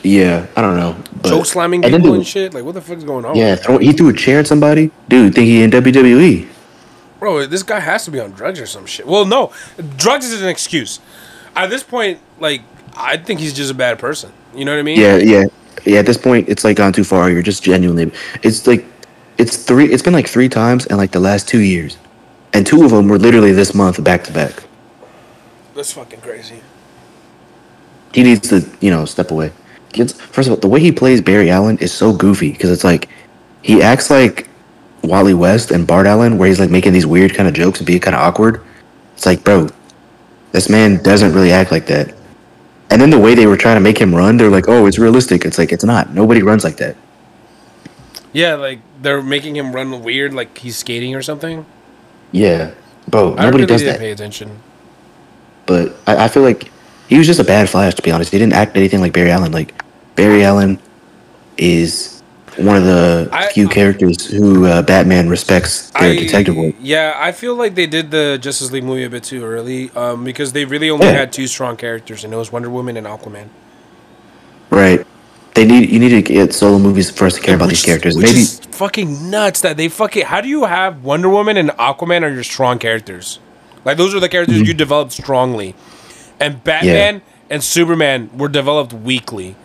[0.03, 0.97] Yeah, I don't know.
[1.23, 2.55] But, choke slamming and people the- and shit.
[2.55, 3.37] Like, what the fuck's going on?
[3.37, 4.91] Yeah, throw, he threw a chair at somebody.
[5.09, 5.70] Dude, think he in?
[5.70, 6.49] WWE?
[7.20, 9.06] Bro, this guy has to be on drugs or some shit.
[9.06, 9.52] Well, no,
[9.98, 11.01] drugs is an excuse.
[11.55, 12.62] At this point, like,
[12.97, 14.32] I think he's just a bad person.
[14.55, 14.98] You know what I mean?
[14.98, 15.44] Yeah, yeah,
[15.84, 15.98] yeah.
[15.98, 17.30] At this point, it's like gone too far.
[17.30, 18.10] You're just genuinely.
[18.42, 18.86] It's like,
[19.36, 19.92] it's three.
[19.92, 21.98] It's been like three times in like the last two years,
[22.55, 24.64] and two of them were literally this month, back to back.
[25.74, 26.62] That's fucking crazy.
[28.14, 29.52] He needs to, you know, step away.
[29.92, 32.84] Kids, first of all, the way he plays Barry Allen is so goofy because it's
[32.84, 33.09] like
[33.62, 34.48] he acts like
[35.02, 37.86] Wally West and Bart Allen, where he's like making these weird kind of jokes and
[37.86, 38.62] being kind of awkward.
[39.14, 39.68] It's like, bro,
[40.52, 42.14] this man doesn't really act like that.
[42.90, 44.98] And then the way they were trying to make him run, they're like, oh, it's
[44.98, 45.44] realistic.
[45.44, 46.12] It's like it's not.
[46.12, 46.97] Nobody runs like that.
[48.32, 51.66] Yeah, like they're making him run weird, like he's skating or something.
[52.32, 52.72] Yeah,
[53.09, 53.98] bro, I nobody really does that.
[53.98, 54.60] pay attention.
[55.66, 56.70] But I, I feel like
[57.09, 58.32] he was just a bad Flash, to be honest.
[58.32, 59.52] He didn't act anything like Barry Allen.
[59.52, 59.82] Like
[60.14, 60.81] Barry Allen
[61.56, 62.19] is
[62.56, 66.74] one of the I- few characters who uh, Batman respects their detective work.
[66.81, 70.24] Yeah, I feel like they did the Justice League movie a bit too early, um,
[70.24, 71.12] because they really only Yeah.
[71.12, 73.48] had two strong characters, and it was Wonder Woman and Aquaman.
[74.70, 75.06] Right.
[75.55, 78.16] They need you need to get solo movies for us to care about these characters.
[78.16, 80.27] Which Maybe is fucking nuts that they fucking.
[80.27, 83.40] How do you have Wonder Woman and Aquaman are your strong characters?
[83.85, 84.66] Like those are the characters Mm-hmm.
[84.66, 85.74] you developed strongly,
[86.39, 89.56] and Batman and Superman were developed weakly.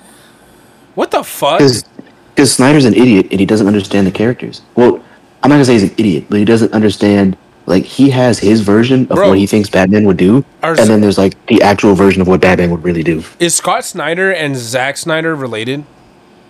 [0.96, 1.62] What the fuck?
[2.36, 4.62] Because Snyder's an idiot and he doesn't understand the characters.
[4.76, 5.02] Well,
[5.42, 7.38] I'm not gonna say he's an idiot, but he doesn't understand.
[7.66, 9.30] Like he has his version of Bro.
[9.30, 12.42] what he thinks Batman would do, and then there's like the actual version of what
[12.42, 13.24] Batman would really do.
[13.40, 15.84] Is Scott Snyder and Zack Snyder related?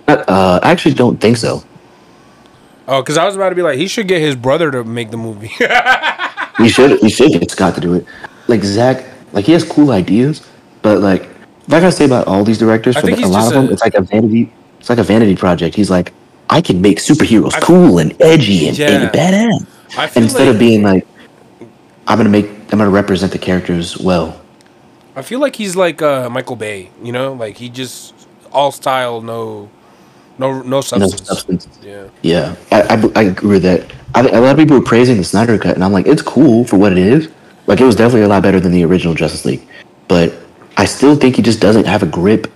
[0.08, 1.64] Uh, I actually don't think so.
[2.88, 5.12] Oh, because I was about to be like, he should get his brother to make
[5.12, 5.52] the movie.
[6.60, 8.06] We should we should get Scott to do it.
[8.48, 10.48] Like Zack, like he has cool ideas,
[10.82, 11.24] but like
[11.68, 13.82] if I gotta say about all these directors, for the, a lot of them, it's
[13.82, 14.54] like a vanity.
[14.86, 15.76] It's like a vanity project.
[15.76, 16.14] He's like,
[16.48, 18.92] I can make superheroes I- cool and edgy and, Yeah.
[18.92, 20.16] and badass.
[20.16, 21.08] Instead like, of being like,
[22.06, 24.40] I'm gonna make, I'm gonna represent the characters well.
[25.16, 26.92] I feel like he's like uh, Michael Bay.
[27.02, 28.14] You know, like he just
[28.52, 29.72] all style, no,
[30.38, 31.28] no, no No substance.
[31.28, 31.68] substance.
[31.82, 32.10] Yeah.
[32.22, 33.92] Yeah, I, I, I agree with that.
[34.14, 36.64] I, a lot of people were praising the Snyder cut, and I'm like, it's cool
[36.64, 37.28] for what it is.
[37.66, 39.68] Like, it was definitely a lot better than the original Justice League,
[40.08, 40.32] but
[40.78, 42.52] I still think he just doesn't have a grip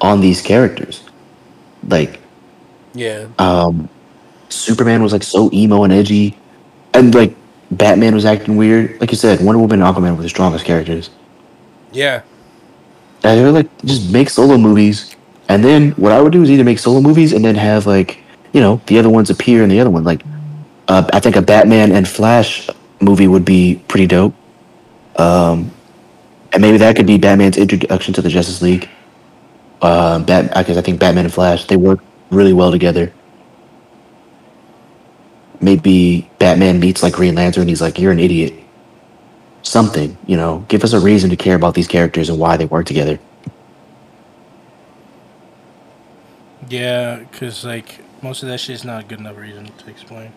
[0.00, 1.03] on these characters.
[1.88, 2.20] Like,
[2.94, 3.26] Yeah.
[3.38, 3.88] um,
[4.48, 6.36] Superman was like so emo and edgy,
[6.92, 7.34] and like
[7.70, 9.00] Batman was acting weird.
[9.00, 11.10] Like you said, Wonder Woman and Aquaman were the strongest characters.
[11.92, 12.22] Yeah.
[13.24, 15.16] And they're like, just make solo movies,
[15.48, 18.18] and then what I would do is either make solo movies and then have like,
[18.52, 20.04] you know, the other ones appear in the other one.
[20.04, 20.22] Like,
[20.88, 22.68] uh, I think a Batman and Flash
[23.00, 24.34] movie would be pretty dope.
[25.16, 25.70] Um,
[26.52, 28.88] and maybe that could be Batman's introduction to the Justice League.
[29.82, 33.12] Um, Bat, because I think Batman and Flash they work really well together.
[35.60, 37.62] Maybe Batman meets like Green Lantern.
[37.62, 38.54] And he's like, "You're an idiot."
[39.62, 42.66] Something, you know, give us a reason to care about these characters and why they
[42.66, 43.18] work together.
[46.68, 50.32] Yeah, because like most of that shit's not a good enough reason to explain.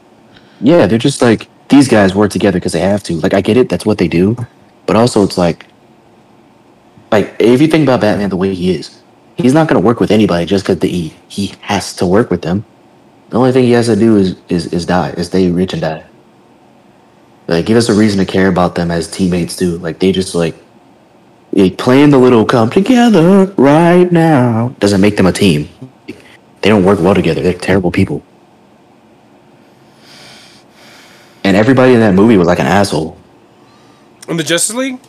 [0.62, 3.16] Yeah, they're just like these guys work together because they have to.
[3.16, 4.36] Like I get it, that's what they do,
[4.86, 5.66] but also it's like,
[7.12, 8.97] like if you think about Batman the way he is,
[9.38, 12.66] he's not gonna work with anybody just because he he has to work with them.
[13.30, 15.82] The only thing he has to do is is is die, is stay rich and
[15.82, 16.04] die.
[17.48, 19.78] Like give us a reason to care about them as teammates too.
[19.78, 20.56] Like they just like,
[21.54, 25.70] like playing the little come together right now doesn't make them a team.
[26.62, 27.42] They don't work well together.
[27.42, 28.24] They're terrible people.
[31.44, 33.18] And everybody in that movie was like an asshole.
[34.28, 35.00] In the Justice League.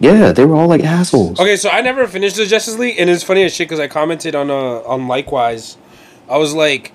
[0.00, 1.40] Yeah, they were all like assholes.
[1.40, 3.88] Okay, so I never finished the Justice League, and it's funny as shit because I
[3.88, 5.76] commented on uh on Likewise.
[6.28, 6.92] I was like,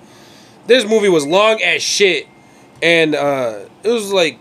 [0.66, 2.26] this movie was long as shit,
[2.82, 4.38] and uh it was like,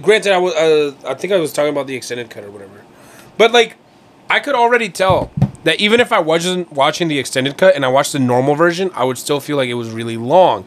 [0.00, 2.82] granted, I was uh, I think I was talking about the extended cut or whatever,
[3.38, 3.76] but like,
[4.28, 5.30] I could already tell
[5.62, 8.90] that even if I wasn't watching the extended cut and I watched the normal version,
[8.94, 10.66] I would still feel like it was really long,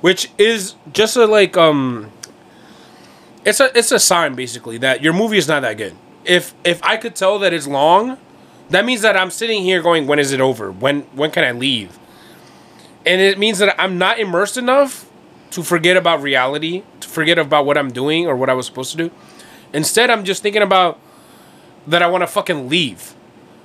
[0.00, 2.12] which is just a like um.
[3.44, 5.96] It's a it's a sign basically that your movie is not that good.
[6.28, 8.18] If if I could tell that it's long,
[8.70, 10.70] that means that I'm sitting here going, when is it over?
[10.70, 11.98] When when can I leave?
[13.06, 15.10] And it means that I'm not immersed enough
[15.50, 18.90] to forget about reality, to forget about what I'm doing or what I was supposed
[18.92, 19.10] to do.
[19.72, 21.00] Instead, I'm just thinking about
[21.86, 23.14] that I want to fucking leave,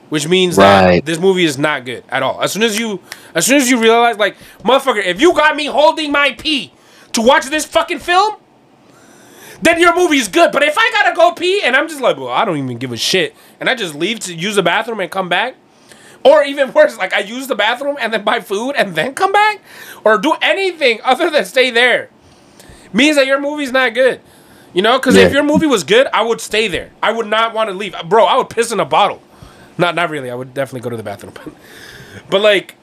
[0.10, 2.42] which means that this movie is not good at all.
[2.42, 3.02] As soon as you,
[3.36, 6.72] as soon as you realize, like, motherfucker, if you got me holding my pee
[7.12, 8.36] to watch this fucking film,
[9.64, 10.52] then your movie's good.
[10.52, 12.92] But if I gotta go pee and I'm just like, well, I don't even give
[12.92, 15.56] a shit, and I just leave to use the bathroom and come back,
[16.24, 19.32] or even worse, like I use the bathroom and then buy food and then come
[19.32, 19.62] back,
[20.04, 22.10] or do anything other than stay there,
[22.92, 24.22] means that your movie's not good.
[24.74, 26.92] You know, because if your movie was good, I would stay there.
[27.02, 28.26] I would not want to leave, bro.
[28.26, 29.22] I would piss in a bottle.
[29.78, 30.32] Not, not really.
[30.32, 31.54] I would definitely go to the bathroom, but,
[32.30, 32.76] but like,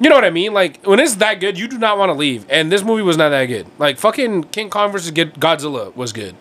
[0.00, 0.52] you know what I mean?
[0.54, 2.46] Like when it's that good, you do not want to leave.
[2.48, 3.66] And this movie was not that good.
[3.78, 6.34] Like fucking King Kong versus Godzilla was good.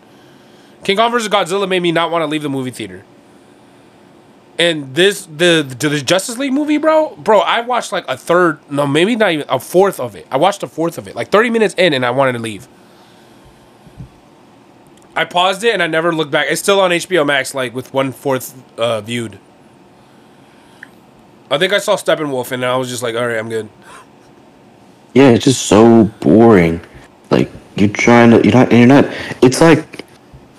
[0.83, 3.03] King Kong versus Godzilla made me not want to leave the movie theater.
[4.57, 8.59] And this the the, the Justice League movie, bro, bro, I watched like a third,
[8.71, 10.25] no, maybe not even a fourth of it.
[10.31, 12.67] I watched a fourth of it, like thirty minutes in, and I wanted to leave.
[15.15, 16.47] I paused it and I never looked back.
[16.49, 19.37] It's still on HBO Max, like with one fourth uh, viewed.
[21.51, 23.69] I think I saw Steppenwolf and I was just like, all right, I'm good.
[25.13, 26.81] Yeah, it's just so boring.
[27.31, 29.05] Like you're trying to, you're not, and you're not.
[29.41, 30.05] It's like,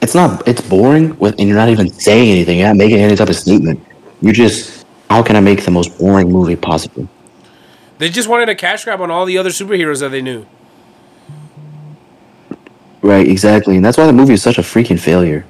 [0.03, 0.47] it's not.
[0.49, 2.59] It's boring with, and you're not even saying anything.
[2.59, 3.81] You're not making any type of statement.
[4.21, 7.09] You're just, how can I make the most boring movie possible?
[7.99, 10.47] They just wanted a cash grab on all the other superheroes that they knew.
[13.03, 15.45] Right, exactly, and that's why the movie is such a freaking failure.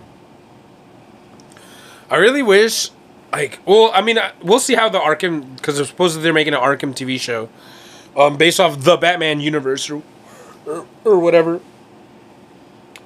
[2.09, 2.91] I really wish,
[3.33, 6.61] like, well, I mean, we'll see how the Arkham, because they're supposedly they're making an
[6.61, 7.49] Arkham TV show,
[8.17, 10.03] um, based off the Batman universe or,
[10.67, 11.61] or, or whatever.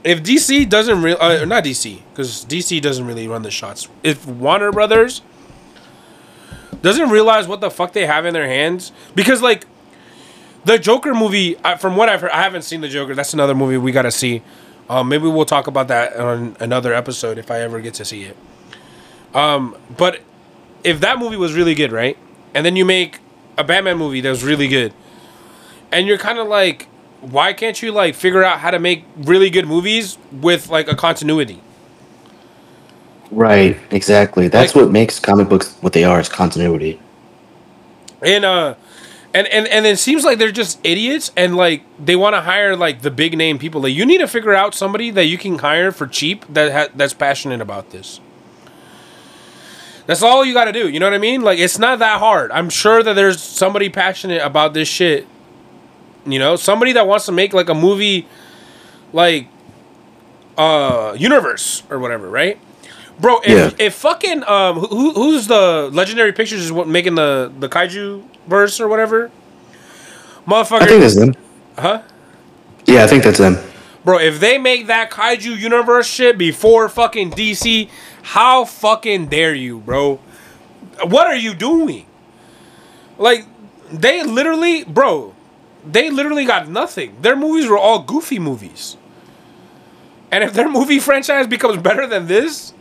[0.02, 3.88] If DC doesn't really, uh, not DC, because DC doesn't really run the shots.
[4.02, 5.22] If Warner Brothers
[6.82, 9.66] doesn't realize what the fuck they have in their hands, because like
[10.64, 13.14] the Joker movie, I, from what I've heard, I haven't seen the Joker.
[13.14, 14.42] That's another movie we gotta see.
[14.90, 18.24] Um, maybe we'll talk about that on another episode if I ever get to see
[18.24, 18.36] it.
[19.35, 20.20] Um, but
[20.85, 22.16] if that movie was really good, right,
[22.55, 23.19] and then you make
[23.59, 24.93] a Batman movie that was really good,
[25.93, 26.86] and you're kind of like,
[27.20, 30.94] why can't you like figure out how to make really good movies with like a
[30.94, 31.61] continuity?
[33.31, 34.48] Right, exactly.
[34.48, 37.01] That's Like- what makes comic books what they are is continuity.
[38.23, 38.74] And uh,
[39.35, 42.77] and and and it seems like they're just idiots, and like they want to hire
[42.77, 43.81] like the big name people.
[43.82, 46.93] Like you need to figure out somebody that you can hire for cheap that ha-
[46.94, 48.20] that's passionate about this.
[50.06, 50.89] That's all you got to do.
[50.89, 51.43] You know what I mean?
[51.43, 52.51] Like it's not that hard.
[52.52, 55.26] I'm sure that there's somebody passionate about this shit.
[56.26, 58.26] You know, somebody that wants to make like a movie,
[59.12, 59.47] like,
[60.56, 62.59] uh, universe or whatever, right?
[63.20, 63.70] Bro, if, Yeah.
[63.86, 68.81] if fucking um, who, who's the Legendary Pictures is what making the the kaiju verse
[68.81, 69.31] or whatever,
[70.47, 71.35] motherfucker, I think that's them.
[71.78, 72.02] huh?
[72.86, 73.56] Yeah, I think that's them.
[74.05, 77.89] Bro, if they make that kaiju universe shit before fucking DC,
[78.24, 80.18] how fucking dare you, bro?
[81.05, 82.06] What are you doing?
[83.18, 83.46] Like,
[83.92, 85.34] they literally, bro,
[85.84, 87.16] they literally got nothing.
[87.20, 88.96] Their movies were all goofy movies.
[90.32, 92.72] And if their movie franchise becomes better than this,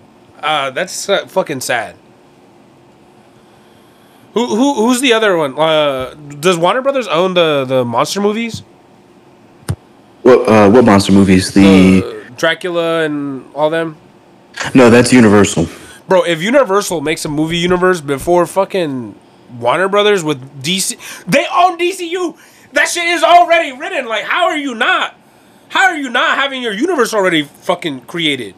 [0.42, 1.96] uh, that's uh, fucking sad.
[4.34, 5.60] Who, who who's the other one?
[5.60, 8.64] Uh, does Warner Brothers own the the monster movies?
[10.24, 11.54] What uh, what monster movies?
[11.54, 13.96] The Uh, Dracula and all them.
[14.74, 15.68] No, that's Universal.
[16.08, 19.16] Bro, if Universal makes a movie universe before fucking
[19.60, 22.38] Warner Brothers with DC, they own DCU.
[22.74, 24.08] That shit is already written.
[24.08, 25.16] Like, how are you not?
[25.70, 28.56] How are you not having your universe already fucking created?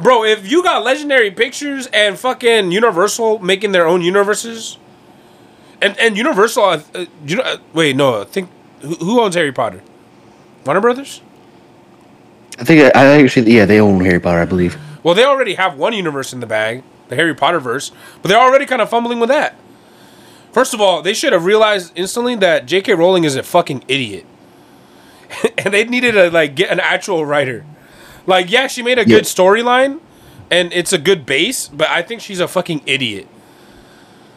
[0.00, 4.78] Bro, if you got Legendary Pictures and fucking Universal making their own universes,
[5.80, 8.50] and and Universal, uh, uh, you know, uh, wait, no, I think
[8.80, 9.82] who, who owns Harry Potter?
[10.64, 11.22] Warner Brothers.
[12.58, 14.78] I think I, I actually yeah they own Harry Potter, I believe.
[15.02, 17.92] Well, they already have one universe in the bag, the Harry Potter verse,
[18.22, 19.56] but they're already kind of fumbling with that.
[20.52, 22.94] First of all, they should have realized instantly that J.K.
[22.94, 24.24] Rowling is a fucking idiot,
[25.58, 27.64] and they needed to like get an actual writer.
[28.26, 30.00] Like, yeah, she made a good storyline,
[30.50, 33.28] and it's a good base, but I think she's a fucking idiot.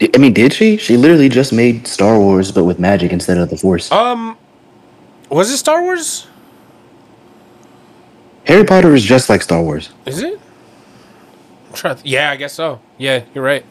[0.02, 0.78] I mean, did she?
[0.78, 3.92] She literally just made Star Wars, but with magic instead of the Force.
[3.92, 4.38] Um,
[5.30, 6.28] was it Star Wars?
[8.50, 9.92] Harry Potter is just like Star Wars.
[10.08, 10.40] Is it?
[11.84, 12.82] I'm yeah, I guess so.
[12.98, 13.64] Yeah, you're right.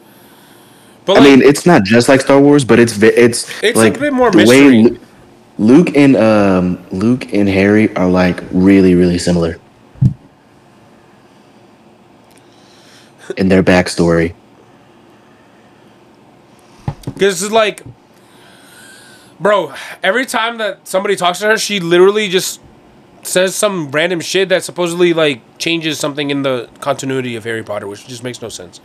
[1.03, 3.91] But I like, mean, it's not just like Star Wars, but it's it's It's a
[3.91, 4.83] bit more the mystery.
[4.83, 4.99] Lu-
[5.57, 9.57] Luke and um Luke and Harry are like really really similar
[13.35, 14.33] in their backstory.
[17.03, 17.83] Because it's like,
[19.41, 22.61] bro, every time that somebody talks to her, she literally just
[23.23, 27.87] says some random shit that supposedly like changes something in the continuity of Harry Potter,
[27.87, 28.81] which just makes no sense.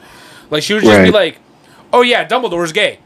[0.51, 1.39] Like she would just be like,
[1.93, 2.99] "Oh yeah, Dumbledore's gay,"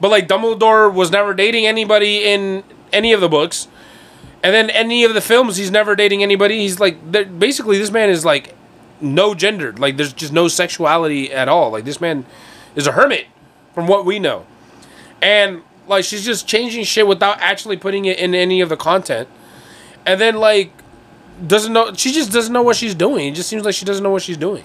[0.00, 3.68] but like Dumbledore was never dating anybody in any of the books,
[4.42, 6.58] and then any of the films, he's never dating anybody.
[6.60, 8.54] He's like, basically, this man is like
[9.00, 9.78] no gendered.
[9.78, 11.70] Like there's just no sexuality at all.
[11.70, 12.24] Like this man
[12.74, 13.26] is a hermit,
[13.74, 14.46] from what we know
[15.20, 19.28] and like she's just changing shit without actually putting it in any of the content
[20.08, 20.72] and then like
[21.46, 23.28] doesn't know she just doesn't know what she's doing.
[23.28, 24.64] It just seems like she doesn't know what she's doing.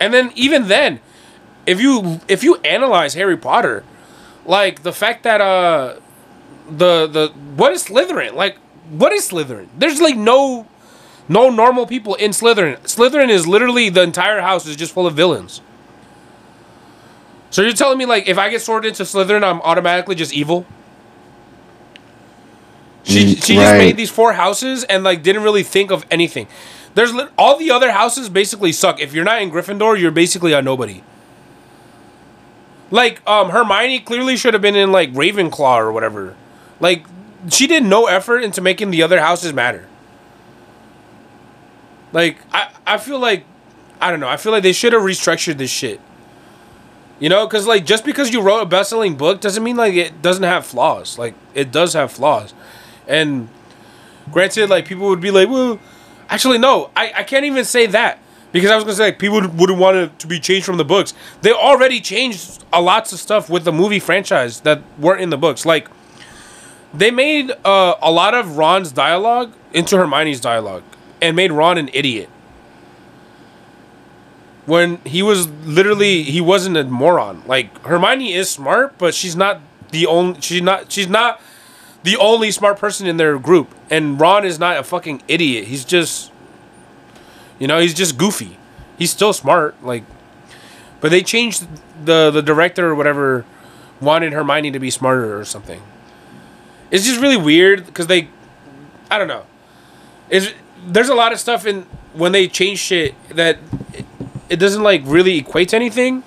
[0.00, 1.00] And then even then
[1.66, 3.84] if you if you analyze harry potter
[4.46, 5.96] like the fact that uh
[6.68, 8.32] the the what is slytherin?
[8.32, 8.56] Like
[8.88, 9.68] what is slytherin?
[9.76, 10.66] There's like no
[11.28, 12.78] no normal people in slytherin.
[12.78, 15.60] Slytherin is literally the entire house is just full of villains.
[17.50, 20.64] So you're telling me like if I get sorted into Slytherin, I'm automatically just evil?
[23.04, 26.46] She Mm, she just made these four houses and like didn't really think of anything.
[26.94, 29.00] There's lit- all the other houses basically suck.
[29.00, 31.02] If you're not in Gryffindor, you're basically a nobody.
[32.90, 36.34] Like um Hermione clearly should have been in like Ravenclaw or whatever.
[36.80, 37.06] Like
[37.48, 39.86] she did no effort into making the other houses matter.
[42.12, 43.44] Like I I feel like
[44.00, 44.28] I don't know.
[44.28, 46.00] I feel like they should have restructured this shit.
[47.20, 50.22] You know, because like just because you wrote a best-selling book doesn't mean like it
[50.22, 51.18] doesn't have flaws.
[51.18, 52.54] Like it does have flaws,
[53.10, 53.48] and
[54.32, 55.78] granted, like people would be like, well,
[56.28, 58.18] actually no, I, I can't even say that
[58.52, 60.76] because I was gonna say like, people would- wouldn't want it to be changed from
[60.76, 61.12] the books.
[61.42, 65.38] They already changed a lots of stuff with the movie franchise that weren't in the
[65.38, 65.66] books.
[65.66, 65.88] Like
[66.94, 70.82] they made uh, a lot of Ron's dialogue into Hermione's dialogue
[71.22, 72.28] and made Ron an idiot
[74.66, 77.42] when he was literally he wasn't a moron.
[77.46, 79.60] Like Hermione is smart, but she's not
[79.90, 81.40] the only she's not she's not
[82.02, 83.74] the only smart person in their group.
[83.90, 85.66] And Ron is not a fucking idiot.
[85.66, 86.30] He's just
[87.58, 88.56] you know, he's just goofy.
[88.98, 90.04] He's still smart, like
[91.00, 91.66] but they changed
[92.04, 93.44] the the director or whatever
[94.00, 95.82] wanted Hermione to be smarter or something.
[96.90, 98.28] It's just really weird because they
[99.10, 99.44] I don't know.
[100.28, 100.52] Is
[100.86, 101.82] there's a lot of stuff in
[102.12, 103.58] when they change shit that
[103.92, 104.06] it,
[104.48, 106.22] it doesn't like really equate to anything.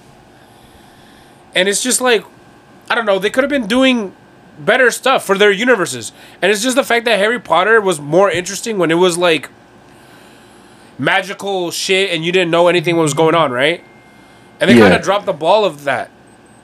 [1.55, 2.23] And it's just like
[2.89, 4.15] I don't know, they could have been doing
[4.59, 6.11] better stuff for their universes.
[6.41, 9.49] And it's just the fact that Harry Potter was more interesting when it was like
[10.97, 13.83] magical shit and you didn't know anything what was going on, right?
[14.59, 14.81] And they Yeah.
[14.83, 16.09] kind of dropped the ball of that.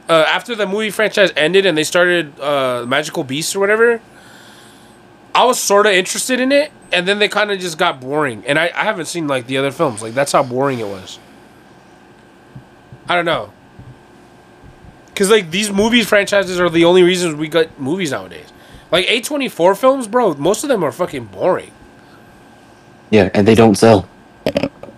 [0.07, 4.01] Uh, after the movie franchise ended and they started uh, Magical Beasts or whatever,
[5.35, 8.43] I was sort of interested in it, and then they kind of just got boring.
[8.47, 10.01] And I, I haven't seen like the other films.
[10.01, 11.19] Like that's how boring it was.
[13.07, 13.51] I don't know.
[15.19, 18.53] Cause like these movies franchises are the only reasons we got movies nowadays.
[18.89, 20.33] Like A twenty four films, bro.
[20.35, 21.71] Most of them are fucking boring.
[23.09, 24.07] Yeah, and they don't sell.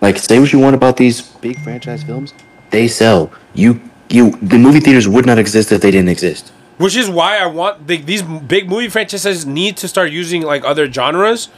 [0.00, 2.34] Like, say what you want about these big franchise films,
[2.70, 3.32] they sell.
[3.52, 3.80] You,
[4.10, 6.50] you, the movie theaters would not exist if they didn't exist.
[6.78, 10.64] Which is why I want the, these big movie franchises need to start using like
[10.64, 11.48] other genres,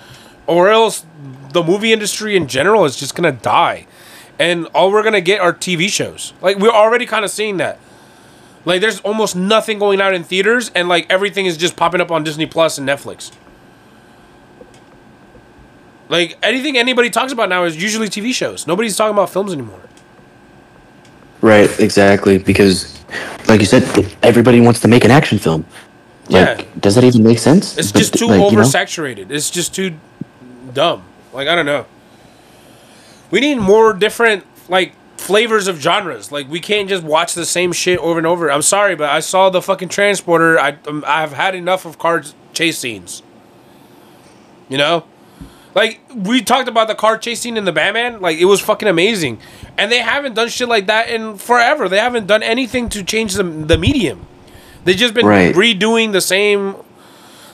[0.46, 1.04] or else
[1.52, 3.86] the movie industry in general is just gonna die,
[4.38, 6.32] and all we're gonna get are TV shows.
[6.40, 7.78] Like we're already kind of seeing that.
[8.64, 12.10] Like there's almost nothing going out in theaters, and like everything is just popping up
[12.10, 13.30] on Disney Plus and Netflix.
[16.08, 18.66] Like anything anybody talks about now is usually TV shows.
[18.66, 19.80] Nobody's talking about films anymore.
[21.40, 22.38] Right, exactly.
[22.38, 22.98] Because,
[23.48, 23.82] like you said,
[24.22, 25.64] everybody wants to make an action film.
[26.28, 26.64] Like, Yeah.
[26.80, 27.76] does that even make sense?
[27.76, 28.62] It's But, just too like, you know?
[28.62, 29.30] oversaturated.
[29.30, 29.94] It's just too
[30.72, 31.02] dumb.
[31.32, 31.86] Like I don't know.
[33.30, 34.92] We need more different like
[35.24, 36.30] flavors of genres.
[36.30, 38.51] Like we can't just watch the same shit over and over.
[38.51, 40.59] I'm sorry, but I saw the fucking transporter.
[40.60, 42.22] I um, I've had enough of car
[42.52, 43.22] chase scenes.
[44.68, 45.05] You know,
[45.74, 48.20] like we talked about the car chase scene in the Batman.
[48.20, 49.38] Like it was fucking amazing,
[49.78, 51.88] and they haven't done shit like that in forever.
[51.88, 54.26] They haven't done anything to change the the medium.
[54.84, 55.55] They've just been Right.
[55.55, 56.76] redoing the same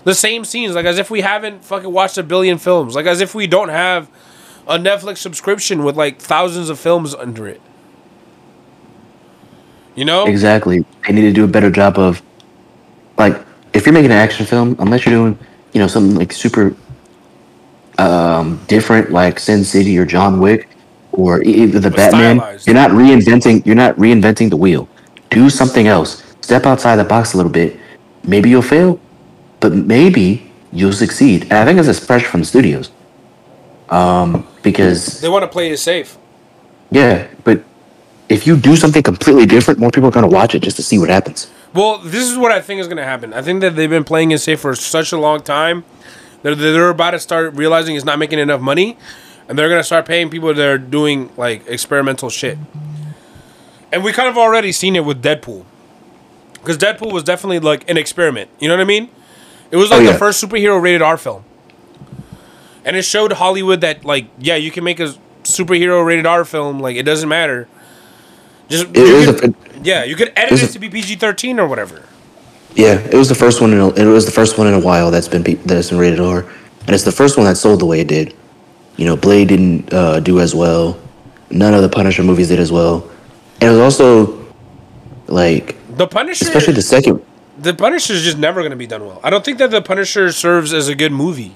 [0.04, 3.20] the same scenes, like as if we haven't fucking watched a billion films, like as
[3.20, 4.08] if we don't have
[4.70, 7.60] a Netflix subscription with like thousands of films under it.
[9.96, 10.24] You know?
[10.26, 10.84] Exactly.
[11.06, 12.22] They need to do a better job of,
[13.18, 13.44] like,
[13.74, 15.38] if you're making an action film, unless you're doing,
[15.72, 16.74] you know, something like super
[17.98, 20.68] um, different, like Sin City or John Wick
[21.12, 22.66] or either the Batman, stylized.
[22.66, 23.66] you're not reinventing.
[23.66, 24.88] You're not reinventing the wheel.
[25.30, 26.22] do something else.
[26.40, 27.78] Step outside the box a little bit.
[28.22, 29.00] Maybe you'll fail,
[29.58, 31.42] but maybe you'll succeed.
[31.44, 32.90] And I think it's this pressure from the studios.
[33.90, 36.16] Um, because They want to play it safe.
[36.90, 37.62] yeah, but
[38.28, 40.98] if you do something completely different, more people are gonna watch it just to see
[40.98, 41.48] what happens.
[41.74, 43.32] Well, this is what I think is going to happen.
[43.32, 45.84] I think that they've been playing it safe for such a long time.
[46.42, 48.96] They're, they're about to start realizing it's not making enough money,
[49.48, 52.58] and they're going to start paying people that are doing like experimental shit.
[53.92, 55.64] And we kind of already seen it with Deadpool,
[56.54, 58.50] because Deadpool was definitely like an experiment.
[58.58, 59.08] You know what I mean?
[59.70, 61.44] It was like Oh, the first superhero rated R film,
[62.84, 66.80] and it showed Hollywood that like yeah, you can make a superhero rated R film.
[66.80, 67.68] Like it doesn't matter.
[68.68, 71.16] Just It you is could- a, yeah, you could edit it it- to be PG
[71.16, 72.02] thirteen or whatever.
[72.74, 73.72] Yeah, it was the first one.
[73.72, 76.20] In a, it was the first one in a while that's been that's been rated
[76.20, 76.40] R,
[76.86, 78.34] and it's the first one that sold the way it did.
[78.96, 80.96] You know, Blade didn't uh, do as well.
[81.50, 83.10] None of the Punisher movies did as well,
[83.60, 84.38] and it was also
[85.26, 87.24] like, The Punisher, especially the second.
[87.58, 89.18] the Punisher is just never going to be done well.
[89.24, 91.54] I don't think that the Punisher serves as a good movie.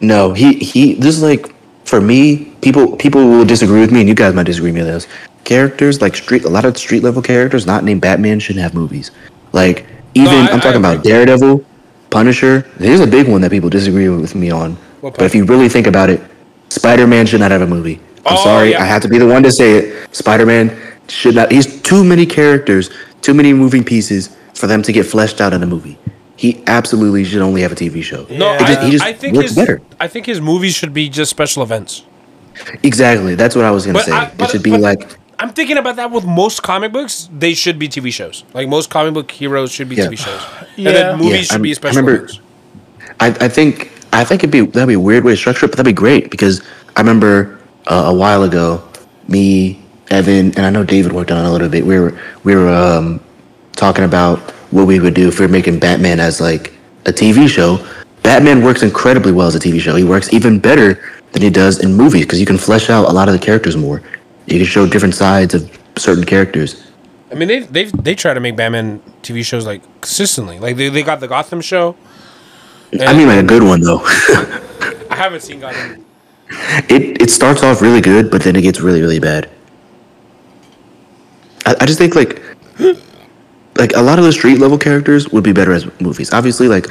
[0.00, 0.94] No, he he.
[0.94, 1.52] This is like
[1.84, 2.46] for me.
[2.62, 5.06] People people will disagree with me, and you guys might disagree with me on this.
[5.44, 9.10] Characters like street, a lot of street level characters not named Batman shouldn't have movies.
[9.52, 11.02] Like even I- I, am talking about.
[11.04, 11.64] Daredevil,
[12.10, 12.66] Punisher.
[12.78, 14.76] Here's a big one that people disagree with me on.
[15.02, 16.20] But if you really think about it,
[16.68, 18.00] Spider Man should not have a movie.
[18.26, 18.82] I'm Oh, sorry, yeah.
[18.82, 20.14] I have to be the one to say it.
[20.14, 20.76] Spider Man
[21.08, 21.50] should not.
[21.50, 22.90] He's too many characters,
[23.22, 25.98] too many moving pieces for them to get fleshed out in a movie.
[26.40, 28.24] He absolutely should only have a TV show.
[28.30, 28.54] No, Yeah.
[28.54, 29.82] It just- I, he just I think works his better.
[30.00, 32.04] I think his movies should be just special events.
[32.82, 33.34] Exactly.
[33.34, 34.12] That's what I was gonna But say.
[34.12, 37.28] I- it should be but- like I'm thinking about that with most comic books.
[37.44, 38.44] They should be TV shows.
[38.54, 40.06] Like most comic book heroes should be Yeah.
[40.06, 40.40] TV shows,
[40.76, 40.88] Yeah.
[40.88, 42.40] and then movies Yeah, should I'm- be I special remember- events.
[43.20, 45.70] I, I think I think it'd be that'd be a weird way to structure it,
[45.72, 46.62] but that'd be great because
[46.96, 48.82] I remember uh, a while ago,
[49.28, 49.78] me,
[50.10, 51.84] Evan, and I know David worked on it a little bit.
[51.84, 53.20] We were we were um,
[53.76, 54.40] talking about
[54.70, 56.72] what we would do if we're making Batman as like
[57.06, 57.84] a TV show.
[58.22, 59.96] Batman works incredibly well as a TV show.
[59.96, 61.02] He works even better
[61.32, 63.76] than he does in movies because you can flesh out a lot of the characters
[63.76, 64.02] more.
[64.46, 66.90] You can show different sides of certain characters.
[67.30, 70.58] I mean, they they they try to make Batman TV shows like consistently.
[70.58, 71.96] Like they, they got the Gotham show.
[72.92, 74.00] I mean, like a good one though.
[75.10, 76.04] I haven't seen Gotham.
[76.88, 79.48] it it starts off really good, but then it gets really really bad.
[81.64, 82.42] I, I just think like
[83.80, 86.32] like a lot of the street level characters would be better as movies.
[86.34, 86.86] Obviously, like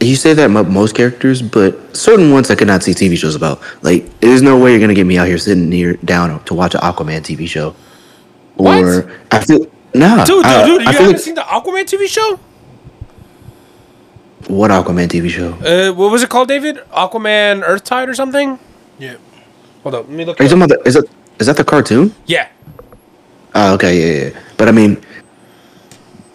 [0.00, 3.34] you say that about most characters, but certain ones I could not see TV shows
[3.34, 3.60] about.
[3.82, 6.74] Like, there's no way you're gonna get me out here sitting here down to watch
[6.74, 7.74] an Aquaman TV show.
[8.54, 8.84] What?
[8.84, 11.42] Or I feel nah, Dude, dude, I, dude, you I feel haven't like, seen the
[11.42, 12.38] Aquaman TV show?
[14.46, 15.54] what Aquaman TV show?
[15.54, 16.76] Uh, what was it called, David?
[16.92, 18.60] Aquaman Earthtide or something?
[18.96, 19.16] Yeah.
[19.82, 20.40] Hold up, let me look.
[20.40, 20.58] Are you up.
[20.58, 21.08] talking about the, is that
[21.40, 22.14] is that the cartoon?
[22.26, 22.48] Yeah,
[23.56, 24.40] Oh, okay, yeah, yeah.
[24.58, 25.02] But I mean,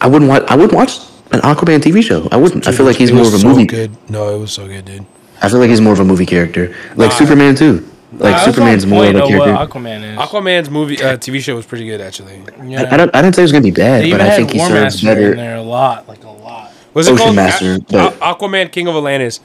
[0.02, 0.42] I wouldn't watch.
[0.48, 0.98] I wouldn't watch
[1.32, 2.28] an Aquaman TV show.
[2.30, 2.66] I wouldn't.
[2.68, 3.64] I feel like he's more of a so movie.
[3.66, 3.96] Good.
[4.10, 5.06] No, it was so good, dude.
[5.40, 7.16] I feel like he's more of a movie character, like Nah.
[7.16, 7.88] Superman too.
[8.12, 9.52] Like That's Superman's on more of a character.
[9.54, 10.18] What Aquaman is.
[10.18, 12.42] Aquaman's movie uh, TV show was pretty good, actually.
[12.64, 12.82] yeah.
[12.82, 13.16] I, I don't.
[13.16, 15.02] I didn't say it was gonna be bad, but I had think he War serves
[15.02, 15.34] Master in better.
[15.34, 16.72] there a lot, like a lot.
[16.94, 19.40] Was it Ocean called Master, A- but- Aquaman King of Atlantis?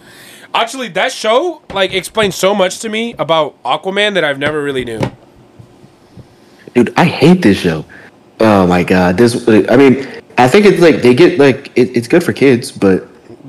[0.54, 4.84] Actually, that show like explains so much to me about Aquaman that I've never really
[4.84, 5.00] knew.
[6.74, 7.86] Dude, I hate this show.
[8.40, 9.48] Oh my god, this.
[9.70, 10.06] I mean,
[10.38, 13.04] I think it's like they get like it, it's good for kids, but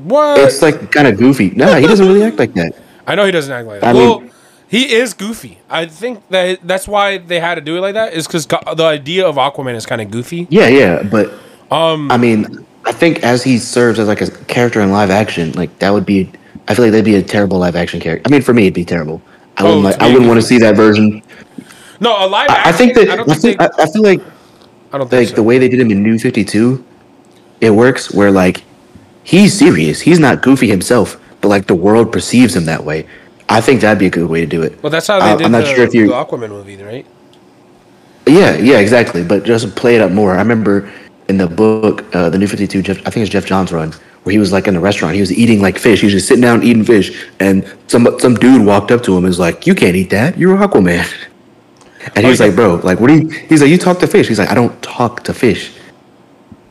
[0.04, 0.38] What?
[0.40, 1.50] it's like kind of goofy.
[1.50, 2.72] Nah, he doesn't really act like that.
[3.06, 3.94] I know he doesn't act like that.
[3.94, 4.30] I well, mean-
[4.68, 5.58] he is goofy.
[5.70, 8.12] I think that that's why they had to do it like that.
[8.12, 10.46] Is because the idea of Aquaman is kind of goofy.
[10.50, 11.32] Yeah, yeah, but
[11.70, 15.52] um, I mean, I think as he serves as like a character in live action,
[15.52, 16.30] like that would be.
[16.68, 18.28] I feel like that'd be a terrible live action character.
[18.28, 19.22] I mean, for me, it'd be terrible.
[19.56, 20.00] I Oh, wouldn't like.
[20.02, 21.22] I wouldn't want to see that version.
[21.98, 22.74] No, a live I, action.
[22.74, 23.08] I think that.
[23.08, 23.40] I I, don't think.
[23.40, 24.20] think, they, I, I feel like
[24.92, 25.34] I don't think like so.
[25.36, 26.84] the way they did him in New Fifty Two,
[27.60, 28.62] it works where like
[29.24, 30.00] he's serious.
[30.00, 33.06] He's not goofy himself, but like the world perceives him that way.
[33.50, 34.82] I think that'd be a good way to do it.
[34.82, 36.08] well, that's how they Uh, did I'm not the, sure if you.
[36.08, 37.06] the Aquaman movie, right?
[38.26, 39.24] Yeah, yeah, exactly.
[39.24, 40.34] But just play it up more.
[40.34, 40.90] I remember
[41.28, 42.80] in the book, uh, the New Fifty Two.
[42.80, 43.92] I think it's Geoff Johns' run,
[44.22, 45.14] where he was like in a restaurant.
[45.14, 46.00] He was eating like fish.
[46.00, 49.18] He was just sitting down eating fish, and some some dude walked up to him
[49.18, 50.36] and was like, "You can't eat that.
[50.38, 51.06] You're Aquaman."
[52.14, 54.28] And he was like, "Bro, like, what do you?" He's like, "You talk to fish."
[54.28, 55.72] He's like, "I don't talk to fish."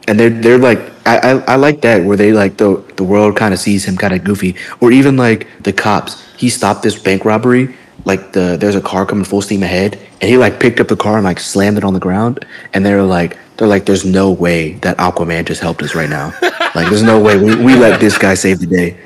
[0.08, 3.36] And they're they're like, I I, I like that where they like the the world
[3.36, 6.24] kind of sees him kind of goofy, or even like the cops.
[6.38, 7.76] He stopped this bank robbery.
[8.06, 10.96] Like the there's a car coming full steam ahead, and he like picked up the
[10.96, 12.46] car and like slammed it on the ground.
[12.74, 16.34] And they're like, they're like, there's no way that Aquaman just helped us right now.
[16.76, 18.98] like, there's no way we, we let this guy save the day.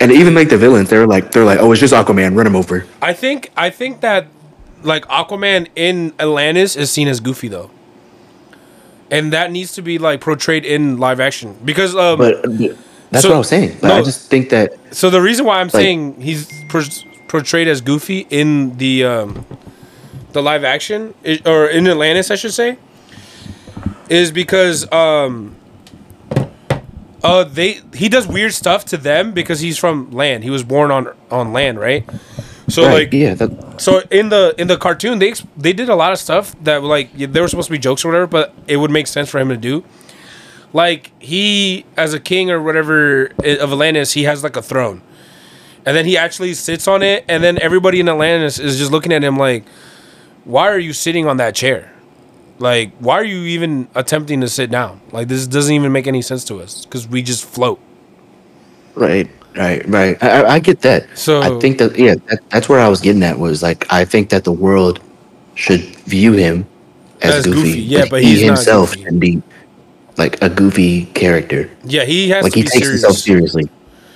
[0.00, 2.54] And even like the villains, they're like, they're like, oh, it's just Aquaman, run him
[2.54, 2.86] over.
[3.00, 4.26] I think I think that
[4.86, 7.70] like Aquaman in Atlantis is seen as goofy though,
[9.10, 12.18] and that needs to be like portrayed in live action because um.
[12.18, 12.76] But but
[13.10, 13.78] that's So- what I was saying.
[13.80, 13.96] But no.
[13.96, 16.82] I just think that so the reason why I'm like- saying he's por-
[17.28, 19.44] portrayed as goofy in the um,
[20.32, 21.14] the live action
[21.44, 22.78] or in Atlantis, I should say,
[24.08, 25.56] is because um.
[27.24, 30.44] Uh, they he does weird stuff to them because he's from land.
[30.44, 32.04] He was born on on land, right?
[32.68, 35.94] So right, like yeah, that, so in the in the cartoon they they did a
[35.94, 38.78] lot of stuff that like they were supposed to be jokes or whatever, but it
[38.78, 39.84] would make sense for him to do.
[40.72, 45.00] Like he as a king or whatever of Atlantis, he has like a throne,
[45.84, 49.12] and then he actually sits on it, and then everybody in Atlantis is just looking
[49.12, 49.64] at him like,
[50.44, 51.92] "Why are you sitting on that chair?
[52.58, 55.00] Like, why are you even attempting to sit down?
[55.12, 57.78] Like this doesn't even make any sense to us because we just float."
[58.96, 60.22] Right, right, right.
[60.22, 61.06] I, I- I get that.
[61.16, 64.04] So- I think that yeah, that, that's where I was getting at was like I
[64.04, 65.00] think that the world
[65.54, 66.66] should view him
[67.22, 67.62] as, As goofy.
[67.62, 69.04] goofy, yeah, Like, but he he's himself goofy.
[69.04, 69.42] should be
[70.18, 71.70] like a goofy character.
[71.84, 73.02] Yeah, he has Like to he be takes serious.
[73.02, 73.70] himself seriously,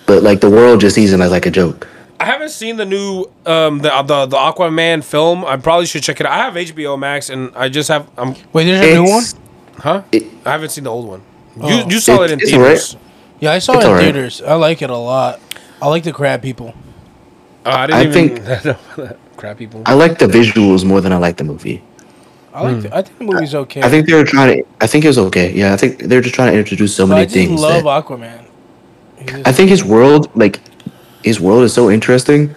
[0.07, 1.87] but like the world just sees him as like a joke.
[2.19, 5.45] I haven't seen the new um the the, the Aquaman film.
[5.47, 6.33] I probably should check it out.
[6.33, 9.25] I have HBO Max and I just have um Wait, there's a new one.
[9.79, 10.03] Huh?
[10.13, 11.23] It- I haven't seen the old one.
[11.59, 11.69] Oh.
[11.69, 12.97] You you saw it, It- in it's theaters.
[13.41, 14.05] Yeah, I saw It's it in alright.
[14.05, 14.43] theaters.
[14.43, 15.41] I like it a lot.
[15.83, 16.75] I like the crab people.
[17.65, 18.13] Oh, I didn't I even
[18.43, 19.83] think- crap people.
[19.87, 21.83] I like the visuals more than I like the movie.
[22.53, 22.75] I like.
[22.75, 22.81] Hmm.
[22.83, 23.83] The, I think the movie's okay.
[23.83, 24.67] I think they were trying to.
[24.81, 25.53] I think it was okay.
[25.53, 27.61] Yeah, I think they're just trying to introduce so But many I just things.
[27.61, 28.45] love that- Aquaman.
[29.47, 30.61] I think his world, like,
[31.23, 32.55] his world is so interesting.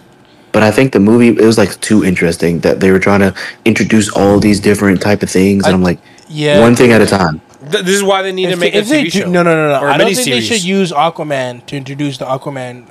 [0.54, 3.34] But I think the movie it was like too interesting that they were trying to
[3.66, 6.00] introduce all these different type of things, and I- I'm like,
[6.30, 6.60] yeah.
[6.60, 7.42] one thing at a time.
[7.72, 9.30] Th- this is why they need to make they, a if they TV do, show.
[9.30, 9.80] no, no, no, no.
[9.82, 12.88] Or a I don't think they should use Aquaman to introduce the Aquaman,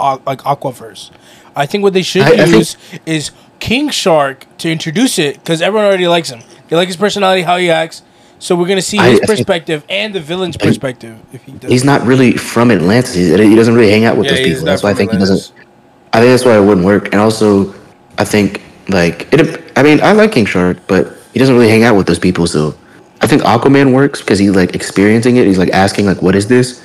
[0.00, 1.10] uh, like Aquaverse.
[1.54, 2.76] I think what they should I- I think- use
[3.06, 3.30] is
[3.60, 6.40] King Shark to introduce it because everyone already likes him.
[6.68, 8.02] They like his personality, how he acts.
[8.38, 11.16] So we're gonna see his I think- perspective and the villain's perspective.
[11.32, 11.70] If he does.
[11.70, 13.14] He's not really from Atlantis.
[13.14, 14.64] He's, he doesn't really hang out with Yeah, those people.
[14.64, 15.52] That's why I from think he doesn't.
[16.12, 17.06] I think that's why it wouldn't work.
[17.12, 17.72] And also,
[18.18, 19.72] I think like it.
[19.76, 22.46] I mean, I like King Shark, but he doesn't really hang out with those people.
[22.48, 22.72] So I
[23.32, 25.46] think Aquaman works because he's like experiencing it.
[25.46, 26.82] He's like asking like, "What is this?"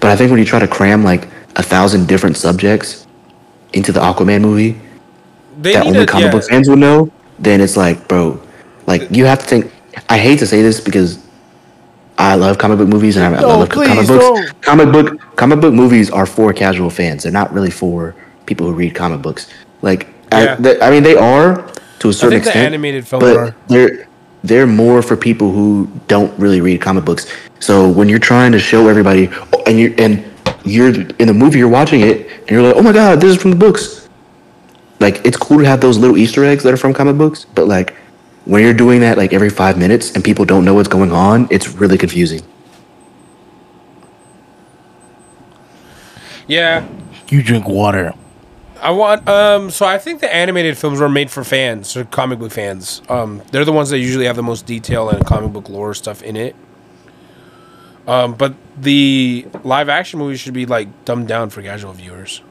[0.00, 3.06] But I think when you try to cram like a thousand different subjects
[3.72, 4.80] into the Aquaman movie
[5.60, 6.32] They that only to, comic yeah.
[6.32, 8.40] book fans would know, then it's like, bro,
[8.86, 9.72] like you have to think.
[10.08, 11.18] I hate to say this because
[12.18, 14.24] I love comic book movies and I, I No, love comic please books.
[14.24, 14.60] don't.
[14.62, 17.22] Comic book comic book movies are for casual fans.
[17.24, 18.14] They're not really for
[18.46, 19.50] people who read comic books.
[19.82, 20.56] Like, Yeah.
[20.58, 21.68] I, they, I mean, they are
[22.00, 22.66] to a certain think the extent.
[22.66, 23.56] animated films but are.
[23.68, 24.06] they're
[24.44, 27.26] they're more for people who don't really read comic books.
[27.60, 29.30] So when you're trying to show everybody,
[29.66, 30.24] and you and
[30.64, 33.40] you're in the movie, you're watching it, and you're like, oh my god, this is
[33.40, 34.02] from the books
[35.02, 37.66] like it's cool to have those little Easter eggs that are from comic books, but
[37.66, 37.94] like
[38.44, 41.48] when you're doing that like every five minutes and people don't know what's going on,
[41.50, 42.40] it's really confusing.
[46.46, 46.86] Yeah,
[47.28, 48.14] you drink water.
[48.82, 49.28] I want.
[49.28, 53.00] Um, so I think the animated films were made for fans, or comic book fans.
[53.08, 56.22] Um, they're the ones that usually have the most detail and comic book lore stuff
[56.22, 56.56] in it.
[58.06, 62.42] Um, but the live action movies should be like dumbed down for casual viewers.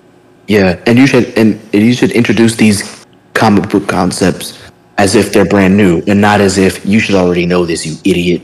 [0.48, 4.58] Yeah, and you should and, you should introduce these comic book concepts
[4.98, 7.96] as if they're brand new and not as if you should already know this, you
[8.06, 8.42] idiot,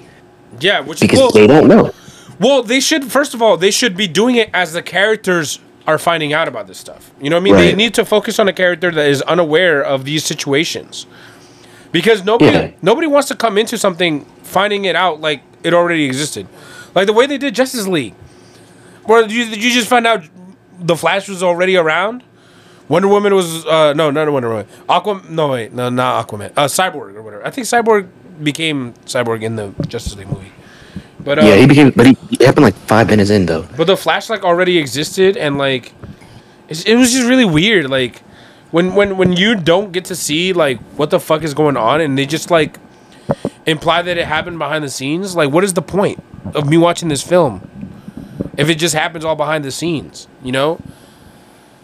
[0.60, 1.92] Yeah, which because well, they don't know.
[2.40, 5.98] well, they should first of all they should be doing it as the characters are
[5.98, 7.12] finding out about this stuff.
[7.22, 7.56] You know what I mean?
[7.56, 11.08] They need to focus on a character that is unaware of these situations.
[11.94, 12.72] Because nobody Yeah.
[12.82, 16.46] nobody wants to come into something finding it out like it already existed.
[16.94, 18.14] Like the way they did Justice League.
[19.06, 20.24] Where you, you just find out
[20.80, 22.24] the Flash was already around.
[22.90, 24.68] Wonder Woman was uh no, not Wonder Woman.
[24.90, 26.52] Aquaman no wait, no not Aquaman.
[26.58, 27.46] Uh Cyborg or whatever.
[27.48, 28.10] I think Cyborg
[28.44, 30.52] became Cyborg in the Justice League movie.
[31.28, 33.68] But uh, Yeah, he became, but he, it happened like five minutes in though.
[33.76, 35.92] but the Flash like already existed, and like
[36.70, 37.90] it's, it was just really weird.
[37.90, 38.22] Like
[38.72, 42.00] when when when you don't get to see like what the fuck is going on,
[42.00, 42.80] and they just like
[43.66, 45.36] imply that it happened behind the scenes.
[45.36, 46.24] Like, what is the point
[46.56, 47.60] of me watching this film
[48.58, 50.30] if it just happens all behind the scenes?
[50.42, 50.80] You know.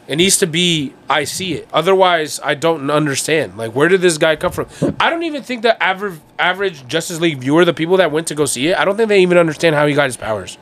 [0.07, 1.67] It needs to be I see it.
[1.71, 3.57] Otherwise, I don't understand.
[3.57, 4.67] Like, where did this guy come from?
[4.99, 8.35] I don't even think the average average Justice League viewer, the people that went to
[8.35, 10.57] go see it, I don't think they even understand how he got his powers.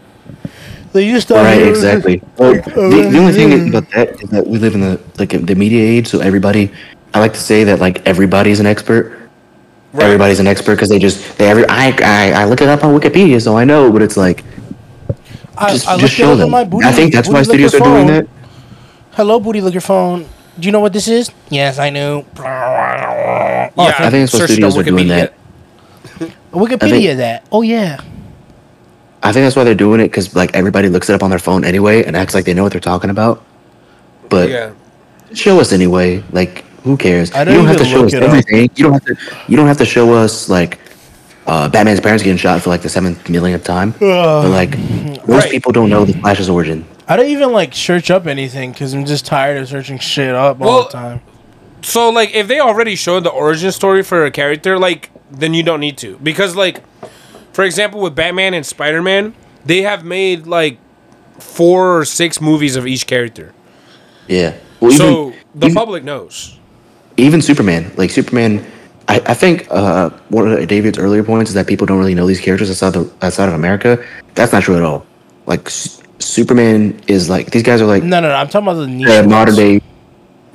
[0.94, 2.22] They used to Right, exactly.
[2.38, 5.56] Well, the, the only thing about that is that we live in the like the
[5.56, 6.72] media age, so everybody.
[7.14, 9.18] I like to say that like everybody's an expert.
[9.94, 10.06] Right.
[10.06, 12.98] Everybody's an expert because they just they every I, I I look it up on
[12.98, 13.92] Wikipedia, so I know.
[13.92, 14.44] But it's like
[15.58, 16.52] I, just I just show them.
[16.52, 18.28] my booty- I think that's why booty licker studios are doing that.
[19.14, 20.26] Hello, booty licker phone.
[20.60, 21.32] Do you know what this is?
[21.50, 22.26] Yes, I knew.
[22.38, 25.34] Oh, yeah, I think it's what studios are doing that.
[26.52, 27.46] Wikipedia that.
[27.52, 28.02] Oh yeah.
[29.24, 31.40] I think that's why they're doing it because like everybody looks it up on their
[31.40, 33.44] phone anyway and acts like they know what they're talking about.
[34.30, 34.72] But Yeah.
[35.34, 36.24] show us anyway.
[36.32, 37.32] Like who cares?
[37.34, 38.30] I don't you don't have to show us it up.
[38.30, 38.70] everything.
[38.76, 39.16] You don't have to.
[39.48, 40.80] You don't have to show us like
[41.48, 43.92] uh, Batman's parents getting shot for like the seventh millionth time.
[44.00, 45.52] but like most Right.
[45.52, 46.86] people don't know the Flash's origin.
[47.08, 50.62] I don't even like search up anything because I'm just tired of searching shit up
[50.62, 51.22] all the time.
[51.82, 55.64] So like if they already showed the origin story for a character, like then you
[55.64, 56.18] don't need to.
[56.22, 56.82] Because like
[57.54, 59.34] for example with Batman and Spider-Man,
[59.66, 60.78] they have made like
[61.40, 63.52] four or six movies of each character.
[64.28, 64.54] Yeah.
[64.80, 66.58] Well, so the even- public knows.
[67.18, 68.66] even Superman, like Superman,
[69.12, 72.28] I, I think uh, one of David's earlier points is that people don't really know
[72.28, 74.04] these characters outside the outside of America.
[74.36, 75.06] That's not true at all.
[75.46, 78.36] Like S- Superman is like these guys are like No, no, no.
[78.36, 79.08] I'm talking about the niche.
[79.08, 79.82] the modern day,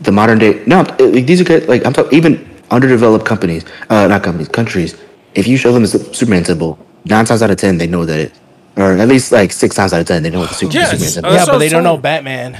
[0.00, 0.62] the modern day.
[0.66, 1.68] No, like, these are good.
[1.68, 2.32] Like I'm talking even
[2.70, 4.96] underdeveloped companies, uh, not companies, countries.
[5.34, 8.18] If you show them the Superman symbol, nine times out of ten they know that
[8.18, 8.32] it,
[8.76, 10.84] or at least like six times out of ten they know what the Super- Yeah,
[10.86, 11.30] Superman it's- symbol.
[11.30, 11.34] uh.
[11.34, 11.98] Yeah, but they don't know.
[11.98, 12.54] Batman.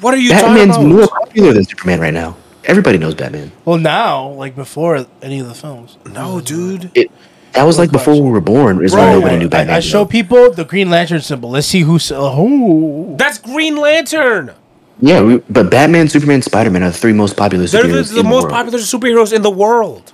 [0.00, 2.36] What are you Batman's talking more popular than Superman right now.
[2.64, 3.52] Everybody knows Batman.
[3.64, 5.96] Well, now, like before any of the films.
[6.06, 6.90] No, dude.
[6.94, 7.10] It,
[7.52, 8.84] that was like before we were born.
[8.84, 9.74] Is when nobody knew Batman.
[9.74, 11.50] I, I show people the Green Lantern symbol.
[11.50, 12.12] Let's see who's.
[12.12, 13.14] Uh, who.
[13.18, 14.52] That's Green Lantern.
[15.00, 18.12] Yeah, we, but Batman, Superman, Spider Man are the three most popular They're the, superheroes.
[18.14, 18.52] the in most world.
[18.52, 20.12] popular superheroes in the world.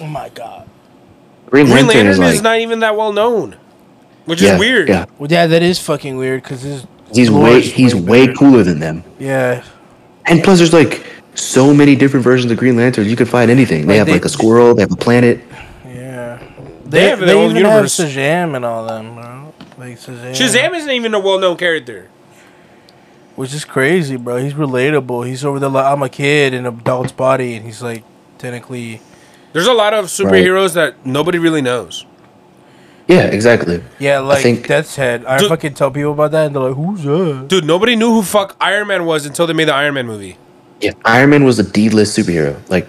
[0.00, 0.68] Oh my god.
[1.46, 3.56] Green, Green Lantern, Lantern is like not even that well known,
[4.24, 4.88] which yeah, is weird.
[4.88, 8.36] Yeah, Well, yeah, that is fucking weird because he's way he's way better.
[8.36, 9.04] cooler than them.
[9.20, 9.62] Yeah.
[10.26, 13.06] And plus, there's like so many different versions of Green Lantern.
[13.08, 13.82] You can find anything.
[13.82, 14.74] They Like, have they- like a squirrel.
[14.74, 15.40] They have a planet.
[15.86, 16.38] Yeah.
[16.84, 17.96] They They, have they, their own even universe.
[17.98, 19.54] have Shazam and all them, bro.
[19.78, 20.32] Like Shazam.
[20.32, 22.08] Shazam isn't even a well-known character.
[23.36, 24.36] Which is crazy, bro.
[24.36, 25.26] He's relatable.
[25.26, 28.04] He's over there like, I'm a kid in an adult's body, and he's like,
[28.38, 29.00] technically.
[29.52, 32.06] There's a lot of superheroes that nobody really knows.
[33.08, 33.82] Yeah, exactly.
[33.98, 35.24] Yeah, like I think- Death's Head.
[35.26, 37.48] I Dude- fucking tell people about that, and they're like, who's that?
[37.48, 40.36] Dude, nobody knew who fuck Iron Man was until they made the Iron Man movie.
[40.80, 42.56] Yeah, Iron Man was a D-list superhero.
[42.68, 42.88] Like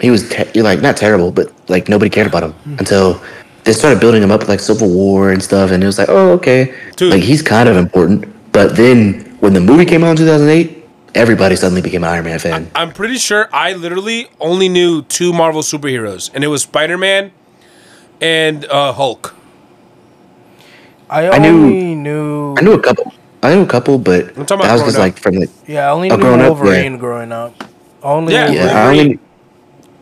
[0.00, 2.76] he was, te- you're like not terrible, but like nobody cared about him Hmm.
[2.78, 3.20] until
[3.64, 6.08] they started building him up with like Civil War and stuff, and it was like,
[6.08, 7.12] oh, okay, Dude.
[7.12, 8.24] like he's kind of important.
[8.52, 10.78] But then when the movie came out in 2008,
[11.14, 12.70] everybody suddenly became an Iron Man fan.
[12.74, 17.32] I'm pretty sure I literally only knew two Marvel superheroes, and it was Spider-Man
[18.20, 19.34] and uh, Hulk.
[21.10, 22.54] I I knew- only knew.
[22.56, 23.12] I knew a couple.
[23.42, 25.00] I knew a couple, but I'm talking about that was just up.
[25.00, 26.98] like from like Yeah, I only knew growing up, Wolverine yeah.
[26.98, 27.64] growing up.
[28.02, 28.84] Only Yeah, yeah.
[28.84, 29.18] I only,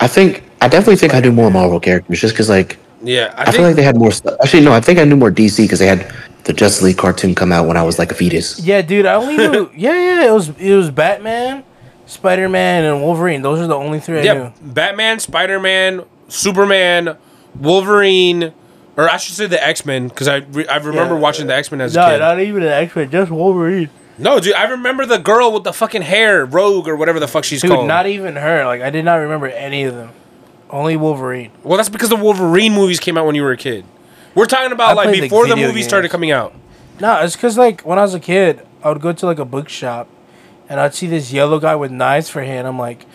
[0.01, 3.43] I think I definitely think I knew more Marvel characters just because like Yeah, I,
[3.43, 4.37] I, think feel like they had more stuff.
[4.43, 6.13] Actually, no, I think I knew more DC because they had
[6.45, 8.59] the Justice League cartoon come out when I was like a fetus.
[8.59, 9.71] Yeah, dude, I only knew.
[9.77, 11.63] Yeah, yeah, it was it was Batman,
[12.07, 13.43] Spider Man, and Wolverine.
[13.43, 14.53] Those are the only three I yeah, knew.
[14.63, 17.17] Batman, Spider-Man, Superman,
[17.55, 18.53] Wolverine,
[18.99, 21.21] or I should say the X-Men because I re- I remember Yeah.
[21.21, 22.07] watching the X-Men as a kid.
[22.07, 23.89] No, not even an X Men, just Wolverine.
[24.19, 27.45] no, dude, I remember the girl with the fucking hair, Rogue or whatever the fuck
[27.45, 27.71] she's called.
[27.71, 27.89] Dude, called.
[27.89, 28.67] not even her.
[28.67, 30.11] Like I did not remember any of them.
[30.69, 31.51] Only Wolverine.
[31.63, 33.87] well, that's because the Wolverine movies came out when you were a kid.
[34.35, 35.89] We're talking about I like before the video movies games.
[35.89, 36.55] started coming out.
[37.01, 39.45] No, it's because like when I was a kid, I would go to like a
[39.47, 40.09] bookshop,
[40.69, 42.67] and I'd see this yellow guy with knives for hand.
[42.69, 43.07] I'm like,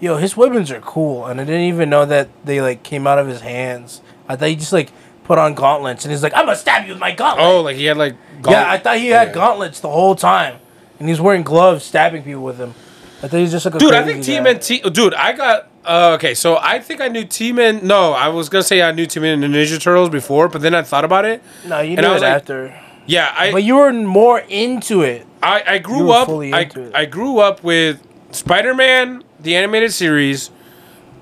[0.00, 3.18] yo, his weapons are cool, and I didn't even know that they like came out
[3.18, 4.02] of his hands.
[4.28, 4.90] I thought he just like
[5.28, 7.46] put on gauntlets, and he's like, I'm gonna stab you with my gauntlet.
[7.46, 8.16] Oh, like he had like
[8.48, 9.34] yeah, I thought he had Yeah.
[9.34, 10.56] gauntlets the whole time,
[10.98, 12.74] and he's wearing gloves, stabbing people with them.
[13.22, 14.54] I thought he was just like a Dude, I think Team guy.
[14.54, 14.80] T.
[14.80, 15.68] Dude, I got.
[15.84, 18.90] Uh, okay, so I think I knew Team and no, I was gonna say I
[18.92, 21.42] knew Team and the Ninja Turtles before, but then I thought about it.
[21.66, 24.40] No, you and I knew was it like- after, Yeah, I but you were more
[24.40, 25.26] into it.
[25.42, 26.28] I, I grew up.
[26.28, 26.68] I.
[26.94, 28.00] I grew up with
[28.32, 30.50] Spider Man, the animated series,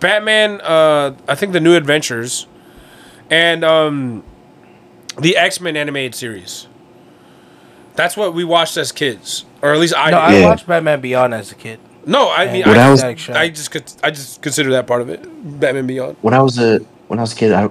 [0.00, 0.60] Batman.
[0.62, 2.46] Uh, I think the New Adventures,
[3.30, 4.22] and um,
[5.18, 6.66] the X Men animated series.
[7.94, 10.10] That's what we watched as kids, or at least I.
[10.10, 10.24] No, did.
[10.24, 10.44] I Yeah.
[10.46, 11.80] watched Batman Beyond as a kid.
[12.04, 13.14] no, I mean, I, I was, I
[13.48, 15.22] just I just consider that part of it.
[15.60, 16.16] Batman Beyond.
[16.20, 16.78] When I was a
[17.08, 17.70] when I was a kid, I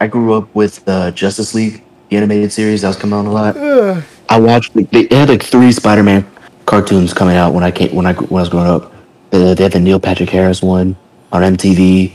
[0.00, 3.30] I grew up with the Justice League, the animated series that was coming out a
[3.30, 3.56] lot.
[4.30, 4.76] I watched.
[4.76, 6.24] Like, they, they had like three Spider-Man
[6.66, 8.92] cartoons coming out when I came when I when I was growing up.
[9.32, 10.96] Uh, they had the Neil Patrick Harris one
[11.32, 12.14] on MTV.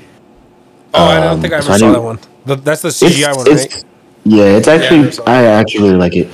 [0.93, 2.19] Oh, I don't Um, think I so ever I saw knew- that one.
[2.45, 3.85] The, that's the CGI one, right?
[4.25, 6.29] Yeah, it's actually I I actually really like it.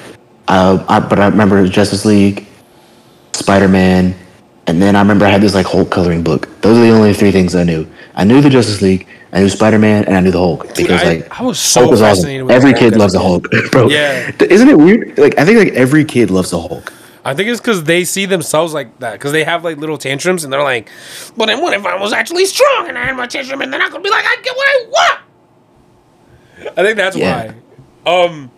[0.48, 2.48] Uh, I, but I remember Justice League,
[3.34, 4.15] Spider Man,
[4.68, 6.48] and then I remember I had this like Hulk coloring book.
[6.61, 7.88] Those are the only three things I knew.
[8.15, 11.02] I knew the Justice League, I knew Spider Man, and I knew the Hulk because
[11.02, 12.49] I- like I was so Hulk was awesome.
[12.49, 13.90] Every kid loves the a Hulk, bro.
[13.90, 14.31] Yeah.
[14.40, 15.18] isn't it weird?
[15.18, 16.94] Like I think like every kid loves the Hulk.
[17.26, 19.14] I think it's because they see themselves like that.
[19.14, 20.90] Because they have like little tantrums and they're like,
[21.38, 23.81] but then what if I was actually strong and I had my tantrum and then
[23.81, 25.19] I could be like, I get what I want?
[26.77, 27.53] I think that's Yeah.
[28.06, 28.26] why.
[28.26, 28.52] Um,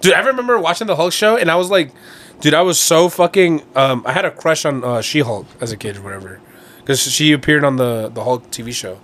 [0.00, 1.92] dude, I remember watching the Hulk show and I was like,
[2.40, 3.62] dude, I was so fucking.
[3.76, 6.40] Um, I had a crush on uh, She Hulk as a kid or whatever.
[6.80, 8.98] Because she appeared on the, the Hulk TV show.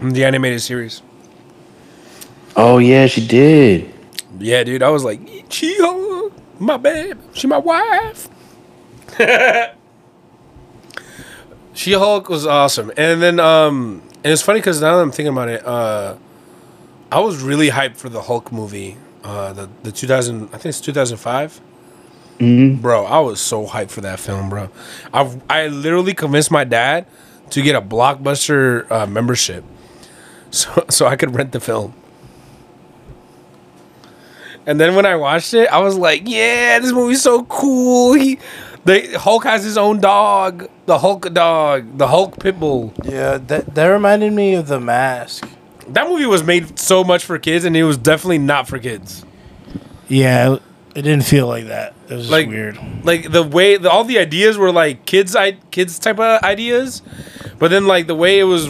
[0.00, 1.02] The animated series.
[2.56, 3.92] Oh yeah, she did.
[4.38, 8.28] Yeah, dude, I was like, she Hulk, my babe, she my wife.
[11.72, 15.32] she Hulk was awesome, and then um, and it's funny because now that I'm thinking
[15.32, 16.16] about it, uh,
[17.12, 20.80] I was really hyped for the Hulk movie, uh, the the 2000, I think it's
[20.80, 21.60] 2005.
[22.80, 24.70] Bro, I was so hyped for that film, bro.
[25.12, 27.06] I I literally convinced my dad
[27.50, 29.62] to get a blockbuster uh, membership,
[30.50, 31.94] so so I could rent the film.
[34.66, 38.38] And then when I watched it, I was like, "Yeah, this movie's so cool." He,
[38.84, 42.92] the Hulk has his own dog, the Hulk dog, the Hulk pitbull.
[43.10, 45.48] Yeah, that that reminded me of the mask.
[45.88, 49.24] That movie was made so much for kids, and it was definitely not for kids.
[50.08, 50.54] Yeah,
[50.94, 51.94] it didn't feel like that.
[52.08, 52.78] It was just Like weird.
[53.04, 57.02] Like the way the, all the ideas were like kids, I, kids type of ideas,
[57.58, 58.68] but then like the way it was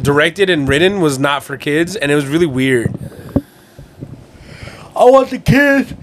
[0.00, 2.94] directed and written was not for kids, and it was really weird.
[4.96, 5.96] I want the kid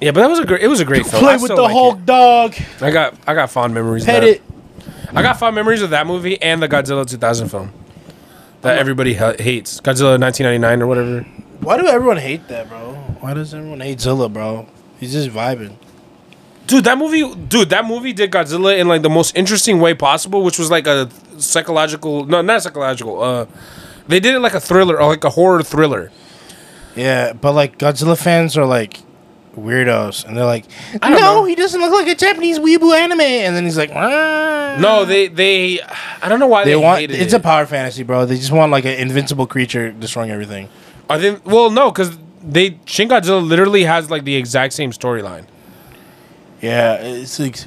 [0.00, 0.62] Yeah, but that was a great.
[0.62, 1.22] It was a great film.
[1.22, 2.06] play with the like Hulk it.
[2.06, 2.54] dog.
[2.80, 4.02] I got I got fond memories.
[4.04, 4.51] of Pet that.
[5.14, 7.72] I got fond memories of that movie and the Godzilla 2000 film
[8.62, 9.80] that everybody ha- hates.
[9.80, 11.20] Godzilla 1999 or whatever.
[11.60, 12.94] Why do everyone hate that, bro?
[13.20, 14.66] Why does everyone hate Zilla, bro?
[14.98, 15.76] He's just vibing.
[16.66, 20.42] Dude, that movie, dude, that movie did Godzilla in like the most interesting way possible,
[20.42, 23.22] which was like a psychological, no, not psychological.
[23.22, 23.46] Uh,
[24.08, 26.10] they did it like a thriller or like a horror thriller.
[26.96, 29.00] Yeah, but like Godzilla fans are like
[29.56, 30.64] weirdos, and they're like,
[31.02, 31.44] I don't "No, know.
[31.44, 35.28] he doesn't look like a Japanese weeaboo anime." And then he's like, "Ah." No, they
[35.28, 35.80] they,
[36.22, 37.36] I don't know why they, they want it's it.
[37.36, 38.24] a power fantasy, bro.
[38.26, 40.68] They just want like an invincible creature destroying everything.
[41.10, 45.44] I think well, no, because they Shin Godzilla literally has like the exact same storyline.
[46.60, 47.58] Yeah, it's like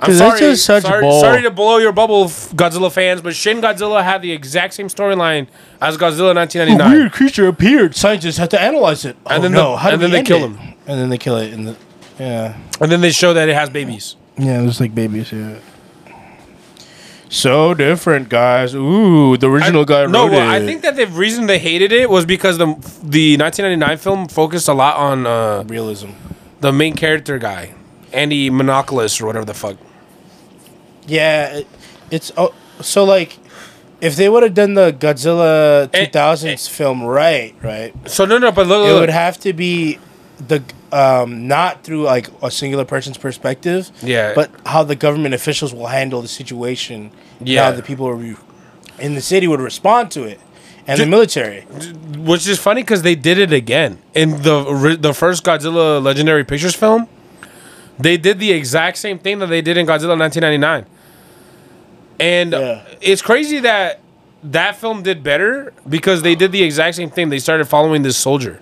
[0.00, 1.20] I'm sorry, that's just such sorry, bull.
[1.20, 5.48] sorry to blow your bubble, Godzilla fans, but Shin Godzilla had the exact same storyline
[5.80, 6.92] as Godzilla a 1999.
[6.92, 7.96] weird creature appeared.
[7.96, 9.16] Scientists had to analyze it.
[9.26, 10.48] And oh, then no, the- and then they kill it?
[10.50, 10.58] him.
[10.86, 11.52] And then they kill it.
[11.52, 11.76] In the
[12.18, 14.14] yeah, And then they show that it has babies.
[14.36, 15.32] yeah, it's like babies.
[15.32, 15.56] Yeah.
[17.30, 18.74] So different, guys.
[18.74, 22.08] Ooh, the original guy no, wrote well, I think that the reason they hated it
[22.08, 22.66] was because the
[23.02, 26.10] the 1999 film focused a lot on uh, realism.
[26.60, 27.74] the main character guy,
[28.12, 29.76] Andy Monoculus or whatever the fuck.
[31.08, 31.66] Yeah, it,
[32.10, 33.38] it's oh, so like
[34.00, 38.52] if they would have done the Godzilla Eh, 2000s film right, right, So no, no,
[38.52, 39.98] but look, it look, would have to be
[40.46, 40.62] the
[40.92, 44.34] um not through like a singular person's perspective, Yeah.
[44.34, 47.10] but how the government officials will handle the situation.
[47.40, 47.64] Yeah.
[47.64, 48.36] how the people re-
[48.98, 50.40] in the city would respond to it,
[50.86, 51.62] and the military.
[52.18, 56.74] which is funny because they did it again in the the first Godzilla Legendary Pictures
[56.74, 57.06] film.
[57.98, 60.86] They did the exact same thing that they did in Godzilla 1999,
[62.20, 62.82] and Yeah.
[63.00, 64.00] it's crazy that
[64.42, 67.28] that film did better because they did the exact same thing.
[67.28, 68.60] They started following this soldier,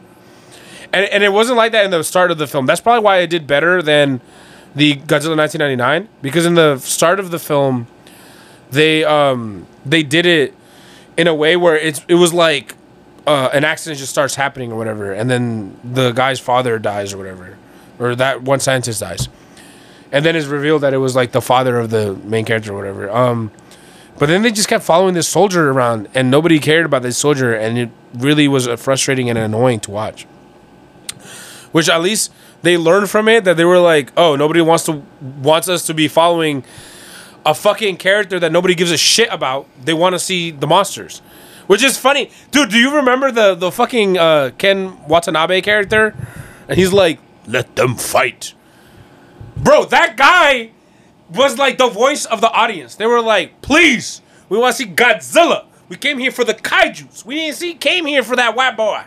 [0.93, 2.67] and and it wasn't like that in the start of the film.
[2.67, 4.21] That's probably why it did better than
[4.75, 7.87] the Godzilla 1999 because in the start of the film,
[8.71, 10.55] they um they did it
[11.17, 12.75] in a way where it's it was like
[13.27, 17.19] uh, an accident just starts happening or whatever, and then the guy's father dies or
[17.19, 17.57] whatever,
[17.99, 19.29] or that one scientist dies,
[20.13, 22.77] and then it's revealed that it was like the father of the main character or
[22.77, 23.11] whatever.
[23.11, 23.51] Um,
[24.19, 27.55] but then they just kept following this soldier around, and nobody cared about this soldier,
[27.55, 30.25] and it really was frustrating and annoying to watch.
[31.73, 35.03] Which at least they learned from it that they were like, oh, nobody wants to
[35.21, 36.65] wants us to be following
[37.45, 39.69] a fucking character that nobody gives a shit about.
[39.85, 41.21] They want to see the monsters,
[41.67, 42.71] which is funny, dude.
[42.71, 46.15] Do you remember the the fucking uh, Ken Watanabe character?
[46.69, 48.55] And he's like, "Let them fight."
[49.57, 50.71] Bro, that guy
[51.33, 52.95] was like the voice of the audience.
[52.95, 55.65] They were like, "Please, we want to see Godzilla.
[55.89, 57.25] We came here for the kaiju's.
[57.25, 59.03] We didn't see came here for that white boy."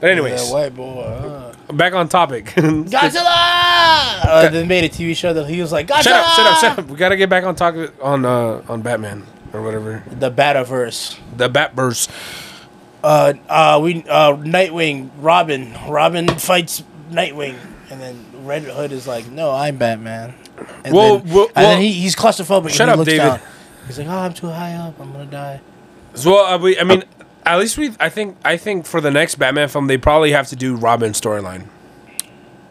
[0.00, 1.00] But anyways, Yeah, white boy.
[1.00, 1.72] uh.
[1.72, 2.44] back on topic.
[2.56, 3.24] Godzilla.
[3.24, 6.02] Uh, they made a TV show that he was like Godzilla.
[6.02, 6.26] shut up!
[6.36, 6.58] Shut up!
[6.58, 6.86] Shut up!
[6.88, 10.02] We gotta get back on topic on uh, on Batman or whatever.
[10.10, 11.18] The Bataverse.
[11.36, 12.08] The Batverse.
[13.02, 17.56] uh, uh, we uh, Nightwing, Robin, Robin fights Nightwing,
[17.90, 20.34] and then Red Hood is like, "No, I'm Batman."
[20.84, 22.70] And Well, then, well- and then he, he's claustrophobic.
[22.70, 23.24] Shut and he up, looks David.
[23.24, 23.40] Down.
[23.86, 24.98] He's like, "Oh, I'm too high up.
[25.00, 25.60] I'm gonna die."
[26.24, 27.04] Well, uh, we, I mean,
[27.44, 27.92] at least we.
[28.00, 28.36] I think.
[28.44, 31.66] I think for the next Batman film, they probably have to do Robin's storyline.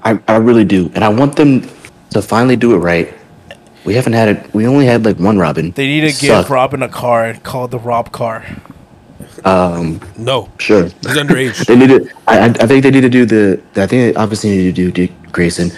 [0.04, 1.68] I, I really do, and I want them
[2.12, 3.14] to finally do it right.
[3.86, 4.54] We haven't had it.
[4.54, 5.72] We only had like one Robin.
[5.72, 8.46] They need to give Robin a car called the Rob car.
[10.18, 10.84] No, Sure.
[10.86, 11.66] he's underage.
[11.68, 12.10] They need to.
[12.28, 13.62] I, I think they need to do the.
[13.82, 15.72] I think they obviously need to do Dick Grayson.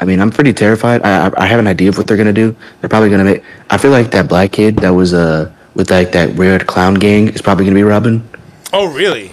[0.00, 1.02] I mean, I'm pretty terrified.
[1.02, 2.54] I I, I have an idea of what they're gonna do.
[2.80, 3.42] They're probably gonna make.
[3.70, 7.28] I feel like that black kid that was uh with like that weird clown gang
[7.28, 8.22] is probably gonna be Robin.
[8.72, 9.30] oh, really?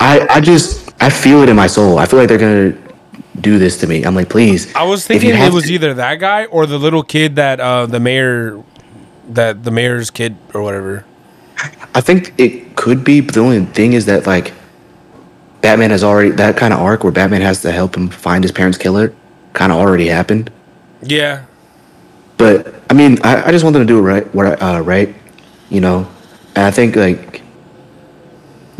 [0.00, 1.98] I I just I feel it in my soul.
[1.98, 2.76] I feel like they're gonna
[3.40, 4.02] do this to me.
[4.04, 4.74] I'm like, please.
[4.74, 7.86] I was thinking it was to- either that guy or the little kid that uh,
[7.86, 8.62] the mayor,
[9.30, 11.04] that the mayor's kid or whatever.
[11.94, 14.52] I think it could be, but the only thing is that like
[15.62, 18.52] Batman has already that kind of arc where Batman has to help him find his
[18.52, 19.14] parents' killer,
[19.54, 20.50] kind of already happened.
[21.02, 21.44] Yeah,
[22.36, 25.14] But I mean, I, I just want them to do it right, what uh, right,
[25.70, 26.06] you know.
[26.54, 27.42] And I think like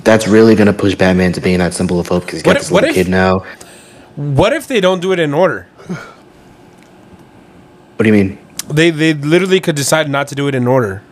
[0.04, 2.56] that's really gonna push Batman to being that symbol of hope because he's What got
[2.56, 3.44] if- this what little if- kid now.
[4.16, 5.66] What if they don't do it in order?
[7.96, 8.38] What do you mean?
[8.68, 11.02] They they literally could decide not to do it in order.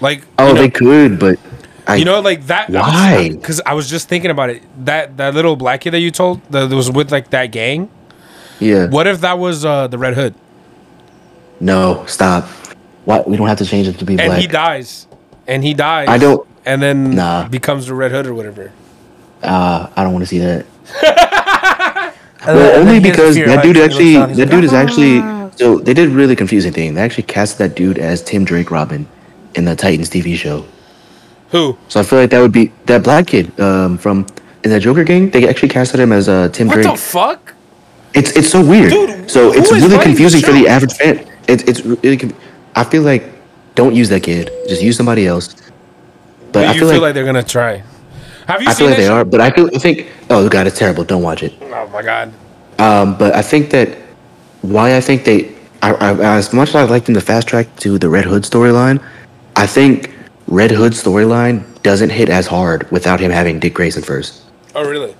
[0.00, 1.38] Like Oh, you know, they could, but
[1.86, 2.70] I, you know like that.
[2.70, 3.30] Why?
[3.30, 4.62] Because I was just thinking about it.
[4.84, 7.90] That that little black kid that you told that was with like that gang.
[8.60, 8.86] yeah.
[8.88, 10.34] What if that was uh, the Red Hood
[11.60, 12.44] No, stop.
[13.04, 13.26] What?
[13.28, 14.40] We don't have to change it to be and black.
[14.40, 15.06] he dies
[15.46, 16.08] and he dies.
[16.08, 17.48] I don't- And then Nah.
[17.48, 18.70] becomes the Red Hood or whatever.
[19.42, 20.66] Uh, I don't want to see that.
[22.46, 24.64] Well, only then he has because that dude and he looks actually, that like, dude
[24.64, 25.18] is "Ah." actually.
[25.58, 26.94] So they did a really confusing thing.
[26.94, 29.08] They actually cast that dude as Tim Drake Robin
[29.58, 30.64] in the Titans TV show.
[31.50, 31.76] Who?
[31.88, 34.26] So I feel like that would be that black kid um, from
[34.64, 35.30] in the Joker gang.
[35.30, 36.86] They actually casted him as uh, Tim What Drake.
[36.86, 37.54] the fuck?
[38.14, 38.90] it's it's so weird.
[38.90, 41.26] Dude, so it's really confusing the for the average fan.
[41.46, 42.32] It's it's really.
[42.74, 43.24] I feel like
[43.74, 44.50] don't use that kid.
[44.68, 45.54] Just use somebody else.
[46.52, 47.82] But I you feel, feel, like, like, they're gonna try.
[48.46, 49.16] Have you I feel like they show?
[49.16, 49.24] are.
[49.24, 51.04] But I feel I think oh god, it's terrible.
[51.04, 51.54] Don't watch it.
[51.60, 52.32] Oh my god.
[52.78, 53.96] Um, but I think that
[54.62, 57.48] why I think they, I, I, as much as I liked like them to fast
[57.48, 59.04] track to the Red Hood storyline,
[59.58, 60.14] I think
[60.46, 64.42] Red Hood storyline doesn't hit as hard without him having Dick Grayson first.
[64.74, 65.16] Oh really?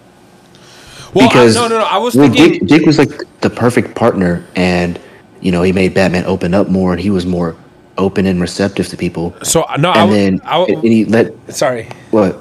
[1.13, 1.85] Well, because I, no, no, no.
[1.85, 2.61] I was well, thinking.
[2.61, 3.11] Dick, Dick was like
[3.41, 5.01] the perfect partner, and
[5.41, 7.57] you know he made Batman open up more, and he was more
[7.97, 9.35] open and receptive to people.
[9.43, 11.89] so uh, no, I, And w- then I and he let sorry.
[12.13, 12.41] what?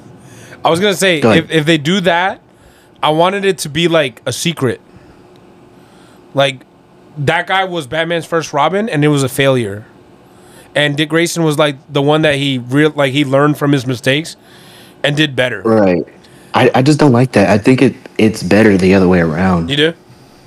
[0.64, 2.40] I was gonna say Go if, if they do that,
[3.02, 4.80] I wanted it to be like a secret.
[6.34, 6.64] Like
[7.16, 9.84] that guy was Batman's first Robin, and it was a failure.
[10.78, 13.84] And Dick Grayson was like the one that he real like he learned from his
[13.84, 14.36] mistakes
[15.02, 15.60] and did better.
[15.62, 16.06] Right.
[16.54, 17.50] I, I just don't like that.
[17.50, 19.70] I think it it's better the other way around.
[19.70, 19.94] You do?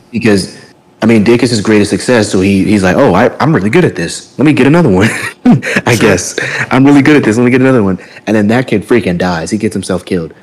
[0.09, 0.57] because
[1.01, 3.69] I mean Dick is his greatest success, so he he's like, oh, I, I'm really
[3.69, 4.37] good at this.
[4.39, 5.09] Let me get another one.
[5.85, 6.39] I guess
[6.71, 7.37] I'm really good at this.
[7.37, 7.99] Let me get another one.
[8.25, 9.51] And then that kid freaking dies.
[9.51, 10.33] He gets himself killed.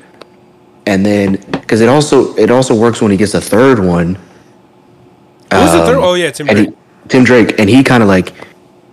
[0.85, 4.19] And then because it also it also works when he gets a third one.
[5.49, 5.97] What was the third?
[5.97, 6.69] Um, Oh yeah, Tim Drake.
[6.69, 6.75] he,
[7.07, 8.33] Tim Drake, and he kind of like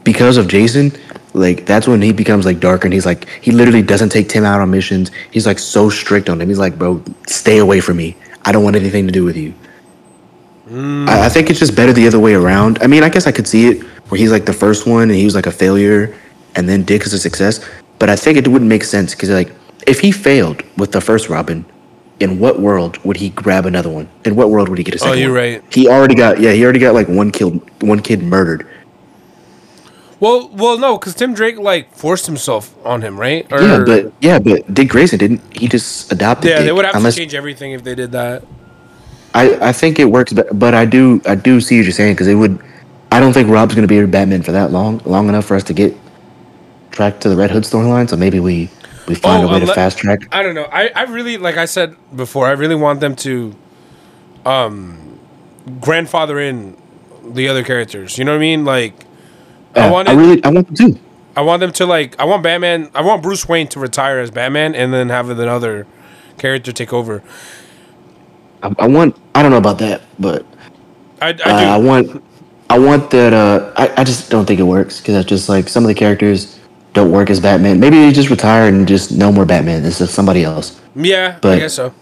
[0.06, 0.92] because of Jason,
[1.34, 4.44] like that's when he becomes like darker, and he's like he literally doesn't take Tim
[4.44, 5.10] out on missions.
[5.32, 6.48] He's like so strict on him.
[6.48, 8.16] He's like, bro, stay away from me.
[8.44, 9.52] I don't want anything to do with you.
[10.68, 11.08] Mm.
[11.08, 12.78] I, I think it's just better the other way around.
[12.80, 15.18] I mean, I guess I could see it where he's like the first one and
[15.18, 16.16] he was like a failure,
[16.54, 17.68] and then Dick is a success.
[17.98, 19.50] But I think it wouldn't make sense because like
[19.88, 21.66] if he failed with the first Robin,
[22.20, 24.08] in what world would he grab another one?
[24.24, 25.14] In what world would he get a oh, second?
[25.14, 25.36] Oh, you're one?
[25.36, 25.74] right.
[25.74, 26.52] He already got yeah.
[26.52, 28.68] He already got like one killed, one kid murdered.
[30.18, 33.50] Well, well, no, because Tim Drake like forced himself on him, right?
[33.52, 35.42] Or, yeah, but yeah, but Dick Grayson didn't.
[35.54, 36.50] He just adopted.
[36.50, 38.42] yeah, they would have unless, to change everything if they did that.
[39.34, 42.14] I, I think it works, but but I do I do see what you're saying
[42.14, 42.58] because it would.
[43.12, 45.64] I don't think Rob's gonna be a Batman for that long, long enough for us
[45.64, 45.94] to get
[46.90, 48.08] track to the Red Hood storyline.
[48.08, 48.70] So maybe we
[49.06, 50.26] we find Oh, a way to fast track.
[50.32, 50.64] I don't know.
[50.72, 52.46] I, I really like I said before.
[52.46, 53.54] I really want them to,
[54.46, 55.18] um,
[55.80, 56.76] grandfather in
[57.22, 58.16] the other characters.
[58.18, 58.64] You know what I mean?
[58.64, 58.94] Like,
[59.76, 61.00] I want I really I want them to.
[61.36, 62.18] I want them to like.
[62.18, 62.90] I want Batman.
[62.94, 65.86] I want Bruce Wayne to retire as Batman and then have another
[66.38, 67.22] character take over.
[68.62, 69.16] I, I want.
[69.34, 70.46] I don't know about that, but
[71.20, 71.74] I, I uh.
[71.74, 72.22] I want.
[72.70, 73.32] I want that.
[73.32, 75.94] Uh, I I just don't think it works because that's just like some of the
[75.94, 76.58] characters
[76.94, 77.78] don't work as Batman.
[77.78, 79.84] Maybe they just retire and just no more Batman.
[79.84, 80.80] It's just somebody else.
[80.94, 81.92] yeah, I guess so.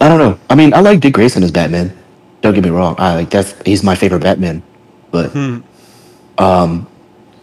[0.00, 0.38] I don't know.
[0.50, 1.96] I mean, I like Dick Grayson as Batman.
[2.42, 2.96] Don't get me wrong.
[2.98, 4.62] I like that's he's my favorite Batman.
[5.12, 5.34] But
[6.38, 6.86] um,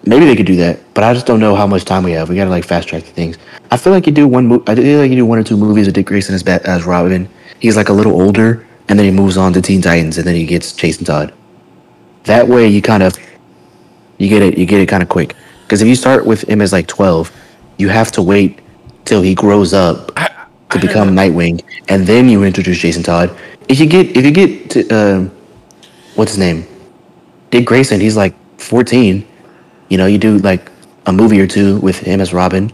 [0.06, 0.80] maybe they could do that.
[0.94, 2.30] But I just don't know how much time we have.
[2.30, 3.38] We gotta like fast track the things.
[3.72, 4.48] I feel like you do one.
[4.48, 6.66] Mo- I feel like you do one or two movies with Dick Grayson as Bat-
[6.66, 7.30] as Robin.
[7.60, 10.36] He's like a little older, and then he moves on to Teen Titans, and then
[10.36, 11.34] he gets Jason Todd.
[12.26, 13.18] That way, you kind of
[14.18, 14.58] you get it.
[14.58, 15.36] You get it kind of quick.
[15.64, 17.32] Because if you start with him as like twelve,
[17.78, 18.60] you have to wait
[19.06, 20.12] till he grows up.
[20.18, 20.30] I,
[20.74, 23.36] to become Nightwing, and then you introduce Jason Todd.
[23.68, 25.32] If you get if you get to um,
[26.16, 26.66] what's his name,
[27.52, 28.34] Dick Grayson, he's like
[28.64, 29.26] 14.
[29.90, 30.72] You know, you do like
[31.06, 32.72] a movie or two with him as Robin,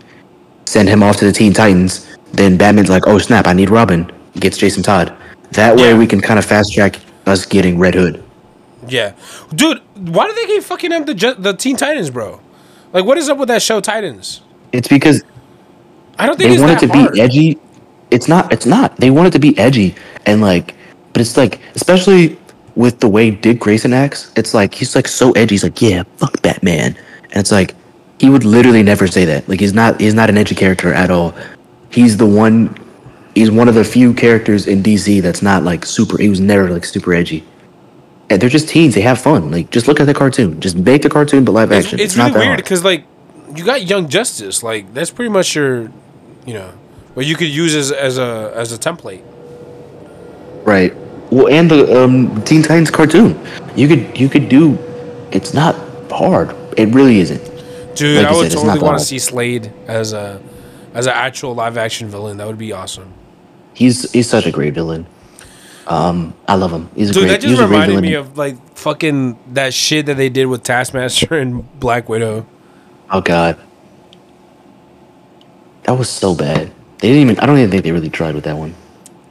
[0.66, 2.08] send him off to the Teen Titans.
[2.34, 4.12] Then Batman's like, oh snap, I need Robin.
[4.36, 5.16] Gets Jason Todd.
[5.52, 5.98] That way Yeah.
[5.98, 8.24] we can kind of fast track us getting Red Hood.
[8.88, 9.14] Yeah,
[9.54, 9.82] dude.
[9.96, 12.40] Why do they keep fucking up the the Teen Titans, bro?
[12.94, 14.42] Like, what is up with that show, Titans?
[14.72, 15.24] It's because
[16.18, 17.14] I don't think they want it to hard.
[17.14, 17.60] be edgy.
[18.12, 18.52] It's not.
[18.54, 18.96] It's not.
[18.98, 19.96] They want it to be edgy
[20.26, 20.76] and like,
[21.14, 22.39] but it's like, especially
[22.80, 24.32] with the way Dick Grayson acts.
[24.38, 25.56] It's like he's like so edgy.
[25.56, 27.76] He's like, yeah, fuck Batman, and it's like
[28.20, 29.50] he would literally never say that.
[29.50, 30.00] Like he's not.
[30.00, 31.36] He's not an edgy character at all.
[31.92, 32.74] He's the one.
[33.36, 36.18] He's one of the few characters in DC that's not like super.
[36.18, 37.44] He was never like super edgy.
[38.30, 38.96] And they're just teens.
[38.96, 39.52] They have fun.
[39.52, 40.62] Like just look at the cartoon.
[40.62, 42.00] Just make the cartoon, but live It's, action.
[42.00, 43.04] it's not really that weird because like
[43.56, 45.92] you got Young Justice, like that's pretty much your,
[46.46, 46.72] you know,
[47.14, 49.24] what you could use as as a as a template.
[50.66, 50.94] Right.
[51.32, 53.40] Well, and the um, Teen Titans cartoon,
[53.76, 54.78] you could you could do.
[55.32, 55.76] It's not
[56.12, 56.56] hard.
[56.78, 57.44] It really isn't.
[57.96, 60.42] Dude, Like I would said, totally want to see Slade as a
[60.94, 62.38] as an actual live action villain.
[62.38, 63.14] That would be awesome.
[63.74, 65.06] He's he's such a great villain.
[65.88, 66.90] Um, I love him.
[66.96, 67.30] He's a Dude, great.
[67.32, 70.46] that just he's a great reminded me of like fucking that shit that they did
[70.46, 72.46] with Taskmaster and Black Widow.
[73.12, 73.58] Oh God,
[75.84, 76.72] that was so bad.
[77.00, 77.40] They didn't even.
[77.40, 78.76] I don't even think they really tried with that one.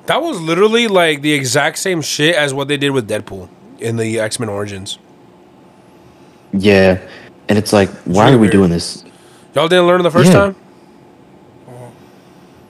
[0.09, 3.97] That was literally like the exact same shit as what they did with Deadpool in
[3.97, 4.99] the X Men Origins.
[6.55, 6.99] Yeah,
[7.49, 8.53] and it's like, why really are we weird.
[8.53, 9.05] doing this?
[9.55, 10.39] Y'all didn't learn the first Yeah.
[10.41, 10.57] time.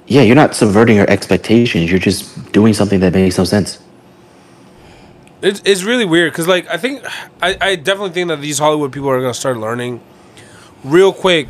[0.09, 1.91] Yeah, you're not subverting your expectations.
[1.91, 3.79] You're just doing something that makes no sense.
[5.41, 7.05] It's, it's really weird because like I think
[7.41, 10.01] I, I definitely think that these Hollywood people are gonna start learning
[10.83, 11.47] real quick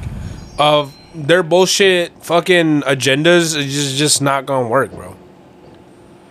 [0.58, 5.16] of their bullshit fucking agendas is just just not gonna work, bro.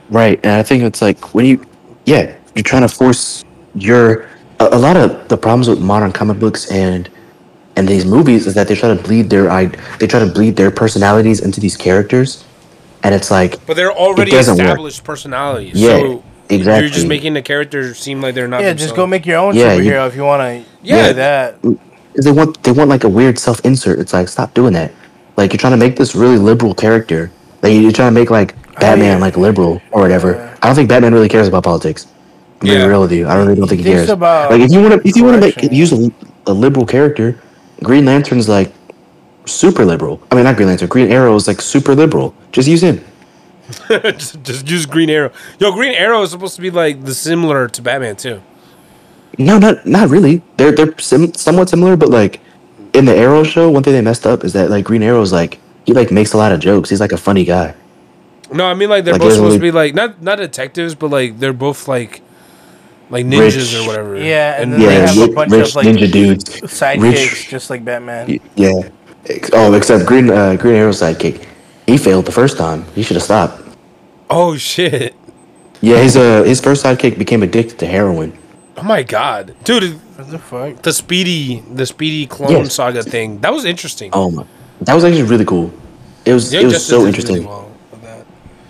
[0.10, 1.66] Right, and I think it's like when you,
[2.06, 3.44] yeah, you're trying to force
[3.76, 4.28] your.
[4.60, 7.10] A, a lot of the problems with modern comic books and
[7.76, 9.66] and these movies is that they try to bleed their i
[10.00, 12.44] they try to bleed their personalities into these characters,
[13.04, 14.66] and it's like But they're already doesn't work.
[14.66, 15.74] established personalities.
[15.76, 18.62] Yeah, so You're just making the character seem like they're not.
[18.62, 20.70] Yeah, just go make your own Yeah, you- superhero if you want to.
[20.82, 21.08] Yeah.
[21.08, 21.62] Yeah, that.
[22.16, 24.00] they want they want like a weird self insert.
[24.00, 24.92] It's like stop doing that.
[25.36, 27.30] Like you're trying to make this really liberal character.
[27.62, 29.18] Like you're trying to make like Batman oh, yeah.
[29.18, 30.56] like liberal or whatever.
[30.62, 32.06] I don't think Batman really cares about politics.
[32.62, 32.86] I'm being Yeah.
[32.86, 33.28] real with you.
[33.28, 34.10] I really don't think he thinks cares.
[34.10, 36.12] about like if you want to if you want to make use a,
[36.48, 37.40] a liberal character,
[37.84, 38.72] Green Lantern's like
[39.46, 40.22] super liberal.
[40.32, 40.90] I mean not Green Lantern.
[40.90, 42.34] Green Arrow is like super liberal.
[42.52, 43.04] Just use him.
[43.90, 45.32] just, just use Green Arrow.
[45.60, 48.42] Yo, Green Arrow is supposed to be like the similar to Batman too.
[49.38, 50.42] No, not not really.
[50.58, 52.40] They're they're sim- somewhat similar, but like
[52.94, 55.60] in the Arrow show, one thing they messed up is that like Green Arrow's like
[55.86, 56.90] he like makes a lot of jokes.
[56.90, 57.76] He's like a funny guy.
[58.54, 60.96] No, I mean like they're Like, both there's supposed to be like not not detectives,
[60.96, 62.22] but like they're both like
[63.10, 63.76] like ninjas Rich.
[63.76, 64.18] or whatever.
[64.18, 66.44] Yeah, and then Yeah, they have a rich- bunch rich of like ninja dudes.
[66.62, 68.40] sidekicks, just like Batman.
[68.56, 68.90] Yeah.
[69.54, 71.46] Oh, except Green uh, Green Arrow sidekick.
[71.86, 72.86] He failed the first time.
[72.96, 73.62] He should have stopped.
[74.30, 75.16] Oh shit!
[75.82, 78.38] Yeah, his uh his first sidekick became addicted to heroin.
[78.78, 80.82] Oh my god, dude, What the fuck?
[80.84, 82.76] the Speedy the Speedy Clone Yes.
[82.76, 84.12] Saga thing that was interesting.
[84.14, 84.46] Oh my,
[84.82, 85.72] that was actually really cool.
[86.26, 87.36] It was Young it was Justice so interesting.
[87.38, 87.67] really well with that.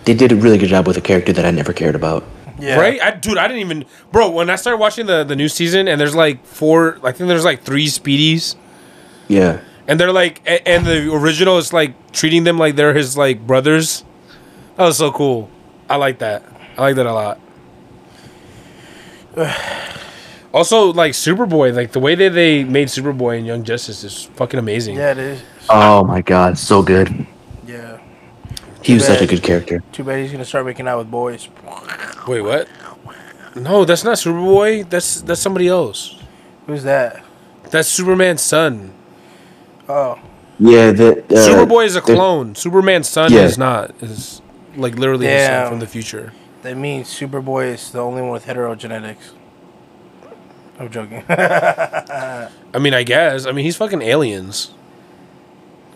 [0.08, 2.24] They did a really good job with a character that I never cared about.
[2.58, 2.76] Yeah.
[2.80, 4.30] Right, I, dude, I didn't even, bro.
[4.30, 7.44] When I started watching the the new season, and there's like four, I think there's
[7.44, 8.56] like three Speedies,
[9.28, 9.60] Yeah.
[9.86, 13.46] and they're like, a- and the original is like treating them like they're his like
[13.46, 14.02] brothers.
[14.76, 15.50] That was so cool.
[15.90, 16.42] I like that.
[16.78, 17.38] I like that a lot.
[20.54, 24.58] also, like Superboy, like the way that they made Superboy and Young Justice is fucking
[24.58, 24.96] amazing.
[24.96, 25.42] Yeah, it is.
[25.68, 27.26] Oh my god, so good.
[28.88, 28.94] Yeah.
[28.94, 29.82] He was such a good character.
[29.92, 31.48] Too bad he's gonna start making out with boys.
[32.26, 32.68] Wait, what?
[33.54, 34.88] No, that's not Superboy.
[34.88, 36.18] That's that's somebody else.
[36.66, 37.22] Who's that?
[37.70, 38.92] That's Superman's son.
[39.88, 40.18] Oh,
[40.58, 42.54] Yeah, the uh, Superboy is a the- clone.
[42.54, 43.40] Superman's son Yeah.
[43.44, 43.94] is not.
[44.02, 44.40] Is
[44.76, 45.68] like literally his son Damn.
[45.70, 46.32] from the future.
[46.62, 49.32] that means Superboy is the only one with heterogenetics.
[50.78, 51.24] I'm joking.
[51.28, 52.48] I
[52.80, 53.44] mean, I guess.
[53.46, 54.70] I mean, he's fucking aliens.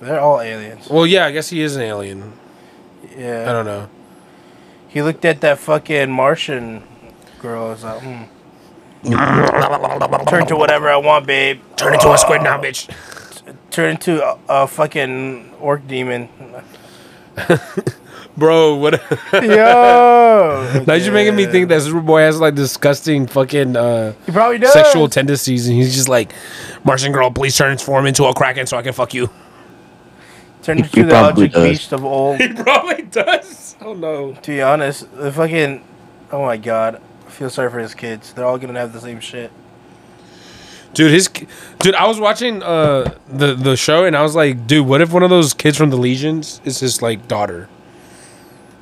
[0.01, 0.89] They're all aliens.
[0.91, 2.33] Well, yeah, I guess he is an alien.
[3.17, 3.45] Yeah.
[3.49, 3.89] I don't know.
[4.89, 6.83] He looked at that fucking Martian
[7.41, 7.71] girl.
[7.71, 8.25] and was like, hmm.
[10.29, 11.61] Turn to whatever I want, babe.
[11.77, 12.89] Turn into a squid now, bitch.
[13.71, 16.29] Turn into a, a fucking orc demon.
[18.37, 18.95] Bro, what?
[19.33, 20.85] Yo.
[20.87, 24.73] now you're making me think that Superboy has like disgusting fucking uh, He probably does.
[24.73, 26.33] sexual tendencies, and he's just like,
[26.85, 29.29] Martian girl, please transform into a kraken so I can fuck you.
[30.63, 31.69] Turn He- into he the probably Eldritch does.
[31.69, 32.37] Beast of old.
[32.41, 33.77] He probably does.
[33.81, 34.33] Oh no.
[34.35, 35.85] To be honest, the fucking
[36.31, 38.33] oh my god, I feel sorry for his kids.
[38.33, 39.51] They're all gonna have the same shit.
[40.95, 41.29] Dude, his
[41.79, 41.95] dude.
[41.95, 45.23] I was watching uh the the show and I was like, dude, what if one
[45.23, 47.69] of those kids from the Legions is his like daughter,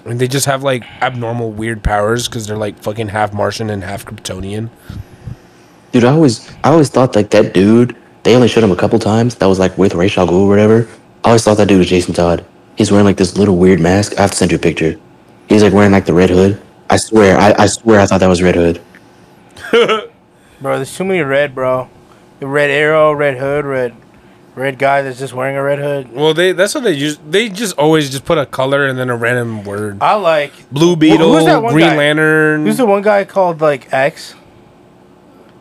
[0.05, 3.85] and they just have like abnormal weird powers because they're like fucking half Martian and
[3.85, 4.71] half Kryptonian.
[5.93, 7.97] Dude, I always, I always thought like that dude.
[8.23, 9.37] They only showed him a couple times.
[9.37, 10.89] That was like with Ra's al Ghul or whatever.
[11.25, 12.45] I always thought that dude was Jason Todd.
[12.77, 14.17] He's wearing like this little weird mask.
[14.19, 14.99] I have to send you a picture.
[15.49, 16.61] He's like wearing like the red hood.
[16.89, 18.81] I swear, I, I swear, I thought that was Red Hood.
[20.61, 21.89] Bro, there's too many red, bro.
[22.41, 23.95] The red arrow, red hood, red
[24.57, 26.13] red guy that's just wearing a red hood.
[26.13, 27.19] Well, they that's what they use.
[27.29, 30.03] They just always just put a color and then a random word.
[30.03, 31.97] I like Blue Wh- Beetle, who's that one Green guy?
[31.97, 32.67] Lantern.
[32.67, 34.35] Who's the one guy called like X?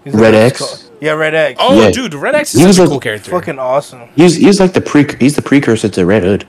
[0.03, 0.59] Who's Red X?
[0.59, 1.59] called- Yeah, Red X.
[1.61, 1.91] oh, Yeah.
[1.91, 3.31] dude, Red X He is was such a like- cool character.
[3.31, 4.01] fucking awesome.
[4.15, 6.45] He's he's like the pre he's the precursor to Red Hood.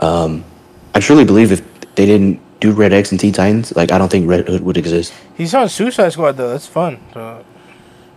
[0.00, 0.44] Um,
[0.94, 1.62] I truly believe if
[1.94, 4.76] they didn't do Red X and Teen Titans, like I don't think Red Hood would
[4.76, 5.12] exist.
[5.36, 6.48] He's on Suicide Squad though.
[6.50, 6.98] That's fun.
[7.14, 7.44] So,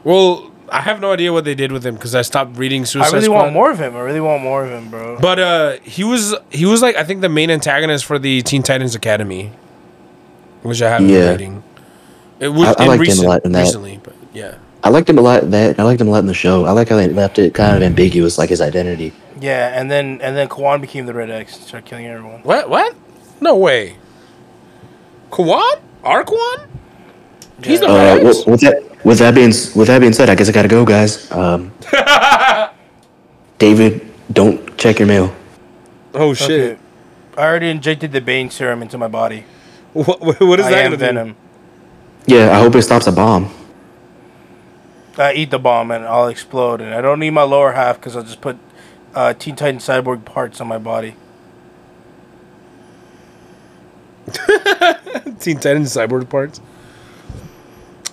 [0.04, 3.08] Well, I have no idea what they did with him because I stopped reading Suicide.
[3.08, 3.16] Squad.
[3.16, 3.40] I really Squad.
[3.44, 3.96] want more of him.
[3.96, 5.18] I really want more of him, bro.
[5.22, 8.64] But uh, he was he was like I think the main antagonist for the Teen
[8.64, 9.52] Titans Academy,
[10.64, 11.32] which I have been Yeah.
[11.32, 11.64] reading.
[12.40, 13.62] It was I- I in liked him a lot in that.
[13.62, 14.56] recently, but yeah.
[14.84, 15.80] I liked him a lot in that.
[15.80, 16.66] I liked him a lot in the show.
[16.66, 19.14] I like how they left it kind of ambiguous, like his identity.
[19.40, 22.42] yeah, and then and then Kwan became the Red X and started killing everyone.
[22.42, 22.70] What?
[22.70, 22.96] What?
[23.40, 23.96] No way.
[25.30, 25.78] Kwan?
[26.04, 26.68] Our Kwan?
[27.64, 28.38] He's the Uh, Red X?
[28.40, 30.86] with, with that with that being with that being said, I guess I gotta go,
[30.86, 31.32] guys.
[31.32, 31.72] Um,
[33.60, 35.34] David, don't check your mail.
[36.14, 36.74] Oh shit!
[36.74, 36.80] Okay.
[37.38, 39.46] I already injected the Bane serum into my body.
[39.94, 40.98] What, what is I that am gonna do?
[40.98, 41.36] Venom.
[42.26, 43.52] Yeah, I hope it stops a bomb.
[45.18, 48.16] I eat the bomb and I'll explode, and I don't need my lower half because
[48.16, 48.58] I'll just put
[49.14, 51.16] uh, Teen Titan Cyborg parts on my body.
[55.40, 56.62] Teen Titans Cyborg parts.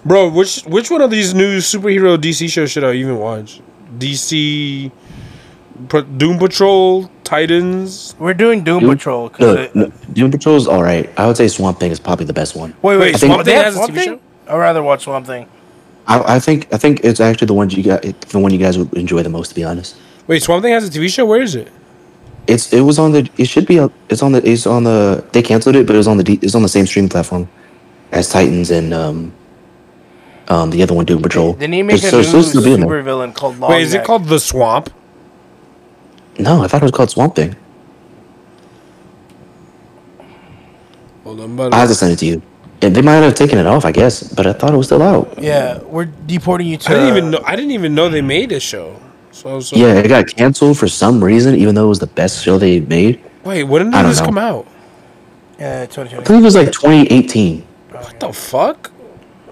[0.05, 3.61] Bro, which which one of these new superhero DC shows should I even watch?
[3.99, 4.91] DC,
[5.89, 8.15] Pro- Doom Patrol, Titans.
[8.19, 9.29] We're doing Doom Doom- Patrol.
[9.29, 11.09] 'cause No, it- no, Doom Patrol's all right.
[11.17, 12.75] I would say Swamp Thing is probably the best one.
[12.83, 14.05] Wait, wait, Wait, Swamp Swamp Thing Thing has a TV Thing?
[14.05, 14.21] show?
[14.55, 15.47] I'd rather watch Swamp Thing.
[16.11, 18.77] I, I think I think it's actually the one you got the one you guys
[18.77, 19.49] would enjoy the most.
[19.51, 19.97] To be honest,
[20.27, 21.25] Wait, Swamp Thing has a TV show.
[21.25, 21.69] Where is it?
[22.47, 25.25] it's it was on the it should be a, it's on the it's on the
[25.33, 27.49] they canceled it, but it was on the it's on the same stream platform
[28.13, 29.33] as Titans and um
[30.49, 31.53] um the other one Doom Patrol.
[31.53, 32.89] Didn't he make It's a so- new so still be in there.
[32.89, 34.91] super villain called Long Wait, is it called The Swamp?
[36.39, 37.55] No, I thought it was called Swamp Thing.
[41.25, 42.43] Hold on, but I have to send it to you.
[42.83, 45.03] Yeah, they might have taken it off, I guess, but I thought it was still
[45.03, 45.35] out.
[45.39, 46.91] Yeah, we're deporting you to.
[46.91, 47.43] I didn't even know.
[47.45, 48.99] I didn't even know they made a show.
[49.33, 52.43] So, so Yeah, it got canceled for some reason, even though it was the best
[52.43, 53.21] show they made.
[53.45, 54.27] Wait, when I did don't this know.
[54.27, 54.67] come out?
[55.59, 56.25] Yeah, I 2020.
[56.25, 57.63] believe it was like 2018.
[57.91, 58.91] What the fuck?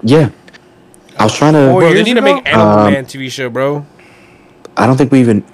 [0.03, 0.31] Yeah,
[1.19, 1.71] I was trying to.
[1.71, 2.35] Four Bro, they years need to ago?
[2.37, 3.85] make Animal Um, Man TV show, bro.
[4.77, 5.45] I don't think we even.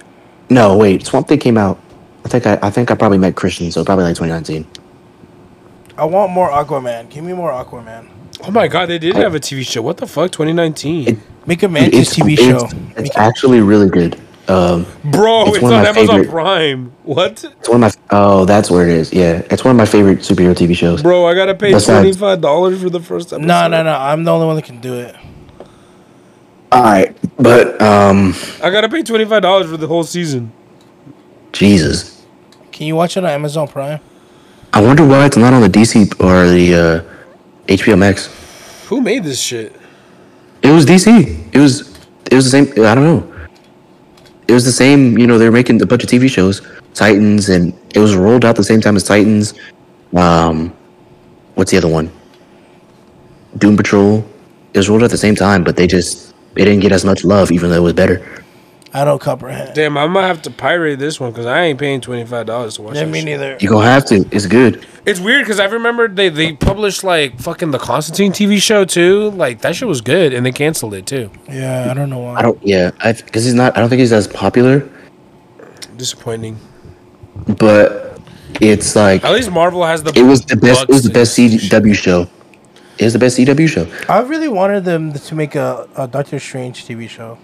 [0.49, 1.05] No, wait.
[1.05, 1.79] Swamp Thing came out.
[2.23, 4.65] I think I, I think I probably met Christian, so probably like 2019.
[5.97, 7.09] I want more Aquaman.
[7.09, 8.09] Give me more Aquaman.
[8.45, 9.81] Oh my god, they did have a TV show.
[9.81, 10.31] What the fuck?
[10.31, 11.07] 2019.
[11.07, 11.17] It-
[11.47, 12.65] Make a Mantis TV it's, show.
[12.65, 12.73] It's,
[13.09, 14.19] it's actually really good.
[14.47, 16.91] Um, Bro, it's it's, on Amazon favorite- Prime.
[17.03, 17.43] What?
[17.43, 18.17] it's one of my.
[18.17, 19.13] Oh, that's where it is.
[19.13, 21.03] Yeah, it's one of my favorite superhero TV shows.
[21.03, 23.45] Bro, I gotta pay twenty five dollars for the first episode.
[23.45, 23.93] no, no, no.
[23.93, 25.15] I'm the only one that can do it.
[26.71, 30.51] All right, but um, I gotta pay twenty five dollars for the whole season.
[31.51, 32.25] Jesus,
[32.71, 33.99] Can you watch it on Amazon Prime?
[34.75, 38.27] I wonder why it's not on the DC or the uh, HBO Max.
[38.87, 39.73] Who made this shit?
[40.63, 41.07] It was DC.
[41.53, 41.97] It was
[42.29, 42.85] it was the same.
[42.85, 43.47] I don't know.
[44.49, 45.17] It was the same.
[45.17, 46.61] You know, they were making a bunch of TV shows,
[46.93, 49.53] Titans, and it was rolled out the same time as Titans.
[50.13, 50.75] Um,
[51.53, 52.11] what's the other one?
[53.57, 54.25] Doom Patrol.
[54.73, 57.05] It was rolled out at the same time, but they just it didn't get as
[57.05, 58.43] much love, even though it was better.
[58.95, 59.75] I don't comprehend.
[59.75, 62.75] Damn, I might have to pirate this one because I ain't paying twenty five dollars
[62.75, 62.93] to watch.
[62.93, 62.99] It.
[62.99, 63.25] Yeah, that me shit.
[63.25, 63.57] neither.
[63.59, 64.25] You gonna have to.
[64.31, 64.87] It's good.
[65.05, 69.31] It's weird because I remember they they published like fucking the Constantine TV show too.
[69.31, 71.29] Like that shit was good, and they canceled it too.
[71.49, 72.35] Yeah, I don't know why.
[72.35, 72.57] I don't.
[72.65, 73.75] Yeah, because he's not.
[73.75, 74.87] I don't think he's as popular,
[75.97, 76.57] Disappointing.
[77.57, 78.17] but
[78.61, 80.13] it's like At least Marvel has the.
[80.17, 80.83] it was the best.
[80.83, 82.29] It was the best CW show.
[82.97, 83.91] It was the best CW show.
[84.07, 87.37] I really wanted them to make a, a Doctor Strange TV show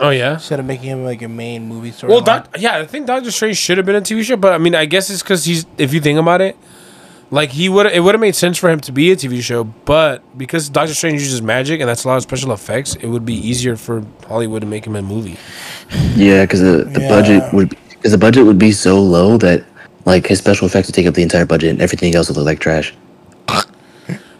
[0.00, 0.34] Oh yeah.
[0.34, 2.10] instead of making him like a main movie story.
[2.12, 4.58] Well, doc, yeah, I think Doctor Strange should have been a TV show, but I
[4.58, 5.66] mean, I guess it's because he's.
[5.78, 6.56] If you think about it,
[7.30, 9.64] like he would, it would have made sense for him to be a TV show,
[9.64, 13.24] but because Doctor Strange uses magic and that's a lot of special effects, it would
[13.26, 15.36] be easier for Hollywood to make him a movie.
[16.16, 17.08] Yeah, because the, the Yeah.
[17.08, 19.64] budget would because the budget would be so low that
[20.06, 22.46] like his special effects would take up the entire budget and everything else would look
[22.46, 22.94] like trash.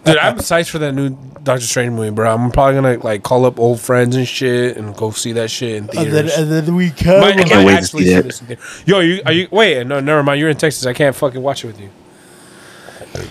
[0.05, 1.11] Dude, I'm psyched for that new
[1.43, 2.33] Doctor Strange movie, bro.
[2.35, 5.71] I'm probably gonna like call up old friends and shit and go see that shit
[5.73, 6.13] in And theaters.
[6.37, 7.21] then, and then we come.
[7.21, 8.25] Might- I can't wait to actually see that.
[8.25, 8.83] this.
[8.87, 9.49] Yo, you are you?
[9.51, 10.41] Wait, no, never mind.
[10.41, 10.87] You're in Texas.
[10.87, 11.91] I can't fucking watch it with you,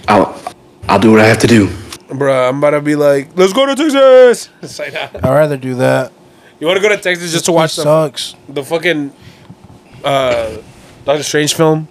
[0.08, 0.40] I'll
[0.88, 1.70] I'll do what I have to do.
[2.10, 2.50] bro.
[2.50, 4.50] I'm about to be like, let's go to Texas.
[4.62, 5.08] It's like, nah.
[5.16, 6.12] I'd rather do that.
[6.60, 8.36] You want to go to Texas just to watch the, sucks.
[8.48, 9.12] the fucking
[10.04, 10.58] uh,
[11.06, 11.88] Doctor Strange film?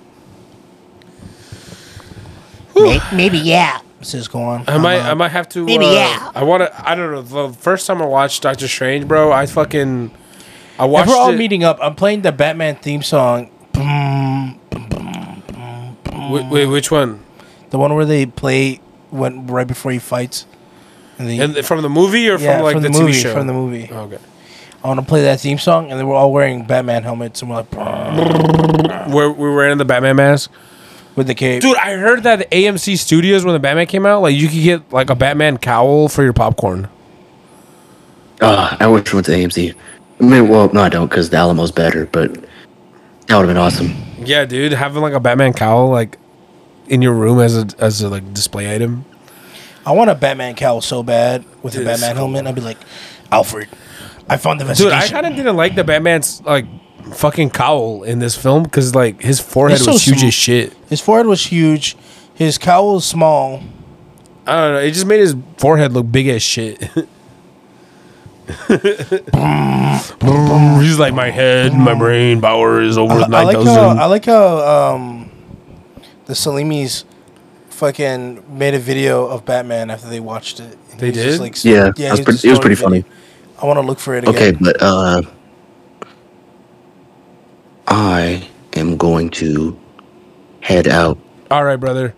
[2.76, 3.80] May- Maybe yeah.
[4.00, 4.64] Let's go on.
[4.68, 5.64] I might, I might have to.
[5.64, 6.32] Maybe, uh, yeah.
[6.34, 6.88] I want to.
[6.88, 7.22] I don't know.
[7.48, 10.12] The first time I watched Doctor Strange, bro, I fucking.
[10.78, 11.36] I If watched we're all it.
[11.36, 13.50] meeting up, I'm playing the Batman theme song.
[16.30, 17.20] wait, wait, which one?
[17.70, 18.80] The one where they play
[19.10, 20.46] when right before he fights.
[21.18, 23.12] And the, And from the movie or yeah, from like from the, the, TV movie.
[23.14, 23.32] show?
[23.34, 23.88] From the movie.
[23.90, 24.18] Oh, Okay.
[24.84, 27.50] I want to play that theme song, and then we're all wearing Batman helmets, and
[27.50, 27.72] we're like
[29.12, 30.52] Where we were wearing the Batman mask.
[31.18, 31.60] With the cape.
[31.62, 34.62] Dude, I heard that the AMC Studios when the Batman came out, like you could
[34.62, 36.88] get like a Batman cowl for your popcorn.
[38.40, 39.74] Ah, I wish we went to AMC.
[40.20, 43.56] I mean, well, no, I don't, because the Alamo's better, but that would have been
[43.56, 43.94] awesome.
[44.24, 46.18] Yeah, dude, having like a Batman cowl like
[46.88, 49.04] in your room as a as a like display item.
[49.86, 52.32] I want a Batman cowl so bad with Dude, a it's Batman cool.
[52.32, 52.46] helmet.
[52.46, 52.78] I'd be like,
[53.32, 53.68] Alfred,
[54.28, 55.16] I found the Dude, investigation.
[55.16, 56.66] I kind of didn't like the Batman's like
[57.14, 60.72] fucking cowl in this film because like his forehead It's was huge sm- as shit.
[60.88, 61.96] His forehead was huge.
[62.34, 63.62] His cowl was small.
[64.46, 64.78] I don't know.
[64.80, 66.88] It just made his forehead look big as shit.
[70.80, 73.98] He's like my head, my brain power is over I, I nine like how thousand.
[74.00, 75.30] I like how um,
[76.26, 77.04] the Salimis
[77.70, 80.78] fucking made a video of Batman after they watched it.
[80.92, 81.40] And They he's just did?
[81.42, 82.88] Like, Yeah, that was he's pretty- just it was pretty video.
[82.88, 83.04] funny.
[83.60, 84.34] I want to look for it again.
[84.34, 85.22] Okay, but uh,
[87.90, 89.78] I am going to
[90.60, 91.18] head out.
[91.50, 92.14] All right, brother.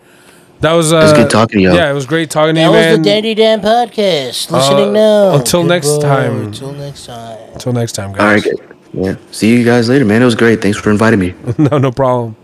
[0.60, 1.74] That was uh, was good talking to y'all.
[1.74, 2.66] Yeah, it was great talking to you.
[2.66, 2.98] That was man.
[3.02, 4.50] the Dandy Damn podcast.
[4.50, 4.92] Listening Uh,
[5.32, 5.36] now.
[5.36, 6.08] until next Goodbye.
[6.26, 6.36] time.
[6.46, 7.38] Until next time.
[7.54, 8.52] Until next time, All right, guys.
[8.52, 8.76] good.
[8.92, 9.14] Yeah.
[9.30, 10.20] See you guys later, man.
[10.20, 10.60] It was great.
[10.60, 11.34] Thanks for inviting me.
[11.58, 12.36] no, no problem.